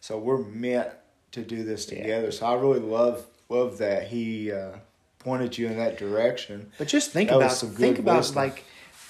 So 0.00 0.18
we're 0.18 0.38
meant 0.38 0.90
to 1.32 1.42
do 1.42 1.64
this 1.64 1.90
Yeah. 1.90 2.02
together. 2.02 2.30
So 2.32 2.46
I 2.46 2.54
really 2.54 2.80
love 2.80 3.26
love 3.48 3.78
that 3.78 4.06
he 4.08 4.52
uh, 4.52 4.76
pointed 5.18 5.58
you 5.58 5.66
in 5.66 5.76
that 5.76 5.98
direction. 5.98 6.70
But 6.78 6.88
just 6.88 7.10
think 7.10 7.30
That 7.30 7.36
about 7.36 7.56
think 7.58 7.98
about 7.98 8.18
wisdom. 8.18 8.36
like 8.36 8.64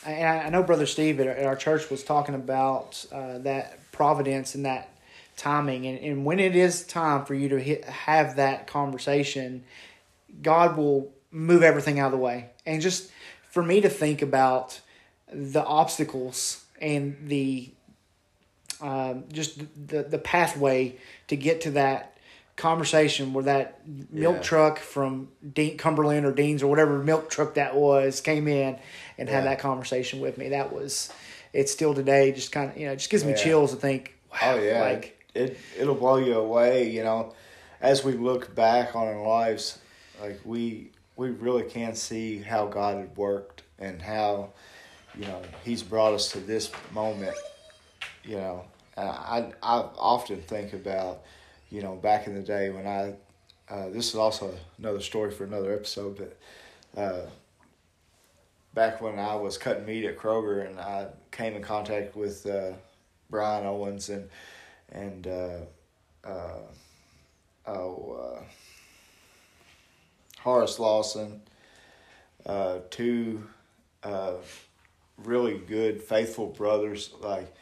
I, 0.06 0.24
I 0.24 0.48
know 0.48 0.62
Brother 0.62 0.86
Steve 0.86 1.20
at 1.20 1.26
our, 1.26 1.32
at 1.34 1.46
our 1.46 1.56
church 1.56 1.90
was 1.90 2.02
talking 2.02 2.34
about 2.34 3.04
uh, 3.12 3.38
that 3.38 3.92
providence 3.92 4.54
and 4.54 4.64
that 4.64 4.88
timing, 5.36 5.86
and, 5.86 5.98
and 5.98 6.24
when 6.24 6.38
it 6.40 6.56
is 6.56 6.84
time 6.86 7.24
for 7.24 7.34
you 7.34 7.48
to 7.50 7.60
hit, 7.60 7.84
have 7.84 8.36
that 8.36 8.66
conversation, 8.66 9.64
God 10.42 10.76
will 10.76 11.12
move 11.30 11.62
everything 11.62 11.98
out 11.98 12.06
of 12.06 12.12
the 12.12 12.18
way, 12.18 12.50
and 12.66 12.80
just 12.80 13.10
for 13.50 13.62
me 13.62 13.80
to 13.82 13.88
think 13.88 14.22
about 14.22 14.80
the 15.32 15.64
obstacles 15.64 16.64
and 16.80 17.16
the 17.26 17.70
um, 18.80 19.24
just 19.32 19.58
the 19.88 20.02
the 20.02 20.18
pathway 20.18 20.96
to 21.28 21.36
get 21.36 21.60
to 21.62 21.72
that 21.72 22.09
conversation 22.60 23.32
where 23.32 23.44
that 23.44 23.80
milk 24.12 24.36
Yeah. 24.36 24.42
truck 24.42 24.78
from 24.78 25.28
Dean, 25.52 25.76
Cumberland 25.78 26.24
or 26.26 26.32
Dean's 26.32 26.62
or 26.62 26.68
whatever 26.68 26.98
milk 26.98 27.28
truck 27.30 27.54
that 27.54 27.74
was 27.74 28.20
came 28.20 28.46
in 28.46 28.78
and 29.18 29.28
had 29.28 29.44
that 29.44 29.58
conversation 29.58 30.20
with 30.20 30.38
me. 30.38 30.50
That 30.50 30.72
was 30.72 31.10
it's 31.52 31.72
still 31.72 31.94
today 31.94 32.30
just 32.32 32.52
kind 32.52 32.70
of 32.70 32.76
you 32.76 32.86
know 32.86 32.94
just 32.94 33.10
gives 33.10 33.24
me 33.24 33.32
Yeah. 33.32 33.36
chills 33.38 33.70
to 33.72 33.76
think. 33.76 34.14
Oh, 34.32 34.36
wow, 34.46 34.54
Oh 34.54 34.62
yeah, 34.62 34.80
like 34.80 35.24
it 35.34 35.56
it'll 35.78 35.94
blow 35.96 36.16
you 36.16 36.34
away. 36.34 36.90
You 36.90 37.02
know, 37.02 37.34
as 37.80 38.04
we 38.04 38.12
look 38.12 38.54
back 38.54 38.94
on 38.94 39.06
our 39.08 39.26
lives, 39.26 39.78
like 40.20 40.40
we 40.44 40.90
we 41.16 41.30
really 41.30 41.64
can 41.64 41.94
see 41.94 42.38
how 42.38 42.66
God 42.66 42.96
had 42.98 43.16
worked 43.16 43.62
and 43.78 44.00
how 44.00 44.50
you 45.18 45.24
know 45.26 45.42
He's 45.64 45.82
brought 45.82 46.12
us 46.14 46.30
to 46.32 46.40
this 46.40 46.70
moment. 46.92 47.36
You 48.24 48.36
know, 48.36 48.64
I 48.96 49.52
I 49.62 49.76
often 49.98 50.42
think 50.42 50.72
about 50.72 51.22
you 51.70 51.82
know 51.82 51.96
back 51.96 52.26
in 52.26 52.34
the 52.34 52.42
day 52.42 52.70
when 52.70 52.86
I 52.86 53.14
uh, 53.72 53.88
this 53.90 54.08
is 54.08 54.14
also 54.16 54.52
another 54.78 55.00
story 55.00 55.30
for 55.30 55.44
another 55.44 55.72
episode, 55.72 56.18
but. 56.18 57.00
Uh, 57.00 57.26
Back 58.72 59.00
when 59.00 59.18
I 59.18 59.34
was 59.34 59.58
cutting 59.58 59.84
meat 59.84 60.04
at 60.04 60.16
Kroger, 60.16 60.64
and 60.64 60.78
I 60.78 61.08
came 61.32 61.56
in 61.56 61.62
contact 61.62 62.14
with 62.14 62.46
uh, 62.46 62.74
Brian 63.28 63.66
Owens 63.66 64.08
and 64.10 64.30
and 64.92 65.26
uh, 65.26 65.58
uh, 66.24 66.58
oh, 67.66 68.36
uh, 68.38 68.42
Horace 70.38 70.78
Lawson, 70.78 71.42
two 72.90 73.44
really 75.18 75.58
good, 75.58 76.00
faithful 76.00 76.46
brothers. 76.46 77.10
Like 77.20 77.52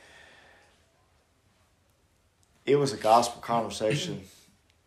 it 2.69 2.77
was 2.77 2.93
a 2.93 2.97
gospel 2.97 3.41
conversation 3.41 4.23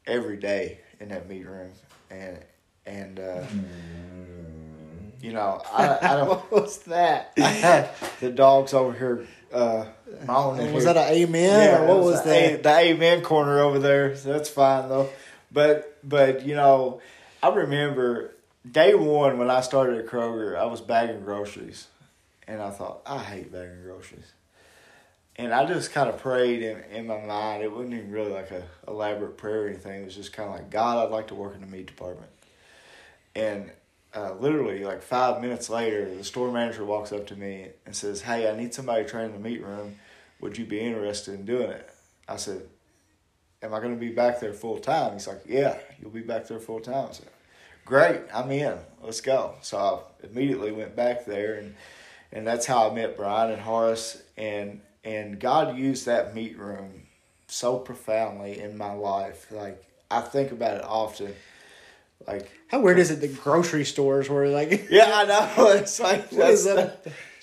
every 0.05 0.37
day 0.37 0.79
in 0.99 1.09
that 1.09 1.27
meeting 1.27 1.47
room, 1.47 1.71
and 2.09 2.39
and 2.85 3.19
uh, 3.19 3.43
you 5.21 5.33
know 5.33 5.61
I, 5.73 5.97
I 6.01 6.15
don't. 6.15 6.27
what 6.29 6.51
was 6.51 6.77
that? 6.83 7.35
the 8.19 8.29
dogs 8.29 8.73
over 8.73 8.93
here 8.93 9.27
uh, 9.51 9.85
was 10.73 10.83
here. 10.83 10.93
that 10.93 11.09
an 11.11 11.13
amen 11.15 11.81
or 11.81 11.87
what 11.87 12.03
was 12.03 12.23
the 12.23 12.29
that? 12.29 12.53
A- 12.53 12.61
the 12.61 12.77
amen 12.93 13.23
corner 13.23 13.59
over 13.59 13.79
there. 13.79 14.15
So 14.15 14.31
that's 14.31 14.49
fine 14.49 14.87
though. 14.87 15.09
But 15.51 15.97
but 16.03 16.45
you 16.45 16.55
know, 16.55 17.01
I 17.41 17.49
remember 17.49 18.35
day 18.69 18.93
one 18.93 19.39
when 19.39 19.49
I 19.49 19.61
started 19.61 19.97
at 19.97 20.05
Kroger, 20.05 20.55
I 20.55 20.65
was 20.65 20.81
bagging 20.81 21.21
groceries, 21.21 21.87
and 22.47 22.61
I 22.61 22.69
thought 22.69 23.01
I 23.05 23.17
hate 23.17 23.51
bagging 23.51 23.81
groceries. 23.83 24.31
And 25.41 25.55
I 25.55 25.65
just 25.65 25.91
kind 25.91 26.07
of 26.07 26.19
prayed 26.19 26.61
in, 26.61 26.83
in 26.91 27.07
my 27.07 27.19
mind. 27.19 27.63
It 27.63 27.71
wasn't 27.71 27.95
even 27.95 28.11
really 28.11 28.31
like 28.31 28.51
a 28.51 28.63
elaborate 28.87 29.37
prayer 29.37 29.63
or 29.63 29.69
anything. 29.69 30.03
It 30.03 30.05
was 30.05 30.13
just 30.13 30.33
kind 30.33 30.47
of 30.47 30.53
like 30.53 30.69
God, 30.69 31.03
I'd 31.03 31.11
like 31.11 31.29
to 31.29 31.35
work 31.35 31.55
in 31.55 31.61
the 31.61 31.67
meat 31.67 31.87
department. 31.87 32.29
And 33.33 33.71
uh, 34.13 34.35
literally, 34.35 34.83
like 34.83 35.01
five 35.01 35.41
minutes 35.41 35.67
later, 35.67 36.13
the 36.13 36.23
store 36.23 36.51
manager 36.51 36.85
walks 36.85 37.11
up 37.11 37.25
to 37.27 37.35
me 37.35 37.69
and 37.87 37.95
says, 37.95 38.21
"Hey, 38.21 38.47
I 38.47 38.55
need 38.55 38.75
somebody 38.75 39.03
to 39.03 39.09
train 39.09 39.25
in 39.25 39.31
the 39.31 39.39
meat 39.39 39.63
room. 39.63 39.97
Would 40.41 40.59
you 40.59 40.65
be 40.65 40.79
interested 40.79 41.33
in 41.33 41.43
doing 41.43 41.71
it?" 41.71 41.89
I 42.27 42.35
said, 42.35 42.61
"Am 43.63 43.73
I 43.73 43.79
going 43.79 43.95
to 43.95 43.99
be 43.99 44.09
back 44.09 44.39
there 44.39 44.53
full 44.53 44.77
time?" 44.77 45.13
He's 45.13 45.27
like, 45.27 45.41
"Yeah, 45.47 45.79
you'll 45.99 46.11
be 46.11 46.21
back 46.21 46.45
there 46.47 46.59
full 46.59 46.81
time." 46.81 47.07
I 47.09 47.13
said, 47.13 47.29
"Great, 47.83 48.21
I'm 48.31 48.51
in. 48.51 48.77
Let's 49.01 49.21
go." 49.21 49.55
So 49.61 50.05
I 50.23 50.27
immediately 50.27 50.71
went 50.71 50.95
back 50.95 51.25
there, 51.25 51.55
and 51.55 51.73
and 52.31 52.45
that's 52.45 52.67
how 52.67 52.91
I 52.91 52.93
met 52.93 53.17
Brian 53.17 53.51
and 53.51 53.61
Horace, 53.61 54.21
and 54.37 54.81
and 55.03 55.39
God 55.39 55.77
used 55.77 56.05
that 56.05 56.33
meat 56.35 56.57
room 56.57 57.03
so 57.47 57.77
profoundly 57.77 58.59
in 58.59 58.77
my 58.77 58.93
life. 58.93 59.47
Like 59.51 59.83
I 60.09 60.21
think 60.21 60.51
about 60.51 60.77
it 60.77 60.83
often. 60.83 61.33
Like 62.27 62.51
How 62.67 62.79
weird 62.81 62.99
is 62.99 63.09
it 63.11 63.19
the 63.21 63.27
grocery 63.27 63.83
stores 63.85 64.29
were 64.29 64.47
like 64.47 64.87
yeah, 64.91 65.11
I 65.13 65.25
know. 65.25 65.67
It's 65.75 65.99
like 65.99 66.29
that's 66.29 66.63
the, 66.65 66.93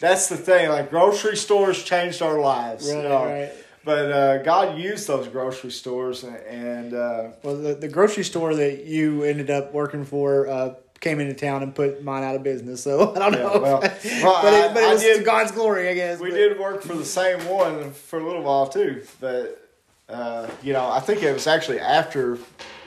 that's 0.01 0.29
the 0.29 0.37
thing. 0.37 0.69
Like 0.69 0.91
grocery 0.91 1.37
stores 1.37 1.83
changed 1.83 2.23
our 2.23 2.39
lives. 2.39 2.89
you 2.89 2.95
Right, 2.95 3.03
know. 3.05 3.25
right. 3.25 3.53
But 3.85 4.13
uh, 4.13 4.39
God 4.43 4.77
used 4.79 5.07
those 5.07 5.29
grocery 5.29 5.71
stores, 5.71 6.23
and, 6.23 6.37
and 6.37 6.95
uh, 6.95 7.29
Well, 7.43 7.57
the, 7.57 7.75
the 7.75 7.89
grocery 7.89 8.25
store 8.25 8.55
that 8.55 8.85
you 8.85 9.23
ended 9.23 9.49
up 9.51 9.73
working 9.73 10.05
for 10.05 10.47
uh, 10.47 10.75
came 11.01 11.21
into 11.21 11.35
town 11.35 11.63
and 11.63 11.75
put 11.75 12.03
mine 12.03 12.23
out 12.25 12.35
of 12.35 12.43
business. 12.43 12.83
So 12.83 13.15
I 13.17 13.19
don't 13.19 13.33
Yeah, 13.35 13.39
know. 13.39 13.61
well- 13.61 13.81
but 13.81 14.01
well, 14.05 14.47
it, 14.47 14.71
I- 14.71 14.75
but 14.75 14.83
it 14.83 14.93
was 14.93 15.03
did- 15.03 15.19
to 15.19 15.25
God's 15.25 15.53
glory, 15.53 15.89
I 15.89 15.95
guess. 15.95 16.19
we 16.21 16.31
but- 16.31 16.37
did 16.37 16.59
work 16.59 16.83
for 16.83 16.95
the 16.95 17.05
same 17.05 17.47
one 17.49 17.93
for 17.93 18.19
a 18.19 18.25
little 18.27 18.43
while 18.43 18.67
too. 18.69 19.03
But 19.21 19.65
uh, 20.09 20.49
you 20.63 20.73
know, 20.73 20.89
I 20.89 21.01
think 21.01 21.23
it 21.23 21.33
was 21.33 21.47
actually 21.47 21.81
after 21.81 22.39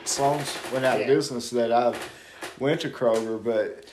Sloan's 0.06 0.58
went 0.74 0.86
out 0.86 0.98
Yeah. 1.00 1.06
of 1.06 1.08
business 1.08 1.50
that 1.52 1.72
I 1.72 1.96
went 2.60 2.82
to 2.82 2.90
Kroger. 2.90 3.42
But 3.44 3.86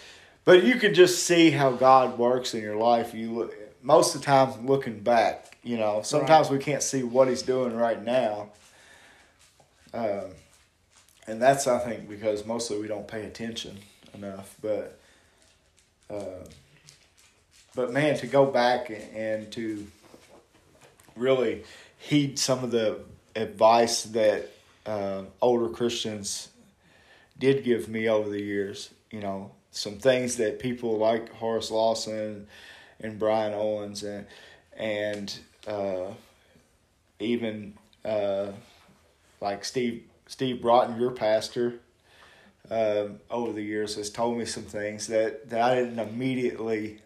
but 0.45 0.64
you 0.64 0.77
could 0.77 0.95
just 0.95 1.25
see 1.25 1.51
how 1.51 1.73
God 1.73 2.19
works 2.19 2.55
in 2.55 2.62
your 2.62 2.77
life. 2.77 3.12
You 3.14 3.33
look 3.33 3.55
most 3.83 4.14
of 4.14 4.21
the 4.23 4.25
time 4.27 4.66
looking 4.66 5.01
back. 5.01 5.45
You 5.62 5.77
know, 5.77 6.01
sometimes 6.03 6.49
we 6.49 6.57
can't 6.59 6.83
see 6.83 7.03
what 7.03 7.29
He's 7.29 7.43
doing 7.43 7.77
right 7.77 8.03
now. 8.03 8.49
Um, 9.93 10.31
and 11.27 11.43
that's 11.43 11.66
I 11.66 11.79
think 11.79 12.09
because 12.09 12.47
mostly 12.47 12.79
we 12.81 12.89
don't 12.89 13.07
pay 13.07 13.25
attention 13.27 13.79
enough. 14.19 14.57
But 14.61 14.99
uh, 16.11 16.45
but 17.75 17.93
man, 17.93 18.16
to 18.19 18.27
go 18.27 18.47
back 18.47 18.91
and, 19.14 19.51
to 19.53 19.87
really 21.16 21.64
heed 21.99 22.39
some 22.39 22.64
of 22.64 22.71
the 22.71 23.01
advice 23.37 24.03
that 24.05 24.51
uh, 24.87 25.23
older 25.41 25.69
Christians 25.69 26.49
did 27.39 27.64
give 27.64 27.89
me 27.89 28.09
over 28.09 28.29
the 28.29 28.41
years. 28.41 28.91
You 29.11 29.21
know, 29.21 29.53
some 29.71 29.99
things 29.99 30.37
that 30.37 30.59
people 30.59 30.99
like 30.99 31.33
Horace 31.35 31.71
Lawson 31.71 32.47
and 33.01 33.19
Brian 33.19 33.55
Owens 33.55 34.03
and 34.03 34.27
and 34.77 35.39
uh, 35.66 36.12
even 37.21 37.75
uh, 38.05 38.47
like 39.41 39.64
Steve 39.64 40.05
Steve 40.27 40.61
Broughton, 40.61 41.01
your 41.01 41.11
pastor, 41.11 41.81
uh, 42.71 43.09
over 43.31 43.53
the 43.53 43.62
years 43.62 43.95
has 43.97 44.11
told 44.11 44.39
me 44.39 44.45
some 44.45 44.64
things 44.64 45.07
that, 45.09 45.49
that 45.51 45.61
I 45.61 45.75
didn't 45.75 45.99
immediately 45.99 47.01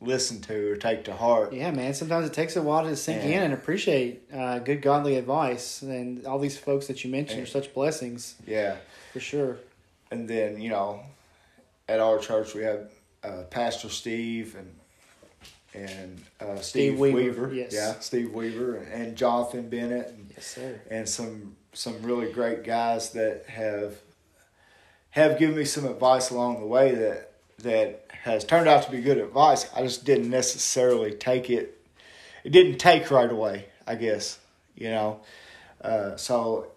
listen 0.00 0.40
to 0.42 0.72
or 0.72 0.76
take 0.76 1.04
to 1.04 1.14
heart. 1.14 1.52
Yeah, 1.54 1.70
man. 1.70 1.94
Sometimes 1.94 2.26
it 2.26 2.34
takes 2.34 2.54
a 2.56 2.62
while 2.62 2.84
to 2.84 2.94
sink 2.96 3.22
Yeah. 3.22 3.30
in 3.38 3.42
and 3.44 3.54
appreciate 3.54 4.22
uh, 4.32 4.58
good 4.58 4.82
godly 4.82 5.16
advice. 5.16 5.80
And 5.82 6.26
all 6.26 6.38
these 6.38 6.58
folks 6.58 6.86
that 6.88 7.02
you 7.02 7.10
mentioned 7.10 7.42
are 7.42 7.46
such 7.46 7.72
blessings 7.72 8.34
Yeah. 8.46 8.76
for 9.12 9.20
sure. 9.20 9.56
and 10.10 10.28
then 10.28 10.60
you 10.60 10.68
know 10.70 11.00
at 11.88 11.98
our 11.98 12.18
church 12.18 12.54
we 12.54 12.62
have 12.62 12.88
uh, 13.24 13.42
pastor 13.50 13.88
steve 13.88 14.54
and 14.56 14.72
and 15.74 16.22
uh, 16.40 16.56
steve, 16.56 16.62
Steve 16.94 16.98
Weaver, 16.98 17.16
weaver, 17.16 17.54
yes. 17.54 17.72
yeah 17.74 17.94
steve 18.00 18.32
weaver 18.32 18.76
and 18.76 19.16
jonathan 19.16 19.68
bennett 19.68 20.08
and, 20.08 20.30
Yes, 20.36 20.46
sir. 20.46 20.80
and 20.90 21.08
some 21.08 21.56
some 21.72 22.00
really 22.02 22.30
great 22.32 22.62
guys 22.64 23.10
that 23.10 23.46
have 23.48 23.94
have 25.16 25.38
given 25.38 25.56
me 25.56 25.64
some 25.64 25.84
advice 25.84 26.30
along 26.30 26.60
the 26.60 26.66
way 26.66 26.94
that 26.94 27.32
that 27.58 28.06
has 28.22 28.44
turned 28.44 28.68
out 28.68 28.84
to 28.84 28.90
be 28.90 29.00
good 29.00 29.18
advice. 29.18 29.68
I 29.74 29.82
just 29.82 30.04
didn't 30.04 30.30
necessarily 30.30 31.12
take 31.12 31.50
it 31.50 31.72
it 32.44 32.50
didn't 32.50 32.78
take 32.78 33.10
right 33.10 33.30
away 33.30 33.66
i 33.88 33.96
guess 33.96 34.38
you 34.76 34.90
know? 34.90 35.20
Uh, 35.80 36.16
so 36.16 36.68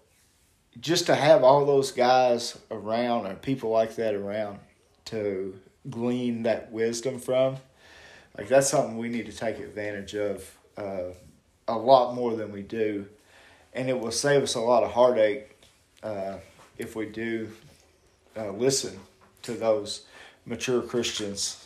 just 0.80 1.06
to 1.08 1.16
have 1.16 1.44
all 1.44 1.66
those 1.66 1.92
guys 1.92 2.58
around 2.72 3.26
and 3.28 3.42
people 3.42 3.70
like 3.70 3.96
that 3.98 4.16
around 4.16 4.60
to 5.06 5.60
glean 5.90 6.44
that 6.44 6.72
wisdom 6.72 7.20
from, 7.20 7.58
like 8.38 8.48
that's 8.48 8.70
something 8.70 8.98
we 8.98 9.10
need 9.10 9.26
to 9.26 9.32
take 9.32 9.60
advantage 9.60 10.16
of 10.16 10.58
uh, 10.78 11.12
a 11.68 11.78
lot 11.78 12.16
more 12.16 12.36
than 12.36 12.52
we 12.52 12.62
do, 12.62 13.06
and 13.74 13.90
it 13.90 14.00
will 14.00 14.12
save 14.12 14.44
us 14.44 14.56
a 14.56 14.60
lot 14.60 14.84
of 14.84 14.92
heartache 14.92 15.58
uh, 16.04 16.38
if 16.78 16.96
we 16.96 17.06
do 17.06 17.50
uh, 18.38 18.52
listen 18.52 19.00
to 19.44 19.54
those 19.54 20.06
mature 20.46 20.82
Christians. 20.82 21.66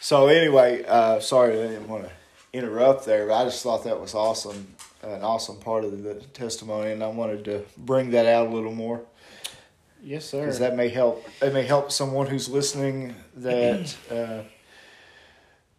So 0.00 0.28
anyway, 0.28 0.84
uh, 0.86 1.20
sorry 1.20 1.52
I 1.60 1.66
didn't 1.68 1.88
want 1.88 2.04
to 2.04 2.10
interrupt 2.52 3.04
there, 3.04 3.26
but 3.26 3.34
I 3.34 3.44
just 3.44 3.62
thought 3.62 3.84
that 3.84 4.00
was 4.00 4.14
awesome, 4.14 4.66
an 5.02 5.22
awesome 5.22 5.56
part 5.58 5.84
of 5.84 6.02
the 6.02 6.14
testimony, 6.32 6.92
and 6.92 7.02
I 7.02 7.08
wanted 7.08 7.44
to 7.46 7.64
bring 7.76 8.10
that 8.12 8.26
out 8.26 8.46
a 8.46 8.50
little 8.50 8.74
more 8.74 9.00
Yes, 10.02 10.24
sir. 10.24 10.40
because 10.40 10.60
that 10.60 10.76
may 10.76 10.88
help. 10.88 11.26
It 11.42 11.52
may 11.52 11.64
help 11.64 11.90
someone 11.90 12.26
who's 12.28 12.48
listening 12.48 13.14
that 13.36 13.96
uh, 14.10 14.42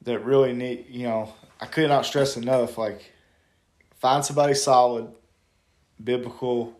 that 0.04 0.20
really 0.20 0.54
need. 0.54 0.86
You 0.90 1.04
know, 1.04 1.34
I 1.62 1.66
could 1.66 1.88
not 1.88 2.06
stress 2.06 2.36
enough. 2.36 2.78
Like, 2.78 3.12
find 4.00 4.24
somebody 4.24 4.54
solid, 4.54 5.08
biblical, 6.04 6.78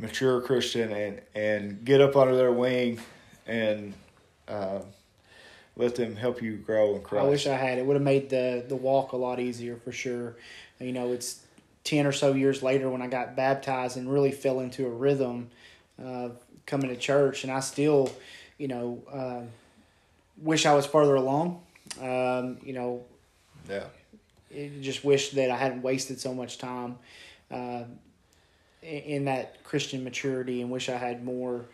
mature 0.00 0.40
Christian, 0.40 0.92
and 0.92 1.20
and 1.34 1.84
get 1.84 2.00
up 2.00 2.16
under 2.16 2.36
their 2.36 2.52
wing, 2.52 3.00
and 3.46 3.94
uh, 4.48 4.80
let 5.76 5.94
them 5.94 6.16
help 6.16 6.42
you 6.42 6.56
grow 6.56 6.96
in 6.96 7.02
Christ. 7.02 7.24
I 7.24 7.28
wish 7.28 7.46
I 7.46 7.56
had. 7.56 7.78
It 7.78 7.86
would 7.86 7.94
have 7.94 8.02
made 8.02 8.30
the 8.30 8.64
the 8.66 8.76
walk 8.76 9.12
a 9.12 9.16
lot 9.16 9.40
easier 9.40 9.76
for 9.76 9.92
sure. 9.92 10.36
You 10.78 10.92
know, 10.92 11.12
it's 11.12 11.40
ten 11.84 12.06
or 12.06 12.12
so 12.12 12.32
years 12.32 12.62
later 12.62 12.88
when 12.88 13.02
I 13.02 13.06
got 13.06 13.36
baptized 13.36 13.96
and 13.96 14.10
really 14.10 14.32
fell 14.32 14.60
into 14.60 14.86
a 14.86 14.90
rhythm 14.90 15.50
uh, 16.02 16.30
coming 16.66 16.88
to 16.88 16.96
church, 16.96 17.44
and 17.44 17.52
I 17.52 17.60
still, 17.60 18.10
you 18.58 18.68
know, 18.68 19.02
uh, 19.12 19.42
wish 20.38 20.66
I 20.66 20.74
was 20.74 20.86
further 20.86 21.14
along. 21.14 21.62
Um, 22.00 22.58
you 22.62 22.72
know, 22.72 23.04
yeah, 23.68 23.84
just 24.80 25.04
wish 25.04 25.30
that 25.30 25.50
I 25.50 25.56
hadn't 25.56 25.82
wasted 25.82 26.20
so 26.20 26.32
much 26.32 26.58
time 26.58 26.98
uh, 27.50 27.84
in, 28.82 29.24
that 29.26 29.62
Christian 29.64 30.04
maturity, 30.04 30.62
and 30.62 30.70
wish 30.70 30.88
I 30.88 30.96
had 30.96 31.24
more 31.24 31.64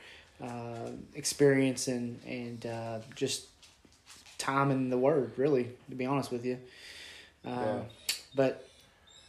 uh, 0.42 0.90
experience 1.14 1.88
and 1.88 2.20
and 2.26 2.66
uh, 2.66 2.98
just 3.14 3.46
time 4.38 4.70
in 4.70 4.90
the 4.90 4.98
Word. 4.98 5.32
Really, 5.36 5.70
to 5.88 5.94
be 5.96 6.06
honest 6.06 6.30
with 6.30 6.44
you, 6.44 6.58
uh, 7.46 7.50
Yeah. 7.50 7.80
but 8.34 8.68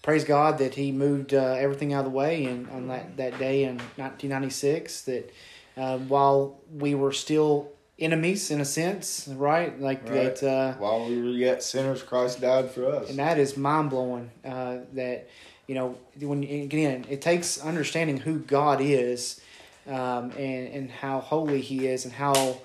praise 0.02 0.24
God 0.24 0.58
that 0.60 0.76
He 0.76 0.92
moved 0.92 1.34
uh, 1.34 1.56
everything 1.58 1.94
out 1.94 2.06
of 2.06 2.12
the 2.12 2.18
way, 2.18 2.46
and 2.46 2.70
on 2.70 2.88
that 2.88 3.18
that 3.18 3.38
day 3.40 3.64
in 3.64 3.82
nineteen 3.98 4.30
ninety 4.32 4.50
six, 4.50 5.04
that 5.04 5.32
uh, 5.78 5.98
while 6.00 6.60
we 6.76 6.96
were 6.96 7.12
still 7.12 7.72
enemies 8.00 8.52
in 8.52 8.62
a 8.62 8.66
sense, 8.66 9.28
right? 9.28 9.80
Like 9.80 10.08
Right. 10.10 10.36
that. 10.36 10.44
Uh, 10.44 10.74
while 10.76 11.06
we 11.06 11.22
were 11.22 11.30
yet 11.30 11.64
sinners, 11.64 12.04
Christ 12.04 12.42
died 12.42 12.72
for 12.72 12.86
us. 12.88 13.10
and 13.10 13.20
that 13.20 13.38
is 13.40 13.58
mind 13.58 13.90
blowing. 13.90 14.32
Uh, 14.46 14.80
that 14.94 15.28
you 15.68 15.76
know, 15.76 15.98
when 16.20 16.44
again, 16.44 17.06
it 17.10 17.22
takes 17.22 17.58
understanding 17.60 18.18
who 18.18 18.40
God 18.40 18.80
is, 18.82 19.42
um, 19.88 20.32
and 20.38 20.68
and 20.74 20.92
how 20.92 21.20
holy 21.20 21.62
He 21.62 21.88
is, 21.88 22.06
and 22.06 22.14
how 22.14 22.60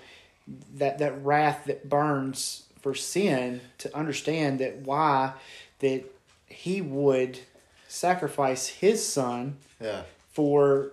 that 0.74 0.98
that 0.98 1.24
wrath 1.24 1.64
that 1.66 1.88
burns 1.88 2.64
for 2.80 2.94
sin 2.94 3.60
to 3.78 3.96
understand 3.96 4.58
that 4.60 4.78
why 4.78 5.32
that 5.80 6.04
He 6.46 6.80
would 6.80 7.40
sacrifice 7.88 8.68
His 8.68 9.06
Son 9.06 9.56
yeah, 9.80 10.02
for 10.32 10.92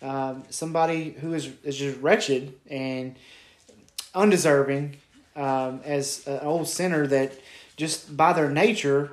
um, 0.00 0.44
somebody 0.50 1.10
who 1.10 1.34
is, 1.34 1.50
is 1.64 1.76
just 1.76 2.00
wretched 2.00 2.54
and 2.70 3.16
undeserving 4.14 4.96
um, 5.36 5.80
as 5.84 6.26
an 6.26 6.40
old 6.40 6.68
sinner 6.68 7.06
that 7.06 7.32
just 7.76 8.16
by 8.16 8.32
their 8.32 8.50
nature 8.50 9.10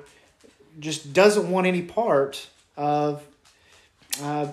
just 0.80 1.14
doesn't 1.14 1.50
want 1.50 1.68
any 1.68 1.82
part 1.82 2.48
of 2.78 3.24
uh, 4.22 4.48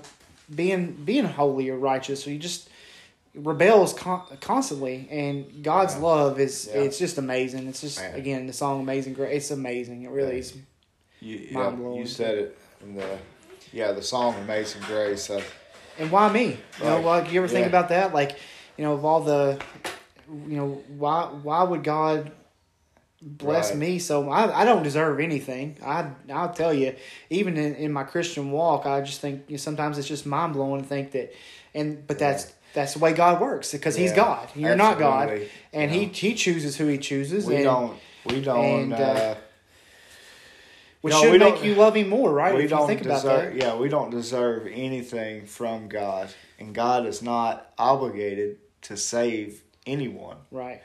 being 0.54 0.92
being 1.04 1.24
holy 1.24 1.68
or 1.70 1.76
righteous. 1.78 2.22
So 2.24 2.30
he 2.30 2.38
just 2.38 2.68
rebels 3.34 3.92
con- 3.92 4.22
constantly, 4.40 5.08
and 5.10 5.62
God's 5.62 5.94
Yeah. 5.94 6.00
love 6.00 6.40
is 6.40 6.68
Yeah. 6.72 6.82
it's 6.82 6.98
just 6.98 7.18
amazing. 7.18 7.66
It's 7.68 7.80
just 7.80 7.98
Man. 8.00 8.14
again 8.14 8.46
the 8.46 8.52
song 8.52 8.80
"Amazing 8.80 9.14
Grace." 9.14 9.36
It's 9.36 9.50
amazing. 9.50 10.02
It 10.04 10.10
really 10.10 10.34
Yeah. 10.34 10.38
is. 10.38 10.54
you, 11.20 11.36
yeah, 11.50 11.58
Mind-blowing. 11.58 11.98
you 11.98 12.06
said 12.06 12.36
it 12.38 12.58
in 12.82 12.94
the 12.94 13.18
yeah 13.72 13.92
the 13.92 14.02
song 14.02 14.34
"Amazing 14.44 14.82
Grace." 14.86 15.30
I, 15.30 15.42
And 15.98 16.10
why 16.12 16.30
me? 16.32 16.58
You 16.78 16.84
know, 16.84 17.00
like 17.00 17.32
you 17.32 17.40
ever 17.42 17.48
think 17.48 17.66
about 17.66 17.88
that? 17.88 18.12
Like, 18.14 18.36
you 18.76 18.84
know, 18.84 18.92
of 18.92 19.04
all 19.04 19.20
the, 19.22 19.58
you 20.28 20.56
know, 20.56 20.82
why 20.88 21.24
why 21.24 21.62
would 21.62 21.84
God 21.84 22.32
bless 23.22 23.70
Right. 23.70 23.78
me 23.78 23.98
so? 23.98 24.28
I 24.30 24.62
I 24.62 24.64
don't 24.64 24.82
deserve 24.82 25.20
anything. 25.20 25.76
I 25.84 26.10
I'll 26.32 26.52
tell 26.52 26.72
you, 26.74 26.94
even 27.30 27.56
in, 27.56 27.74
in 27.76 27.92
my 27.92 28.04
Christian 28.04 28.50
walk, 28.50 28.86
I 28.86 29.00
just 29.00 29.20
think 29.20 29.44
you 29.48 29.54
know, 29.54 29.58
sometimes 29.58 29.98
it's 29.98 30.08
just 30.08 30.26
mind 30.26 30.52
blowing 30.52 30.82
to 30.82 30.86
think 30.88 31.12
that, 31.12 31.32
and 31.74 32.06
but 32.06 32.18
that's 32.18 32.52
that's 32.74 32.92
the 32.92 32.98
way 32.98 33.12
God 33.12 33.40
works 33.40 33.72
because 33.72 33.96
He's 33.96 34.12
God. 34.12 34.48
You're 34.54 34.76
not 34.76 34.98
God, 34.98 35.40
and 35.72 35.92
You 35.92 36.00
He. 36.00 36.06
He 36.06 36.34
chooses 36.34 36.76
who 36.76 36.86
He 36.86 36.98
chooses. 36.98 37.46
we 37.46 37.56
and, 37.56 37.64
don't 37.64 37.98
we 38.26 38.40
don't 38.40 38.64
and, 38.64 38.92
uh, 38.92 38.96
uh, 38.96 39.36
which 41.00 41.14
no, 41.14 41.22
should 41.22 41.40
make 41.40 41.62
you 41.64 41.74
love 41.74 41.94
Him 41.94 42.08
more, 42.08 42.30
right? 42.32 42.54
we 42.54 42.64
if 42.64 42.70
don't 42.70 42.86
think 42.86 43.02
about 43.02 43.22
that. 43.24 43.54
yeah 43.54 43.76
we 43.76 43.88
don't 43.88 44.10
deserve 44.10 44.66
anything 44.66 45.46
from 45.46 45.88
God, 45.88 46.28
and 46.58 46.74
God 46.74 47.06
is 47.06 47.22
not 47.22 47.72
obligated 47.78 48.58
to 48.82 48.96
save 48.96 49.62
anyone. 49.86 50.36
Right. 50.50 50.82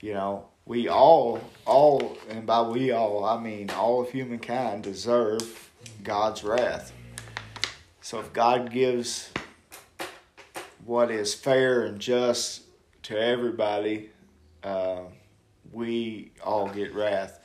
You 0.00 0.14
know, 0.14 0.46
we 0.64 0.88
all 0.88 1.40
all 1.64 2.16
and 2.28 2.46
by 2.46 2.62
we 2.62 2.92
all 2.92 3.24
I 3.24 3.40
mean 3.40 3.70
all 3.70 4.02
of 4.02 4.10
humankind 4.10 4.82
deserve 4.82 5.70
God's 6.02 6.44
wrath. 6.44 6.92
So 8.00 8.20
if 8.20 8.32
God 8.32 8.70
gives 8.70 9.30
what 10.84 11.10
is 11.10 11.34
fair 11.34 11.86
and 11.86 11.98
just 11.98 12.62
to 13.04 13.18
everybody, 13.18 14.10
uh, 14.62 15.00
we 15.72 16.32
all 16.44 16.68
get 16.68 16.94
wrath. 16.94 17.40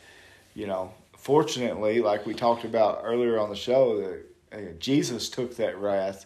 You 0.53 0.67
know, 0.67 0.93
fortunately, 1.17 2.01
like 2.01 2.25
we 2.25 2.33
talked 2.33 2.65
about 2.65 3.01
earlier 3.03 3.39
on 3.39 3.49
the 3.49 3.55
show, 3.55 3.97
that 4.01 4.25
uh, 4.51 4.73
Jesus 4.79 5.29
took 5.29 5.55
that 5.57 5.77
wrath, 5.77 6.25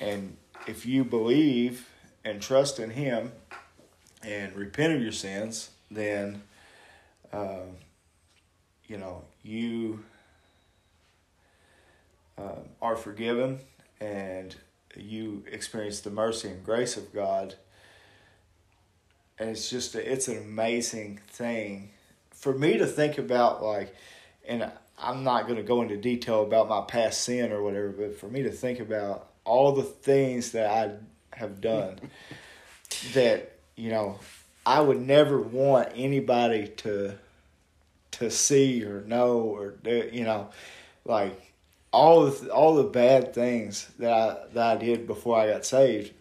and 0.00 0.36
if 0.66 0.86
you 0.86 1.04
believe 1.04 1.88
and 2.24 2.40
trust 2.40 2.78
in 2.78 2.90
Him 2.90 3.32
and 4.24 4.54
repent 4.54 4.92
of 4.94 5.02
your 5.02 5.12
sins, 5.12 5.70
then 5.90 6.42
uh, 7.32 7.66
you 8.86 8.98
know 8.98 9.22
you 9.42 10.04
uh, 12.38 12.60
are 12.80 12.96
forgiven 12.96 13.60
and 14.00 14.56
you 14.96 15.44
experience 15.50 16.00
the 16.00 16.10
mercy 16.10 16.48
and 16.48 16.64
grace 16.64 16.96
of 16.96 17.12
God. 17.12 17.54
And 19.38 19.50
it's 19.50 19.70
just 19.70 19.94
a, 19.94 20.12
it's 20.12 20.28
an 20.28 20.38
amazing 20.38 21.20
thing 21.28 21.90
for 22.30 22.52
me 22.52 22.78
to 22.78 22.86
think 22.86 23.18
about 23.18 23.62
like, 23.62 23.94
and 24.46 24.70
I'm 24.98 25.24
not 25.24 25.44
going 25.44 25.56
to 25.56 25.62
go 25.62 25.82
into 25.82 25.96
detail 25.96 26.42
about 26.42 26.68
my 26.68 26.82
past 26.82 27.22
sin 27.22 27.52
or 27.52 27.62
whatever, 27.62 27.90
but 27.90 28.18
for 28.18 28.28
me 28.28 28.42
to 28.42 28.50
think 28.50 28.80
about 28.80 29.28
all 29.44 29.72
the 29.72 29.82
things 29.82 30.52
that 30.52 30.66
I 30.70 31.36
have 31.36 31.60
done 31.60 31.98
that 33.14 33.51
you 33.76 33.90
know 33.90 34.18
I 34.64 34.80
would 34.80 35.00
never 35.00 35.40
want 35.40 35.90
anybody 35.94 36.68
to 36.78 37.14
to 38.12 38.30
see 38.30 38.84
or 38.84 39.00
know 39.02 39.38
or 39.40 39.70
do, 39.82 40.08
you 40.12 40.24
know 40.24 40.50
like 41.04 41.52
all 41.92 42.26
the 42.26 42.50
all 42.52 42.74
the 42.76 42.84
bad 42.84 43.34
things 43.34 43.88
that 43.98 44.12
I 44.12 44.36
that 44.54 44.76
I 44.76 44.76
did 44.76 45.06
before 45.06 45.38
I 45.38 45.50
got 45.50 45.64
saved. 45.64 46.12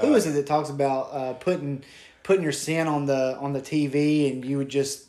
Who 0.00 0.14
is 0.14 0.26
it 0.26 0.30
that 0.32 0.46
talks 0.46 0.70
about 0.70 1.08
uh, 1.12 1.32
putting 1.34 1.82
putting 2.22 2.42
your 2.42 2.52
sin 2.52 2.86
on 2.86 3.06
the 3.06 3.36
on 3.38 3.52
the 3.52 3.60
TV 3.60 4.30
and 4.32 4.44
you 4.44 4.58
would 4.58 4.68
just 4.68 5.04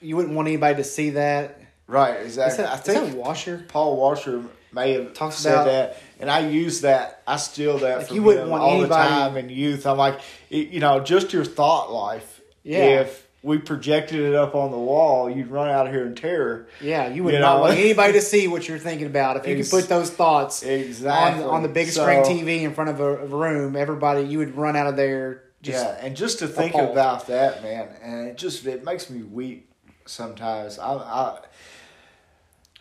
you 0.00 0.16
wouldn't 0.16 0.34
want 0.34 0.46
anybody 0.48 0.76
to 0.76 0.84
see 0.84 1.10
that? 1.10 1.60
Right, 1.88 2.20
Is 2.20 2.38
exactly. 2.38 2.62
that, 2.64 2.72
I 2.72 2.76
is 2.76 2.80
think 2.82 3.12
that 3.12 3.16
Washer? 3.18 3.64
Paul 3.66 3.96
Washer 3.96 4.44
may 4.72 4.92
have 4.92 5.12
Talks 5.14 5.34
said 5.36 5.54
about- 5.54 5.66
that, 5.66 5.96
and 6.20 6.30
I 6.30 6.40
use 6.48 6.82
that. 6.82 7.22
I 7.26 7.36
steal 7.36 7.78
that 7.78 7.98
Like, 7.98 8.06
from 8.08 8.16
you 8.16 8.22
wouldn't 8.22 8.48
want 8.48 8.62
all 8.62 8.70
anybody- 8.80 8.88
the 8.88 8.94
time 9.14 9.36
in 9.36 9.48
youth. 9.48 9.86
I'm 9.86 9.98
like, 9.98 10.20
you 10.48 10.80
know, 10.80 11.00
just 11.00 11.32
your 11.32 11.44
thought 11.44 11.92
life. 11.92 12.40
Yeah. 12.62 13.00
If 13.00 13.26
we 13.42 13.56
projected 13.56 14.20
it 14.20 14.34
up 14.34 14.54
on 14.54 14.70
the 14.70 14.78
wall, 14.78 15.30
you'd 15.30 15.48
run 15.50 15.68
out 15.70 15.86
of 15.86 15.92
here 15.94 16.04
in 16.04 16.14
terror. 16.14 16.66
Yeah, 16.80 17.08
you 17.08 17.24
would 17.24 17.32
You 17.32 17.40
not 17.40 17.56
know? 17.56 17.60
want 17.62 17.78
anybody 17.78 18.12
to 18.14 18.20
see 18.20 18.46
what 18.48 18.68
you're 18.68 18.78
thinking 18.78 19.06
about. 19.06 19.38
If 19.38 19.46
you 19.46 19.56
Ex- 19.56 19.70
could 19.70 19.80
put 19.80 19.88
those 19.88 20.10
thoughts 20.10 20.62
Exactly 20.62 21.42
on 21.44 21.48
on 21.50 21.62
the 21.62 21.68
biggest 21.70 21.96
So- 21.96 22.02
screen 22.02 22.22
TV 22.24 22.62
in 22.64 22.74
front 22.74 22.90
of 22.90 23.00
a, 23.00 23.04
of 23.04 23.32
a 23.32 23.36
room, 23.36 23.76
everybody 23.76 24.22
you 24.26 24.38
would 24.38 24.56
run 24.56 24.76
out 24.76 24.86
of 24.88 24.96
there. 24.96 25.44
Just 25.62 25.84
yeah, 25.84 25.96
and 26.06 26.16
just 26.16 26.38
to 26.40 26.48
think 26.48 26.72
appalled. 26.74 26.90
about 26.92 27.26
that, 27.28 27.62
man, 27.62 27.88
and 28.02 28.28
it 28.28 28.36
just 28.38 28.66
it 28.66 28.82
makes 28.84 29.08
me 29.10 29.22
weep 29.22 29.70
sometimes. 30.06 30.78
I, 30.78 30.92
I 30.94 31.38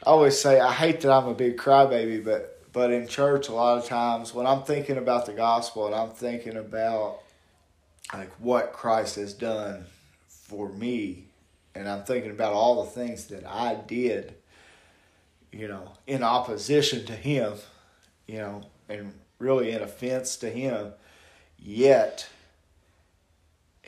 I 0.02 0.06
always 0.06 0.40
say 0.40 0.60
I 0.62 0.72
hate 0.72 1.02
that 1.02 1.12
I'm 1.12 1.28
a 1.28 1.34
big 1.34 1.58
crybaby, 1.58 2.24
but 2.24 2.59
but 2.72 2.92
in 2.92 3.08
church 3.08 3.48
a 3.48 3.54
lot 3.54 3.78
of 3.78 3.86
times 3.86 4.34
when 4.34 4.46
I'm 4.46 4.64
thinking 4.64 4.98
about 4.98 5.26
the 5.26 5.34
gospel 5.34 5.88
and 5.88 5.96
I'm 5.96 6.12
thinking 6.12 6.58
about 6.58 7.20
like 8.14 8.32
what 8.40 8.74
Christ 8.74 9.16
has 9.16 9.34
done 9.34 9.86
for 10.28 10.70
me, 10.70 11.26
and 11.76 11.88
I'm 11.88 12.04
thinking 12.04 12.32
about 12.32 12.54
all 12.54 12.84
the 12.84 12.90
things 12.90 13.26
that 13.26 13.46
I 13.46 13.76
did, 13.76 14.34
you 15.52 15.68
know, 15.68 15.92
in 16.08 16.24
opposition 16.24 17.06
to 17.06 17.14
Him, 17.14 17.54
you 18.26 18.38
know, 18.38 18.64
and 18.88 19.14
really 19.38 19.72
in 19.72 19.82
offense 19.82 20.38
to 20.38 20.50
Him, 20.50 20.94
yet 21.60 22.28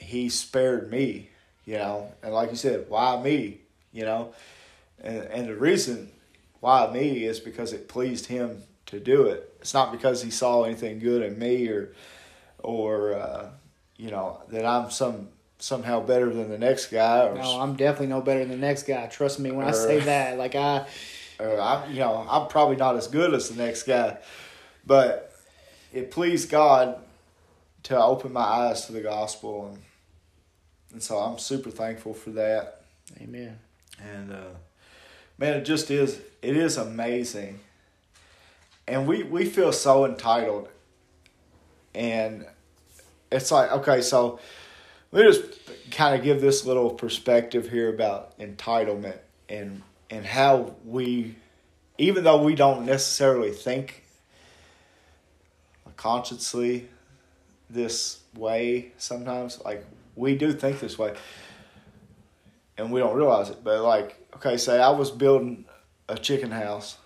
he 0.01 0.29
spared 0.29 0.91
me, 0.91 1.29
you 1.65 1.75
know, 1.75 2.11
and 2.23 2.33
like 2.33 2.49
you 2.49 2.55
said, 2.55 2.85
why 2.89 3.21
me, 3.21 3.59
you 3.93 4.03
know, 4.03 4.33
and 4.99 5.23
and 5.23 5.47
the 5.47 5.55
reason 5.55 6.11
why 6.59 6.91
me 6.91 7.25
is 7.25 7.39
because 7.39 7.73
it 7.73 7.87
pleased 7.87 8.27
him 8.27 8.63
to 8.91 8.99
do 8.99 9.23
it. 9.23 9.53
It's 9.59 9.73
not 9.73 9.91
because 9.91 10.21
he 10.21 10.31
saw 10.31 10.63
anything 10.63 10.99
good 10.99 11.23
in 11.23 11.37
me 11.37 11.67
or 11.67 11.93
or 12.59 13.15
uh, 13.15 13.49
you 13.97 14.11
know 14.11 14.41
that 14.49 14.65
I'm 14.65 14.91
some 14.91 15.29
somehow 15.57 16.01
better 16.01 16.31
than 16.31 16.49
the 16.49 16.57
next 16.57 16.87
guy 16.87 17.27
or 17.27 17.35
no, 17.35 17.59
I'm 17.59 17.75
definitely 17.75 18.07
no 18.07 18.21
better 18.21 18.39
than 18.39 18.49
the 18.49 18.57
next 18.57 18.83
guy. 18.83 19.07
Trust 19.07 19.39
me 19.39 19.51
when 19.51 19.67
I 19.67 19.71
say 19.71 19.99
that. 19.99 20.37
Like 20.37 20.55
I, 20.55 20.85
or 21.39 21.59
I'm 21.59 21.91
you 21.91 21.99
know 21.99 22.25
I'm 22.29 22.47
probably 22.47 22.77
not 22.77 22.95
as 22.95 23.07
good 23.07 23.33
as 23.33 23.49
the 23.49 23.61
next 23.61 23.83
guy, 23.83 24.17
but 24.85 25.33
it 25.93 26.11
pleased 26.11 26.49
God 26.49 26.99
to 27.83 27.99
open 27.99 28.31
my 28.31 28.41
eyes 28.41 28.85
to 28.85 28.91
the 28.91 29.01
gospel 29.01 29.67
and 29.67 29.81
and 30.93 31.01
so 31.01 31.17
I'm 31.17 31.39
super 31.39 31.69
thankful 31.69 32.13
for 32.13 32.31
that. 32.31 32.81
Amen. 33.21 33.59
And 33.99 34.31
uh, 34.31 34.53
man, 35.37 35.57
it 35.57 35.65
just 35.65 35.89
is. 35.91 36.19
It 36.41 36.57
is 36.57 36.77
amazing, 36.77 37.59
and 38.91 39.07
we 39.07 39.23
we 39.23 39.45
feel 39.45 39.71
so 39.71 40.05
entitled. 40.05 40.67
And 41.95 42.45
it's 43.31 43.51
like 43.51 43.71
okay, 43.71 44.01
so 44.01 44.39
let 45.11 45.25
me 45.25 45.31
just 45.31 45.91
kind 45.91 46.15
of 46.15 46.23
give 46.23 46.41
this 46.41 46.65
little 46.65 46.91
perspective 46.91 47.69
here 47.69 47.89
about 47.89 48.37
entitlement 48.37 49.17
and 49.47 49.81
and 50.09 50.25
how 50.25 50.75
we, 50.83 51.35
even 51.97 52.25
though 52.25 52.43
we 52.43 52.53
don't 52.53 52.85
necessarily 52.85 53.51
think 53.51 54.03
consciously 55.95 56.89
this 57.69 58.19
way 58.35 58.91
sometimes, 58.97 59.61
like 59.63 59.85
we 60.17 60.35
do 60.35 60.51
think 60.51 60.81
this 60.81 60.99
way 60.99 61.15
and 62.77 62.91
we 62.91 62.99
don't 62.99 63.15
realize 63.15 63.49
it. 63.49 63.63
But 63.63 63.83
like, 63.83 64.17
okay, 64.35 64.57
say 64.57 64.81
I 64.81 64.89
was 64.89 65.11
building 65.11 65.63
a 66.09 66.17
chicken 66.17 66.51
house 66.51 66.97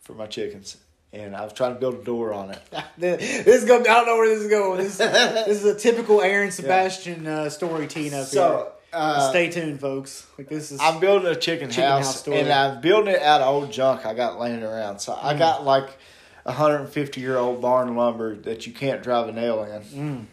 for 0.00 0.14
my 0.14 0.26
chickens, 0.26 0.78
and 1.16 1.34
I 1.34 1.42
was 1.44 1.52
trying 1.52 1.74
to 1.74 1.80
build 1.80 1.94
a 1.94 2.04
door 2.04 2.32
on 2.32 2.50
it. 2.50 2.60
this 2.98 3.46
is 3.46 3.64
going. 3.64 3.82
I 3.82 3.94
don't 3.94 4.06
know 4.06 4.16
where 4.16 4.28
this 4.28 4.42
is 4.42 4.50
going. 4.50 4.78
This, 4.78 4.96
this 4.98 5.62
is 5.62 5.64
a 5.64 5.78
typical 5.78 6.20
Aaron 6.20 6.50
Sebastian 6.50 7.26
uh, 7.26 7.50
story 7.50 7.86
team 7.86 8.14
up 8.14 8.26
So 8.26 8.72
uh. 8.92 9.30
Stay 9.30 9.50
tuned, 9.50 9.80
folks. 9.80 10.26
Like 10.38 10.48
this 10.48 10.72
is. 10.72 10.80
I'm 10.80 11.00
building 11.00 11.28
a 11.28 11.36
chicken, 11.36 11.68
Chicken 11.70 11.84
house 11.84 12.06
house, 12.06 12.20
story. 12.20 12.40
and 12.40 12.52
I'm 12.52 12.80
building 12.80 13.14
it 13.14 13.22
out 13.22 13.40
of 13.40 13.48
old 13.48 13.72
junk 13.72 14.06
I 14.06 14.14
got 14.14 14.38
laying 14.38 14.62
around. 14.62 15.00
So 15.00 15.18
I 15.20 15.36
got 15.36 15.64
like 15.64 15.90
a 16.44 16.50
150 16.50 17.20
year 17.20 17.36
old 17.36 17.60
barn 17.60 17.94
lumber 17.96 18.36
that 18.36 18.66
you 18.66 18.72
can't 18.72 19.02
drive 19.02 19.28
a 19.28 19.32
nail 19.32 19.64
in. 19.64 19.82
Mm. 19.82 20.26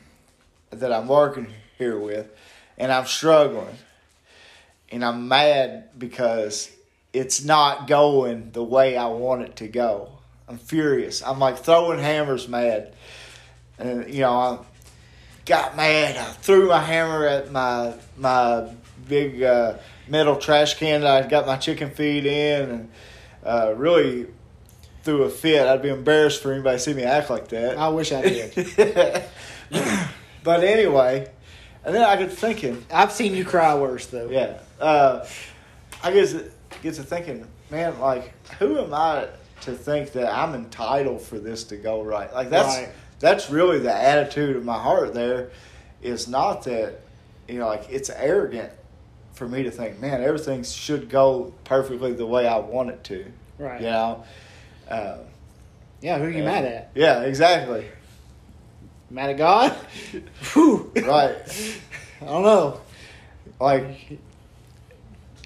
that 0.80 0.94
I'm 0.94 1.08
working 1.08 1.48
here 1.78 1.98
with, 2.00 2.30
and 2.78 2.92
I'm 2.92 3.06
struggling, 3.06 3.76
and 4.92 5.04
I'm 5.04 5.28
mad 5.28 5.90
because 5.98 6.72
it's 7.12 7.44
not 7.44 7.88
going 7.88 8.52
the 8.52 8.64
way 8.64 8.96
I 8.96 9.08
want 9.08 9.42
it 9.42 9.58
to 9.58 9.68
go. 9.68 10.10
I'm 10.54 10.60
furious. 10.60 11.24
I'm 11.24 11.40
like 11.40 11.58
throwing 11.58 11.98
hammers 11.98 12.48
mad, 12.48 12.94
and 13.80 14.08
you 14.14 14.22
know 14.22 14.34
I 14.34 14.60
got 15.48 15.76
mad. 15.76 16.16
I 16.16 16.26
threw 16.26 16.70
my 16.70 16.80
hammer 16.80 17.26
at 17.26 17.52
my 17.52 17.96
my 18.18 18.70
big 19.10 19.42
uh, 19.42 19.78
metal 20.08 20.36
trash 20.36 20.76
can 20.76 21.02
that 21.02 21.26
I 21.26 21.28
got 21.28 21.48
my 21.48 21.58
chicken 21.58 21.90
feed 21.90 22.28
in, 22.28 22.70
and 22.70 22.92
uh, 23.44 23.74
really 23.76 24.28
threw 25.02 25.24
a 25.24 25.30
fit. 25.32 25.68
I'd 25.68 25.82
be 25.82 25.90
embarrassed 25.90 26.44
for 26.44 26.54
anybody 26.54 26.78
to 26.78 26.84
see 26.84 26.94
me 26.94 27.02
act 27.02 27.32
like 27.32 27.48
that. 27.48 27.76
I 27.76 27.88
wish 27.88 28.12
I 28.12 28.22
did. 28.22 28.54
but 30.44 30.64
anyway, 30.64 31.32
and 31.84 31.96
then 31.96 32.04
I 32.04 32.16
get 32.16 32.32
thinking, 32.32 32.86
I've 32.94 33.12
seen 33.12 33.34
you 33.34 33.44
cry 33.44 33.74
worse 33.74 34.06
though. 34.06 34.30
yeah, 34.30 34.60
uh, 34.80 35.26
I 36.04 36.12
guess 36.12 36.36
get 36.84 36.94
to 36.94 37.04
thinking, 37.04 37.48
man, 37.72 38.00
like 38.00 38.34
who 38.60 38.78
am 38.78 38.94
I 38.94 39.30
to 39.64 39.74
think 39.74 40.12
that 40.14 40.32
I'm 40.34 40.54
entitled 40.56 41.22
for 41.22 41.40
this 41.40 41.64
to 41.66 41.78
go 41.78 42.02
right? 42.04 42.34
Like 42.34 42.50
that's 42.50 42.76
Right. 42.78 42.90
that's 43.20 43.50
really 43.50 43.80
the 43.80 43.94
attitude 43.94 44.56
of 44.56 44.64
my 44.66 44.78
heart. 44.78 45.14
There 45.14 45.50
is 46.02 46.28
not 46.28 46.64
that 46.64 47.00
you 47.48 47.60
know, 47.60 47.68
like 47.68 47.90
it's 47.90 48.10
arrogant 48.10 48.72
for 49.34 49.48
me 49.48 49.64
to 49.64 49.72
think, 49.72 50.00
man, 50.00 50.22
everything 50.24 50.64
should 50.64 51.10
go 51.10 51.54
perfectly 51.64 52.14
the 52.14 52.26
way 52.26 52.48
I 52.48 52.58
want 52.60 52.90
it 52.90 53.04
to. 53.06 53.26
Right. 53.58 53.82
You 53.82 53.88
know. 53.88 54.24
Uh, 54.90 55.18
Yeah, 56.02 56.18
who 56.20 56.26
are 56.26 56.30
you 56.30 56.38
and- 56.38 56.46
mad 56.46 56.66
at? 56.66 56.92
Yeah, 56.96 57.22
exactly. 57.22 57.86
Mad 59.10 59.30
at 59.32 59.38
God? 59.38 59.72
Whew. 60.54 60.92
Right. 60.96 61.36
I 62.22 62.26
don't 62.26 62.44
know. 62.44 62.82
Like 63.60 64.20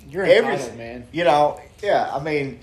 You're 0.09 0.25
entitled, 0.25 0.45
everything, 0.45 0.77
man. 0.77 1.07
You 1.11 1.23
know, 1.25 1.59
yeah. 1.83 2.09
I 2.13 2.21
mean, 2.23 2.59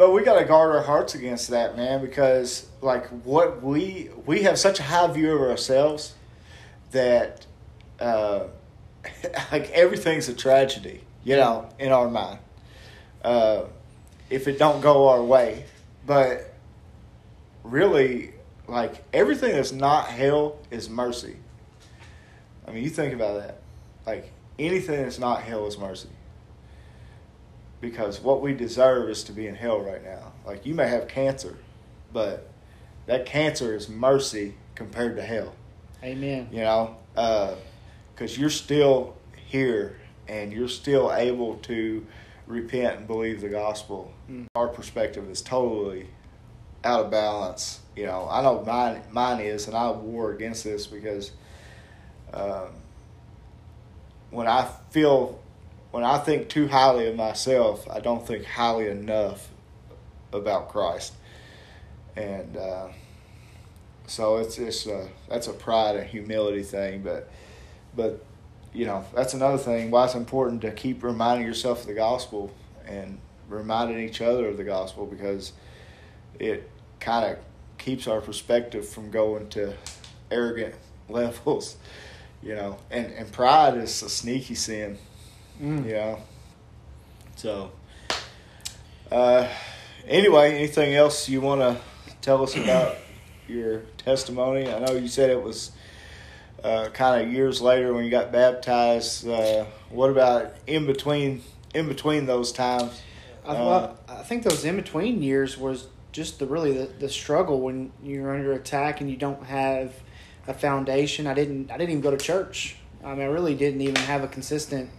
but 0.00 0.14
we 0.14 0.22
got 0.22 0.38
to 0.38 0.46
guard 0.46 0.74
our 0.74 0.82
hearts 0.82 1.14
against 1.14 1.50
that, 1.50 1.76
man, 1.76 2.00
because 2.00 2.66
like 2.80 3.06
what 3.22 3.62
we 3.62 4.08
we 4.24 4.44
have 4.44 4.58
such 4.58 4.80
a 4.80 4.82
high 4.82 5.06
view 5.08 5.30
of 5.32 5.42
ourselves 5.42 6.14
that 6.92 7.44
uh, 8.00 8.44
like 9.52 9.70
everything's 9.72 10.26
a 10.30 10.32
tragedy, 10.32 11.02
you 11.22 11.36
know, 11.36 11.68
in 11.78 11.92
our 11.92 12.08
mind. 12.08 12.38
Uh, 13.22 13.64
if 14.30 14.48
it 14.48 14.58
don't 14.58 14.80
go 14.80 15.08
our 15.08 15.22
way, 15.22 15.66
but 16.06 16.50
really, 17.62 18.32
like 18.68 19.04
everything 19.12 19.52
that's 19.52 19.70
not 19.70 20.06
hell 20.06 20.56
is 20.70 20.88
mercy. 20.88 21.36
I 22.66 22.70
mean, 22.70 22.84
you 22.84 22.88
think 22.88 23.12
about 23.12 23.42
that. 23.42 23.60
Like 24.06 24.32
anything 24.58 25.02
that's 25.02 25.18
not 25.18 25.42
hell 25.42 25.66
is 25.66 25.76
mercy. 25.76 26.08
Because 27.80 28.20
what 28.20 28.42
we 28.42 28.52
deserve 28.52 29.08
is 29.08 29.24
to 29.24 29.32
be 29.32 29.46
in 29.46 29.54
hell 29.54 29.80
right 29.80 30.02
now. 30.04 30.32
Like 30.44 30.66
you 30.66 30.74
may 30.74 30.88
have 30.88 31.08
cancer, 31.08 31.56
but 32.12 32.50
that 33.06 33.26
cancer 33.26 33.74
is 33.74 33.88
mercy 33.88 34.54
compared 34.74 35.16
to 35.16 35.22
hell. 35.22 35.54
Amen. 36.02 36.48
You 36.52 36.60
know, 36.60 36.96
because 38.14 38.38
you're 38.38 38.50
still 38.50 39.16
here 39.46 39.98
and 40.28 40.52
you're 40.52 40.68
still 40.68 41.12
able 41.12 41.56
to 41.56 42.06
repent 42.46 42.98
and 42.98 43.06
believe 43.06 43.40
the 43.40 43.48
gospel. 43.48 44.12
Mm. 44.30 44.46
Our 44.54 44.68
perspective 44.68 45.28
is 45.30 45.42
totally 45.42 46.08
out 46.84 47.04
of 47.06 47.10
balance. 47.10 47.80
You 47.96 48.06
know, 48.06 48.28
I 48.30 48.42
know 48.42 48.62
mine 48.64 49.02
mine 49.10 49.40
is, 49.40 49.66
and 49.66 49.76
I 49.76 49.90
war 49.90 50.32
against 50.32 50.64
this 50.64 50.86
because 50.86 51.32
um, 52.32 52.68
when 54.30 54.46
I 54.46 54.68
feel 54.90 55.40
when 55.90 56.04
I 56.04 56.18
think 56.18 56.48
too 56.48 56.68
highly 56.68 57.06
of 57.08 57.16
myself, 57.16 57.88
I 57.90 58.00
don't 58.00 58.26
think 58.26 58.44
highly 58.44 58.88
enough 58.88 59.48
about 60.32 60.68
Christ, 60.68 61.14
and 62.16 62.56
uh, 62.56 62.88
so 64.06 64.36
it's 64.36 64.58
it's 64.58 64.86
a, 64.86 65.08
that's 65.28 65.46
a 65.46 65.52
pride 65.52 65.96
and 65.96 66.06
humility 66.06 66.62
thing. 66.62 67.02
But 67.02 67.28
but 67.96 68.24
you 68.72 68.86
know 68.86 69.04
that's 69.14 69.34
another 69.34 69.58
thing 69.58 69.90
why 69.90 70.04
it's 70.04 70.14
important 70.14 70.62
to 70.62 70.70
keep 70.70 71.02
reminding 71.02 71.46
yourself 71.46 71.82
of 71.82 71.86
the 71.86 71.94
gospel 71.94 72.52
and 72.86 73.18
reminding 73.48 73.98
each 74.00 74.20
other 74.20 74.46
of 74.48 74.56
the 74.56 74.64
gospel 74.64 75.06
because 75.06 75.52
it 76.38 76.70
kind 77.00 77.32
of 77.32 77.38
keeps 77.78 78.06
our 78.06 78.20
perspective 78.20 78.88
from 78.88 79.10
going 79.10 79.48
to 79.48 79.74
arrogant 80.30 80.74
levels, 81.08 81.76
you 82.42 82.54
know. 82.54 82.78
And 82.90 83.06
and 83.12 83.30
pride 83.32 83.76
is 83.76 84.02
a 84.02 84.08
sneaky 84.08 84.54
sin, 84.54 84.98
Mm. 85.60 85.84
know. 85.86 86.18
So, 87.36 87.70
uh, 89.12 89.48
anyway, 90.06 90.54
anything 90.54 90.94
else 90.94 91.28
you 91.28 91.40
want 91.40 91.60
to 91.60 91.76
tell 92.22 92.42
us 92.42 92.56
about 92.56 92.96
your 93.48 93.80
testimony? 93.98 94.72
I 94.72 94.78
know 94.78 94.92
you 94.92 95.08
said 95.08 95.30
it 95.30 95.42
was 95.42 95.72
uh, 96.64 96.88
kind 96.92 97.22
of 97.22 97.32
years 97.32 97.60
later 97.60 97.92
when 97.92 98.04
you 98.04 98.10
got 98.10 98.32
baptized. 98.32 99.28
Uh, 99.28 99.64
what 99.90 100.10
about 100.10 100.54
in 100.66 100.86
between? 100.86 101.42
In 101.72 101.86
between 101.86 102.26
those 102.26 102.50
times, 102.50 103.00
I, 103.46 103.52
well, 103.52 103.98
I 104.08 104.22
think 104.22 104.42
those 104.42 104.64
in 104.64 104.74
between 104.74 105.22
years 105.22 105.56
was 105.56 105.86
just 106.10 106.40
the 106.40 106.46
really 106.46 106.72
the, 106.72 106.86
the 106.86 107.08
struggle 107.08 107.60
when 107.60 107.92
you're 108.02 108.34
under 108.34 108.52
attack 108.52 109.00
and 109.00 109.08
you 109.08 109.16
don't 109.16 109.44
have 109.44 109.94
a 110.48 110.54
foundation. 110.54 111.26
I 111.26 111.34
didn't 111.34 111.70
I 111.70 111.76
didn't 111.76 111.90
even 111.90 112.02
go 112.02 112.10
to 112.10 112.16
church. 112.16 112.76
I 113.04 113.14
mean, 113.14 113.22
I 113.22 113.26
really 113.26 113.54
didn't 113.54 113.80
even 113.80 113.96
have 113.96 114.24
a 114.24 114.28
consistent 114.28 114.90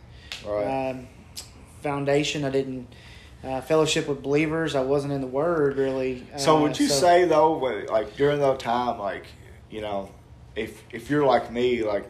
right? 0.45 0.89
um, 0.91 1.07
foundation. 1.81 2.43
I 2.43 2.49
didn't 2.49 2.87
uh, 3.43 3.61
fellowship 3.61 4.07
with 4.07 4.21
believers. 4.21 4.75
I 4.75 4.81
wasn't 4.81 5.13
in 5.13 5.21
the 5.21 5.27
Word 5.27 5.77
really. 5.77 6.25
So 6.37 6.57
Uh, 6.57 6.61
would 6.61 6.79
you 6.79 6.87
say 6.87 7.25
though, 7.25 7.53
like 7.89 8.15
during 8.15 8.39
that 8.39 8.59
time, 8.59 8.99
like 8.99 9.25
you 9.69 9.81
know, 9.81 10.11
if 10.55 10.83
if 10.91 11.09
you're 11.09 11.25
like 11.25 11.51
me, 11.51 11.83
like 11.83 12.09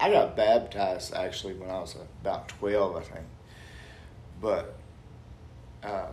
I 0.00 0.10
got 0.10 0.36
baptized 0.36 1.14
actually 1.14 1.54
when 1.54 1.70
I 1.70 1.78
was 1.78 1.96
about 2.22 2.48
twelve, 2.48 2.96
I 2.96 3.00
think, 3.02 3.26
but 4.40 4.74
uh, 5.84 6.06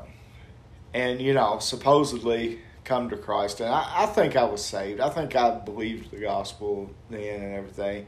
and 0.93 1.21
you 1.21 1.33
know, 1.33 1.59
supposedly 1.59 2.59
come 2.83 3.09
to 3.09 3.17
Christ, 3.17 3.59
and 3.61 3.69
I, 3.69 4.03
I 4.03 4.05
think 4.07 4.35
I 4.35 4.43
was 4.43 4.63
saved. 4.65 4.99
I 4.99 5.09
think 5.09 5.35
I 5.35 5.51
believed 5.59 6.11
the 6.11 6.17
gospel 6.17 6.89
then 7.09 7.41
and 7.41 7.53
everything. 7.55 8.07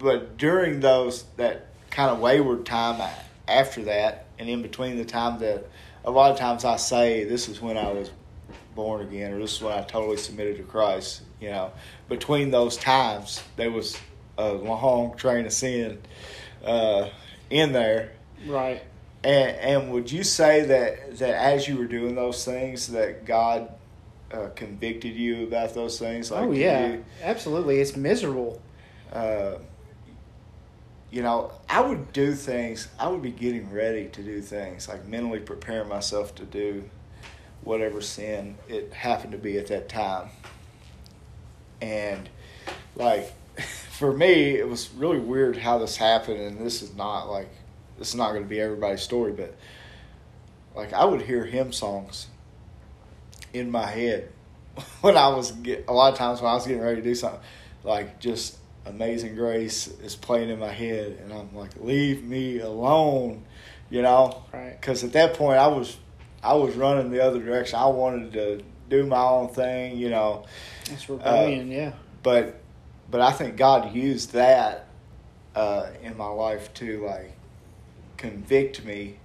Uh, 0.00 0.04
but 0.04 0.36
during 0.38 0.80
those 0.80 1.24
that 1.36 1.66
kind 1.90 2.10
of 2.10 2.20
wayward 2.20 2.64
time 2.66 3.00
after 3.48 3.84
that, 3.84 4.26
and 4.38 4.48
in 4.48 4.62
between 4.62 4.96
the 4.96 5.04
time 5.04 5.38
that 5.40 5.66
a 6.04 6.10
lot 6.10 6.30
of 6.30 6.38
times 6.38 6.64
I 6.64 6.76
say 6.76 7.24
this 7.24 7.48
is 7.48 7.60
when 7.60 7.76
I 7.76 7.92
was 7.92 8.10
born 8.74 9.02
again, 9.02 9.32
or 9.32 9.38
this 9.38 9.54
is 9.56 9.62
when 9.62 9.72
I 9.76 9.82
totally 9.82 10.16
submitted 10.16 10.56
to 10.58 10.62
Christ. 10.62 11.22
You 11.40 11.50
know, 11.50 11.72
between 12.08 12.50
those 12.50 12.76
times 12.76 13.42
there 13.56 13.70
was 13.70 13.98
a 14.38 14.52
long 14.52 15.16
train 15.16 15.44
of 15.46 15.52
sin 15.52 16.00
uh, 16.64 17.08
in 17.50 17.72
there. 17.72 18.12
right? 18.46 18.82
And, 19.22 19.56
and 19.56 19.92
would 19.92 20.10
you 20.10 20.22
say 20.24 20.62
that 20.62 21.18
that 21.18 21.34
as 21.34 21.68
you 21.68 21.76
were 21.76 21.86
doing 21.86 22.14
those 22.14 22.44
things, 22.44 22.88
that 22.88 23.26
God 23.26 23.70
uh, 24.32 24.48
convicted 24.54 25.14
you 25.14 25.44
about 25.44 25.74
those 25.74 25.98
things? 25.98 26.32
oh 26.32 26.52
yeah, 26.52 26.86
you- 26.92 27.04
absolutely. 27.22 27.80
It's 27.80 27.96
miserable. 27.96 28.62
uh, 29.12 29.56
you 31.10 31.22
know, 31.22 31.52
I 31.68 31.80
would 31.80 32.12
do 32.12 32.34
things, 32.34 32.88
I 32.98 33.08
would 33.08 33.22
be 33.22 33.32
getting 33.32 33.70
ready 33.72 34.08
to 34.08 34.22
do 34.22 34.40
things, 34.40 34.88
like 34.88 35.06
mentally 35.06 35.40
preparing 35.40 35.88
myself 35.88 36.34
to 36.36 36.44
do 36.44 36.88
whatever 37.62 38.00
sin 38.00 38.56
it 38.68 38.92
happened 38.92 39.32
to 39.32 39.38
be 39.38 39.58
at 39.58 39.66
that 39.68 39.88
time. 39.88 40.28
And, 41.80 42.28
like, 42.94 43.32
for 43.92 44.12
me, 44.12 44.56
it 44.56 44.68
was 44.68 44.90
really 44.92 45.18
weird 45.18 45.56
how 45.56 45.78
this 45.78 45.96
happened, 45.96 46.40
and 46.40 46.58
this 46.58 46.82
is 46.82 46.94
not 46.94 47.24
like, 47.30 47.50
this 47.98 48.10
is 48.10 48.14
not 48.14 48.30
going 48.30 48.44
to 48.44 48.48
be 48.48 48.60
everybody's 48.60 49.02
story, 49.02 49.32
but, 49.32 49.54
like, 50.74 50.92
I 50.92 51.04
would 51.04 51.22
hear 51.22 51.44
hymn 51.44 51.72
songs 51.72 52.28
in 53.52 53.70
my 53.70 53.86
head 53.86 54.30
when 55.00 55.16
I 55.16 55.28
was 55.28 55.52
get, 55.52 55.86
a 55.88 55.92
lot 55.92 56.12
of 56.12 56.18
times 56.18 56.40
when 56.40 56.50
I 56.50 56.54
was 56.54 56.66
getting 56.66 56.82
ready 56.82 56.96
to 56.96 57.02
do 57.02 57.14
something, 57.14 57.40
like 57.82 58.20
just 58.20 58.56
Amazing 58.90 59.34
Grace 59.36 59.86
is 59.86 60.16
playing 60.16 60.50
in 60.50 60.58
my 60.58 60.72
head, 60.72 61.18
and 61.22 61.32
I'm 61.32 61.54
like, 61.54 61.70
leave 61.80 62.24
me 62.24 62.58
alone, 62.60 63.44
you 63.88 64.02
know, 64.02 64.42
Right. 64.52 64.76
because 64.80 65.02
at 65.04 65.12
that 65.12 65.34
point 65.34 65.58
I 65.58 65.68
was, 65.68 65.96
I 66.42 66.54
was 66.54 66.74
running 66.74 67.10
the 67.10 67.24
other 67.24 67.40
direction. 67.40 67.78
I 67.78 67.86
wanted 67.86 68.32
to 68.34 68.62
do 68.88 69.06
my 69.06 69.22
own 69.22 69.48
thing, 69.48 69.96
you 69.96 70.10
know, 70.10 70.44
It's 70.90 71.08
rebellion. 71.08 71.70
yeah. 71.70 71.92
but, 72.22 72.60
but 73.10 73.20
I 73.20 73.32
think 73.32 73.56
God 73.56 73.94
used 73.94 74.32
that 74.32 74.86
uh, 75.54 75.86
in 76.02 76.16
my 76.16 76.28
life 76.28 76.72
to 76.74 77.04
like 77.06 77.32
convict 78.16 78.84
me 78.84 79.16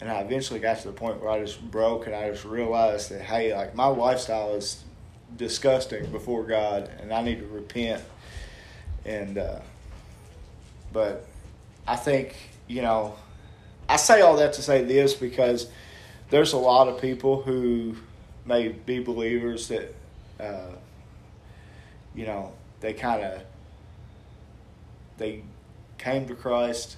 and 0.00 0.10
I 0.10 0.20
eventually 0.20 0.60
got 0.60 0.78
to 0.78 0.88
the 0.88 0.94
point 0.94 1.20
where 1.20 1.30
I 1.30 1.40
just 1.44 1.60
broke 1.70 2.06
and 2.06 2.14
I 2.16 2.30
just 2.30 2.44
realized 2.44 3.10
that 3.10 3.20
hey, 3.20 3.54
like 3.54 3.74
my 3.74 3.86
lifestyle 3.86 4.54
is 4.54 4.82
disgusting 5.36 6.10
before 6.10 6.44
God, 6.44 6.90
and 7.00 7.12
I 7.12 7.22
need 7.22 7.38
to 7.40 7.46
repent. 7.46 8.02
And 9.04 9.38
uh, 9.38 9.60
but 10.92 11.26
I 11.86 11.96
think 11.96 12.36
you 12.68 12.82
know, 12.82 13.16
I 13.88 13.96
say 13.96 14.20
all 14.20 14.36
that 14.36 14.52
to 14.54 14.62
say 14.62 14.84
this 14.84 15.14
because 15.14 15.68
there's 16.30 16.52
a 16.52 16.58
lot 16.58 16.88
of 16.88 17.00
people 17.00 17.42
who 17.42 17.96
may 18.44 18.68
be 18.68 19.00
believers 19.00 19.68
that 19.68 19.94
uh, 20.38 20.72
you 22.14 22.26
know 22.26 22.52
they 22.80 22.92
kind 22.92 23.22
of 23.22 23.42
they 25.18 25.42
came 25.98 26.26
to 26.26 26.34
Christ 26.34 26.96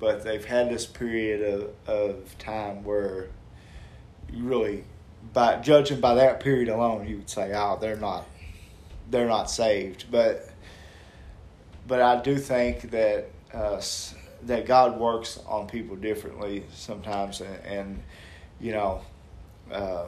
but 0.00 0.22
they've 0.22 0.44
had 0.44 0.70
this 0.70 0.86
period 0.86 1.42
of, 1.42 1.88
of 1.88 2.38
time 2.38 2.84
where 2.84 3.28
you 4.32 4.44
really 4.44 4.84
by 5.32 5.56
judging 5.56 6.00
by 6.00 6.14
that 6.14 6.40
period 6.40 6.68
alone 6.68 7.06
you 7.08 7.16
would 7.16 7.30
say 7.30 7.52
oh 7.54 7.76
they're 7.80 7.96
not 7.96 8.24
they're 9.10 9.28
not 9.28 9.50
saved. 9.50 10.06
But 10.10 10.48
but 11.88 12.00
I 12.00 12.20
do 12.20 12.38
think 12.38 12.90
that 12.92 13.30
uh, 13.52 13.80
that 14.42 14.66
God 14.66 15.00
works 15.00 15.40
on 15.46 15.66
people 15.66 15.96
differently 15.96 16.64
sometimes 16.72 17.40
and, 17.40 17.56
and 17.64 18.02
you 18.60 18.72
know 18.72 19.00
uh, 19.72 20.04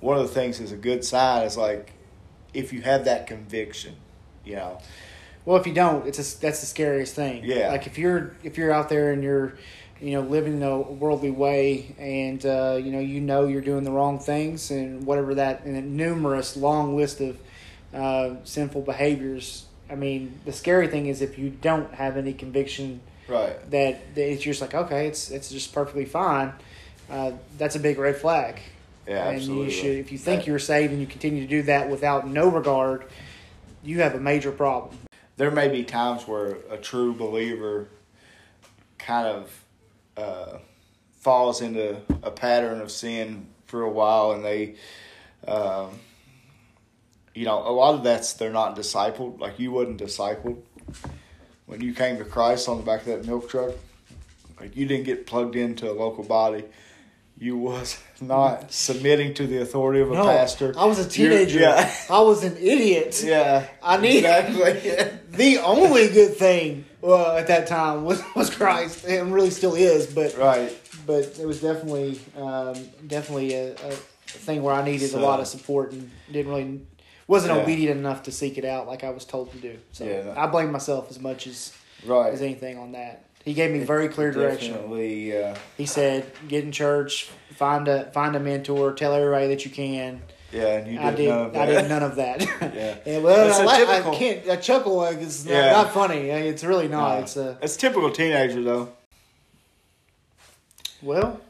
one 0.00 0.16
of 0.18 0.26
the 0.26 0.34
things 0.34 0.58
is 0.60 0.72
a 0.72 0.76
good 0.76 1.04
sign 1.04 1.44
is 1.46 1.56
like 1.56 1.92
if 2.54 2.72
you 2.72 2.80
have 2.82 3.04
that 3.04 3.26
conviction 3.28 3.94
you 4.44 4.56
know 4.56 4.78
Well, 5.44 5.56
if 5.58 5.66
you 5.66 5.72
don't, 5.72 6.06
it's 6.06 6.18
a, 6.18 6.40
that's 6.40 6.60
the 6.60 6.66
scariest 6.66 7.14
thing. 7.14 7.44
Yeah. 7.44 7.70
Like 7.70 7.86
if 7.86 7.96
you're 7.98 8.34
if 8.44 8.58
you're 8.58 8.72
out 8.72 8.88
there 8.88 9.12
and 9.12 9.22
you're, 9.22 9.54
you 10.00 10.12
know, 10.12 10.20
living 10.20 10.54
in 10.58 10.62
a 10.62 10.78
worldly 10.78 11.30
way, 11.30 11.94
and 11.98 12.44
uh, 12.44 12.78
you 12.82 12.92
know 12.92 13.00
you 13.00 13.20
know 13.20 13.46
you're 13.46 13.62
doing 13.62 13.84
the 13.84 13.90
wrong 13.90 14.18
things, 14.18 14.70
and 14.70 15.04
whatever 15.04 15.34
that, 15.36 15.64
and 15.64 15.76
a 15.76 15.82
numerous 15.82 16.56
long 16.56 16.96
list 16.96 17.20
of 17.20 17.38
uh, 17.94 18.36
sinful 18.44 18.82
behaviors. 18.82 19.66
I 19.90 19.94
mean, 19.94 20.40
the 20.44 20.52
scary 20.52 20.88
thing 20.88 21.06
is 21.06 21.20
if 21.22 21.38
you 21.38 21.50
don't 21.50 21.92
have 21.94 22.16
any 22.16 22.32
conviction 22.32 23.00
right 23.28 23.58
that, 23.70 24.14
that 24.14 24.32
it's 24.32 24.42
just 24.42 24.60
like 24.60 24.74
okay, 24.74 25.06
it's 25.06 25.30
it's 25.30 25.50
just 25.50 25.72
perfectly 25.72 26.04
fine. 26.04 26.52
Uh, 27.10 27.32
that's 27.58 27.74
a 27.74 27.80
big 27.80 27.98
red 27.98 28.16
flag. 28.16 28.60
yeah 29.08 29.26
and 29.26 29.36
absolutely 29.36 29.64
you 29.64 29.70
should, 29.70 29.96
if 29.96 30.12
you 30.12 30.18
think 30.18 30.46
you're 30.46 30.60
saved 30.60 30.92
and 30.92 31.00
you 31.00 31.06
continue 31.06 31.42
to 31.42 31.48
do 31.48 31.62
that 31.62 31.90
without 31.90 32.28
no 32.28 32.48
regard, 32.48 33.04
you 33.82 34.00
have 34.00 34.14
a 34.14 34.20
major 34.20 34.52
problem. 34.52 34.96
there 35.36 35.50
may 35.50 35.68
be 35.68 35.82
times 35.82 36.28
where 36.28 36.58
a 36.70 36.76
true 36.76 37.12
believer 37.12 37.88
kind 38.98 39.26
of 39.26 39.64
uh, 40.16 40.58
falls 41.18 41.60
into 41.60 41.96
a 42.22 42.30
pattern 42.30 42.80
of 42.80 42.90
sin 42.90 43.46
for 43.66 43.82
a 43.82 43.90
while 43.90 44.32
and 44.32 44.44
they 44.44 44.76
um, 45.48 45.98
you 47.40 47.46
know 47.46 47.58
a 47.66 47.72
lot 47.82 47.94
of 47.94 48.02
that's 48.04 48.34
they're 48.34 48.52
not 48.62 48.76
discipled 48.76 49.40
like 49.40 49.58
you 49.58 49.70
wasn't 49.72 49.98
discipled. 49.98 50.58
When 51.66 51.80
you 51.80 51.94
came 51.94 52.18
to 52.18 52.24
christ 52.24 52.68
on 52.68 52.76
the 52.78 52.82
back 52.82 53.00
of 53.00 53.06
that 53.06 53.24
milk 53.26 53.48
truck 53.48 53.72
like 54.60 54.76
you 54.76 54.84
didn't 54.86 55.04
get 55.06 55.26
plugged 55.26 55.56
into 55.56 55.90
a 55.90 55.94
local 56.04 56.22
body. 56.24 56.64
You 57.38 57.56
was 57.56 57.98
not 58.20 58.70
submitting 58.70 59.32
to 59.34 59.46
the 59.46 59.62
authority 59.62 60.00
of 60.00 60.10
a 60.12 60.14
pastor. 60.14 60.74
I 60.76 60.84
was 60.84 60.98
a 60.98 61.08
You're- 61.18 61.36
teenager. 61.38 61.60
yeah. 61.60 61.90
I 62.10 62.20
was 62.20 62.44
an 62.44 62.56
idiot. 62.58 63.22
yeah 63.24 63.66
I 63.82 63.96
need- 63.96 64.18
exactly. 64.26 65.16
The 65.44 65.58
only 65.58 66.08
good 66.08 66.34
thing 66.36 66.84
uh, 67.04 67.36
at 67.36 67.46
that 67.46 67.68
time 67.68 68.04
was, 68.04 68.20
was 68.34 68.50
Christ, 68.50 69.04
and 69.06 69.32
really 69.32 69.50
still 69.50 69.74
is. 69.76 70.02
But 70.12 70.36
right. 70.36 70.76
but 71.06 71.38
it 71.40 71.46
was 71.46 71.62
definitely 71.62 72.20
um, 72.36 72.74
definitely 73.06 73.54
a, 73.54 73.72
a 73.74 73.92
thing 74.46 74.62
where 74.64 74.74
I 74.74 74.84
needed 74.84 75.10
So- 75.10 75.20
a 75.20 75.22
lot 75.30 75.38
of 75.40 75.46
support 75.46 75.92
and 75.92 76.10
didn't 76.30 76.50
really 76.52 76.80
wasn't 77.30 77.54
Yeah. 77.54 77.62
obedient 77.62 77.98
enough 77.98 78.24
to 78.24 78.32
seek 78.32 78.58
it 78.58 78.64
out 78.64 78.86
like 78.88 79.04
I 79.04 79.10
was 79.10 79.24
told 79.24 79.52
to 79.52 79.58
do. 79.58 79.78
So 79.92 80.04
Yeah, 80.04 80.22
that- 80.22 80.36
I 80.38 80.46
blame 80.46 80.72
myself 80.72 81.06
as 81.10 81.18
much 81.20 81.46
as 81.46 81.72
Right. 82.04 82.32
as 82.34 82.42
anything 82.42 82.76
on 82.76 82.92
that. 82.92 83.22
He 83.44 83.54
gave 83.54 83.70
me 83.70 83.78
very 83.78 84.08
clear 84.08 84.30
direction. 84.32 84.74
Uh, 84.74 85.54
He 85.76 85.86
said, 85.86 86.26
"Get 86.48 86.64
in 86.64 86.72
church, 86.72 87.28
find 87.56 87.86
a 87.88 88.10
find 88.10 88.34
a 88.36 88.40
mentor, 88.40 88.92
tell 88.92 89.14
everybody 89.14 89.46
that 89.48 89.64
you 89.64 89.70
can." 89.70 90.22
yeah, 90.52 90.78
and 90.78 90.86
you 90.88 90.98
did 90.98 91.06
I 91.06 91.14
did. 91.14 91.28
none 91.28 91.42
of 91.46 91.52
that. 91.52 91.62
I 91.62 91.66
did 91.66 91.88
none 91.88 92.02
of 92.02 92.16
that. 92.16 92.40
Yeah. 92.74 92.94
And, 93.06 93.24
well, 93.24 93.46
That's 93.46 93.60
I, 93.60 94.10
I 94.10 94.14
can't. 94.16 94.48
I 94.50 94.56
chuckle 94.56 94.96
like 94.96 95.18
it's 95.22 95.44
not, 95.44 95.54
Yeah. 95.54 95.70
not 95.72 95.94
funny. 95.94 96.28
It's 96.30 96.64
really 96.64 96.88
not. 96.88 97.14
Nah. 97.14 97.20
It's 97.22 97.36
a 97.36 97.56
It's 97.62 97.76
typical 97.76 98.10
teenager 98.10 98.60
though. 98.62 98.88
well. 101.00 101.40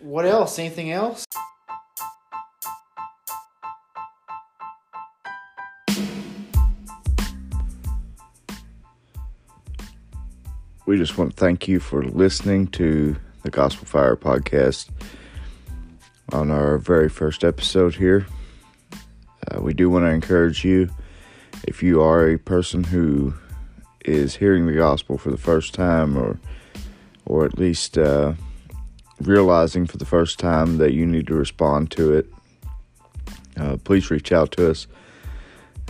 What 0.00 0.24
else? 0.26 0.58
Anything 0.58 0.90
else? 0.90 1.24
We 10.90 10.98
just 10.98 11.16
want 11.16 11.30
to 11.30 11.36
thank 11.36 11.68
you 11.68 11.78
for 11.78 12.02
listening 12.02 12.66
to 12.66 13.14
the 13.44 13.50
Gospel 13.50 13.86
Fire 13.86 14.16
podcast 14.16 14.88
on 16.32 16.50
our 16.50 16.78
very 16.78 17.08
first 17.08 17.44
episode 17.44 17.94
here. 17.94 18.26
Uh, 19.46 19.62
we 19.62 19.72
do 19.72 19.88
want 19.88 20.04
to 20.04 20.10
encourage 20.10 20.64
you 20.64 20.90
if 21.62 21.80
you 21.80 22.02
are 22.02 22.28
a 22.28 22.36
person 22.36 22.82
who 22.82 23.32
is 24.04 24.34
hearing 24.34 24.66
the 24.66 24.72
gospel 24.72 25.16
for 25.16 25.30
the 25.30 25.36
first 25.36 25.74
time 25.74 26.18
or 26.18 26.40
or 27.24 27.44
at 27.44 27.56
least 27.56 27.96
uh, 27.96 28.32
realizing 29.20 29.86
for 29.86 29.96
the 29.96 30.04
first 30.04 30.40
time 30.40 30.78
that 30.78 30.92
you 30.92 31.06
need 31.06 31.28
to 31.28 31.34
respond 31.34 31.92
to 31.92 32.14
it, 32.14 32.26
uh, 33.58 33.76
please 33.84 34.10
reach 34.10 34.32
out 34.32 34.50
to 34.50 34.68
us 34.68 34.88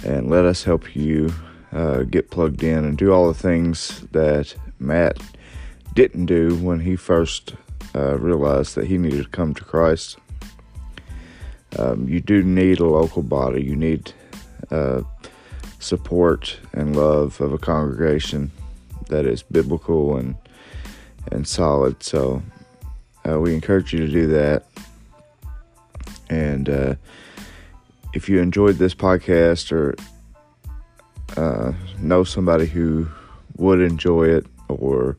and 0.05 0.29
let 0.29 0.45
us 0.45 0.65
help 0.65 0.95
you 0.95 1.33
uh, 1.73 2.03
get 2.03 2.31
plugged 2.31 2.63
in 2.63 2.85
and 2.85 2.99
do 2.99 3.11
all 3.11 3.29
the 3.29 3.33
things 3.33 4.05
that 4.11 4.55
Matt 4.81 5.19
didn't 5.95 6.27
do 6.27 6.57
when 6.57 6.81
he 6.81 6.97
first 6.97 7.55
uh, 7.95 8.19
realized 8.19 8.75
that 8.77 8.87
he 8.87 8.99
needed 8.99 9.25
to 9.25 9.31
come 9.31 9.55
to 9.55 9.65
Christ. 9.65 10.19
Um, 11.79 12.09
you 12.09 12.21
do 12.21 12.43
need 12.43 12.81
a 12.81 12.87
local 12.87 13.23
body. 13.23 13.63
You 13.63 13.77
need 13.77 14.13
uh, 14.71 15.03
support 15.79 16.59
and 16.73 16.97
love 16.97 17.41
of 17.41 17.53
a 17.53 17.59
congregation 17.59 18.51
that 19.09 19.27
is 19.27 19.43
biblical 19.43 20.17
and 20.17 20.37
and 21.31 21.47
solid. 21.47 22.03
So 22.03 22.43
uh, 23.29 23.39
we 23.39 23.55
encourage 23.55 23.93
you 23.93 24.01
to 24.01 24.09
do 24.09 24.27
that. 24.29 24.65
And 26.29 26.69
uh, 26.69 26.95
if 28.15 28.29
you 28.29 28.41
enjoyed 28.41 28.77
this 28.77 28.95
podcast 28.95 29.73
or 29.73 29.95
uh, 31.37 31.73
know 31.99 32.25
somebody 32.25 32.67
who 32.67 33.09
would 33.57 33.81
enjoy 33.81 34.25
it 34.25 34.47
or 34.79 35.17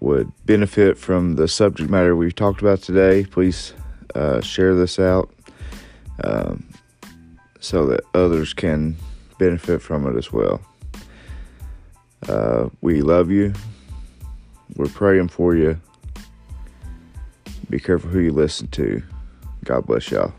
would 0.00 0.32
benefit 0.46 0.96
from 0.96 1.36
the 1.36 1.48
subject 1.48 1.90
matter 1.90 2.14
we've 2.14 2.34
talked 2.34 2.60
about 2.60 2.80
today, 2.80 3.24
please 3.24 3.74
uh, 4.14 4.40
share 4.40 4.74
this 4.74 4.98
out 4.98 5.30
um, 6.24 6.68
so 7.60 7.86
that 7.86 8.00
others 8.14 8.52
can 8.54 8.96
benefit 9.38 9.82
from 9.82 10.06
it 10.06 10.16
as 10.16 10.32
well. 10.32 10.60
Uh, 12.28 12.68
we 12.80 13.02
love 13.02 13.30
you. 13.30 13.52
We're 14.76 14.86
praying 14.86 15.28
for 15.28 15.54
you. 15.56 15.80
Be 17.68 17.78
careful 17.78 18.10
who 18.10 18.20
you 18.20 18.32
listen 18.32 18.68
to. 18.68 19.02
God 19.64 19.86
bless 19.86 20.10
y'all. 20.10 20.32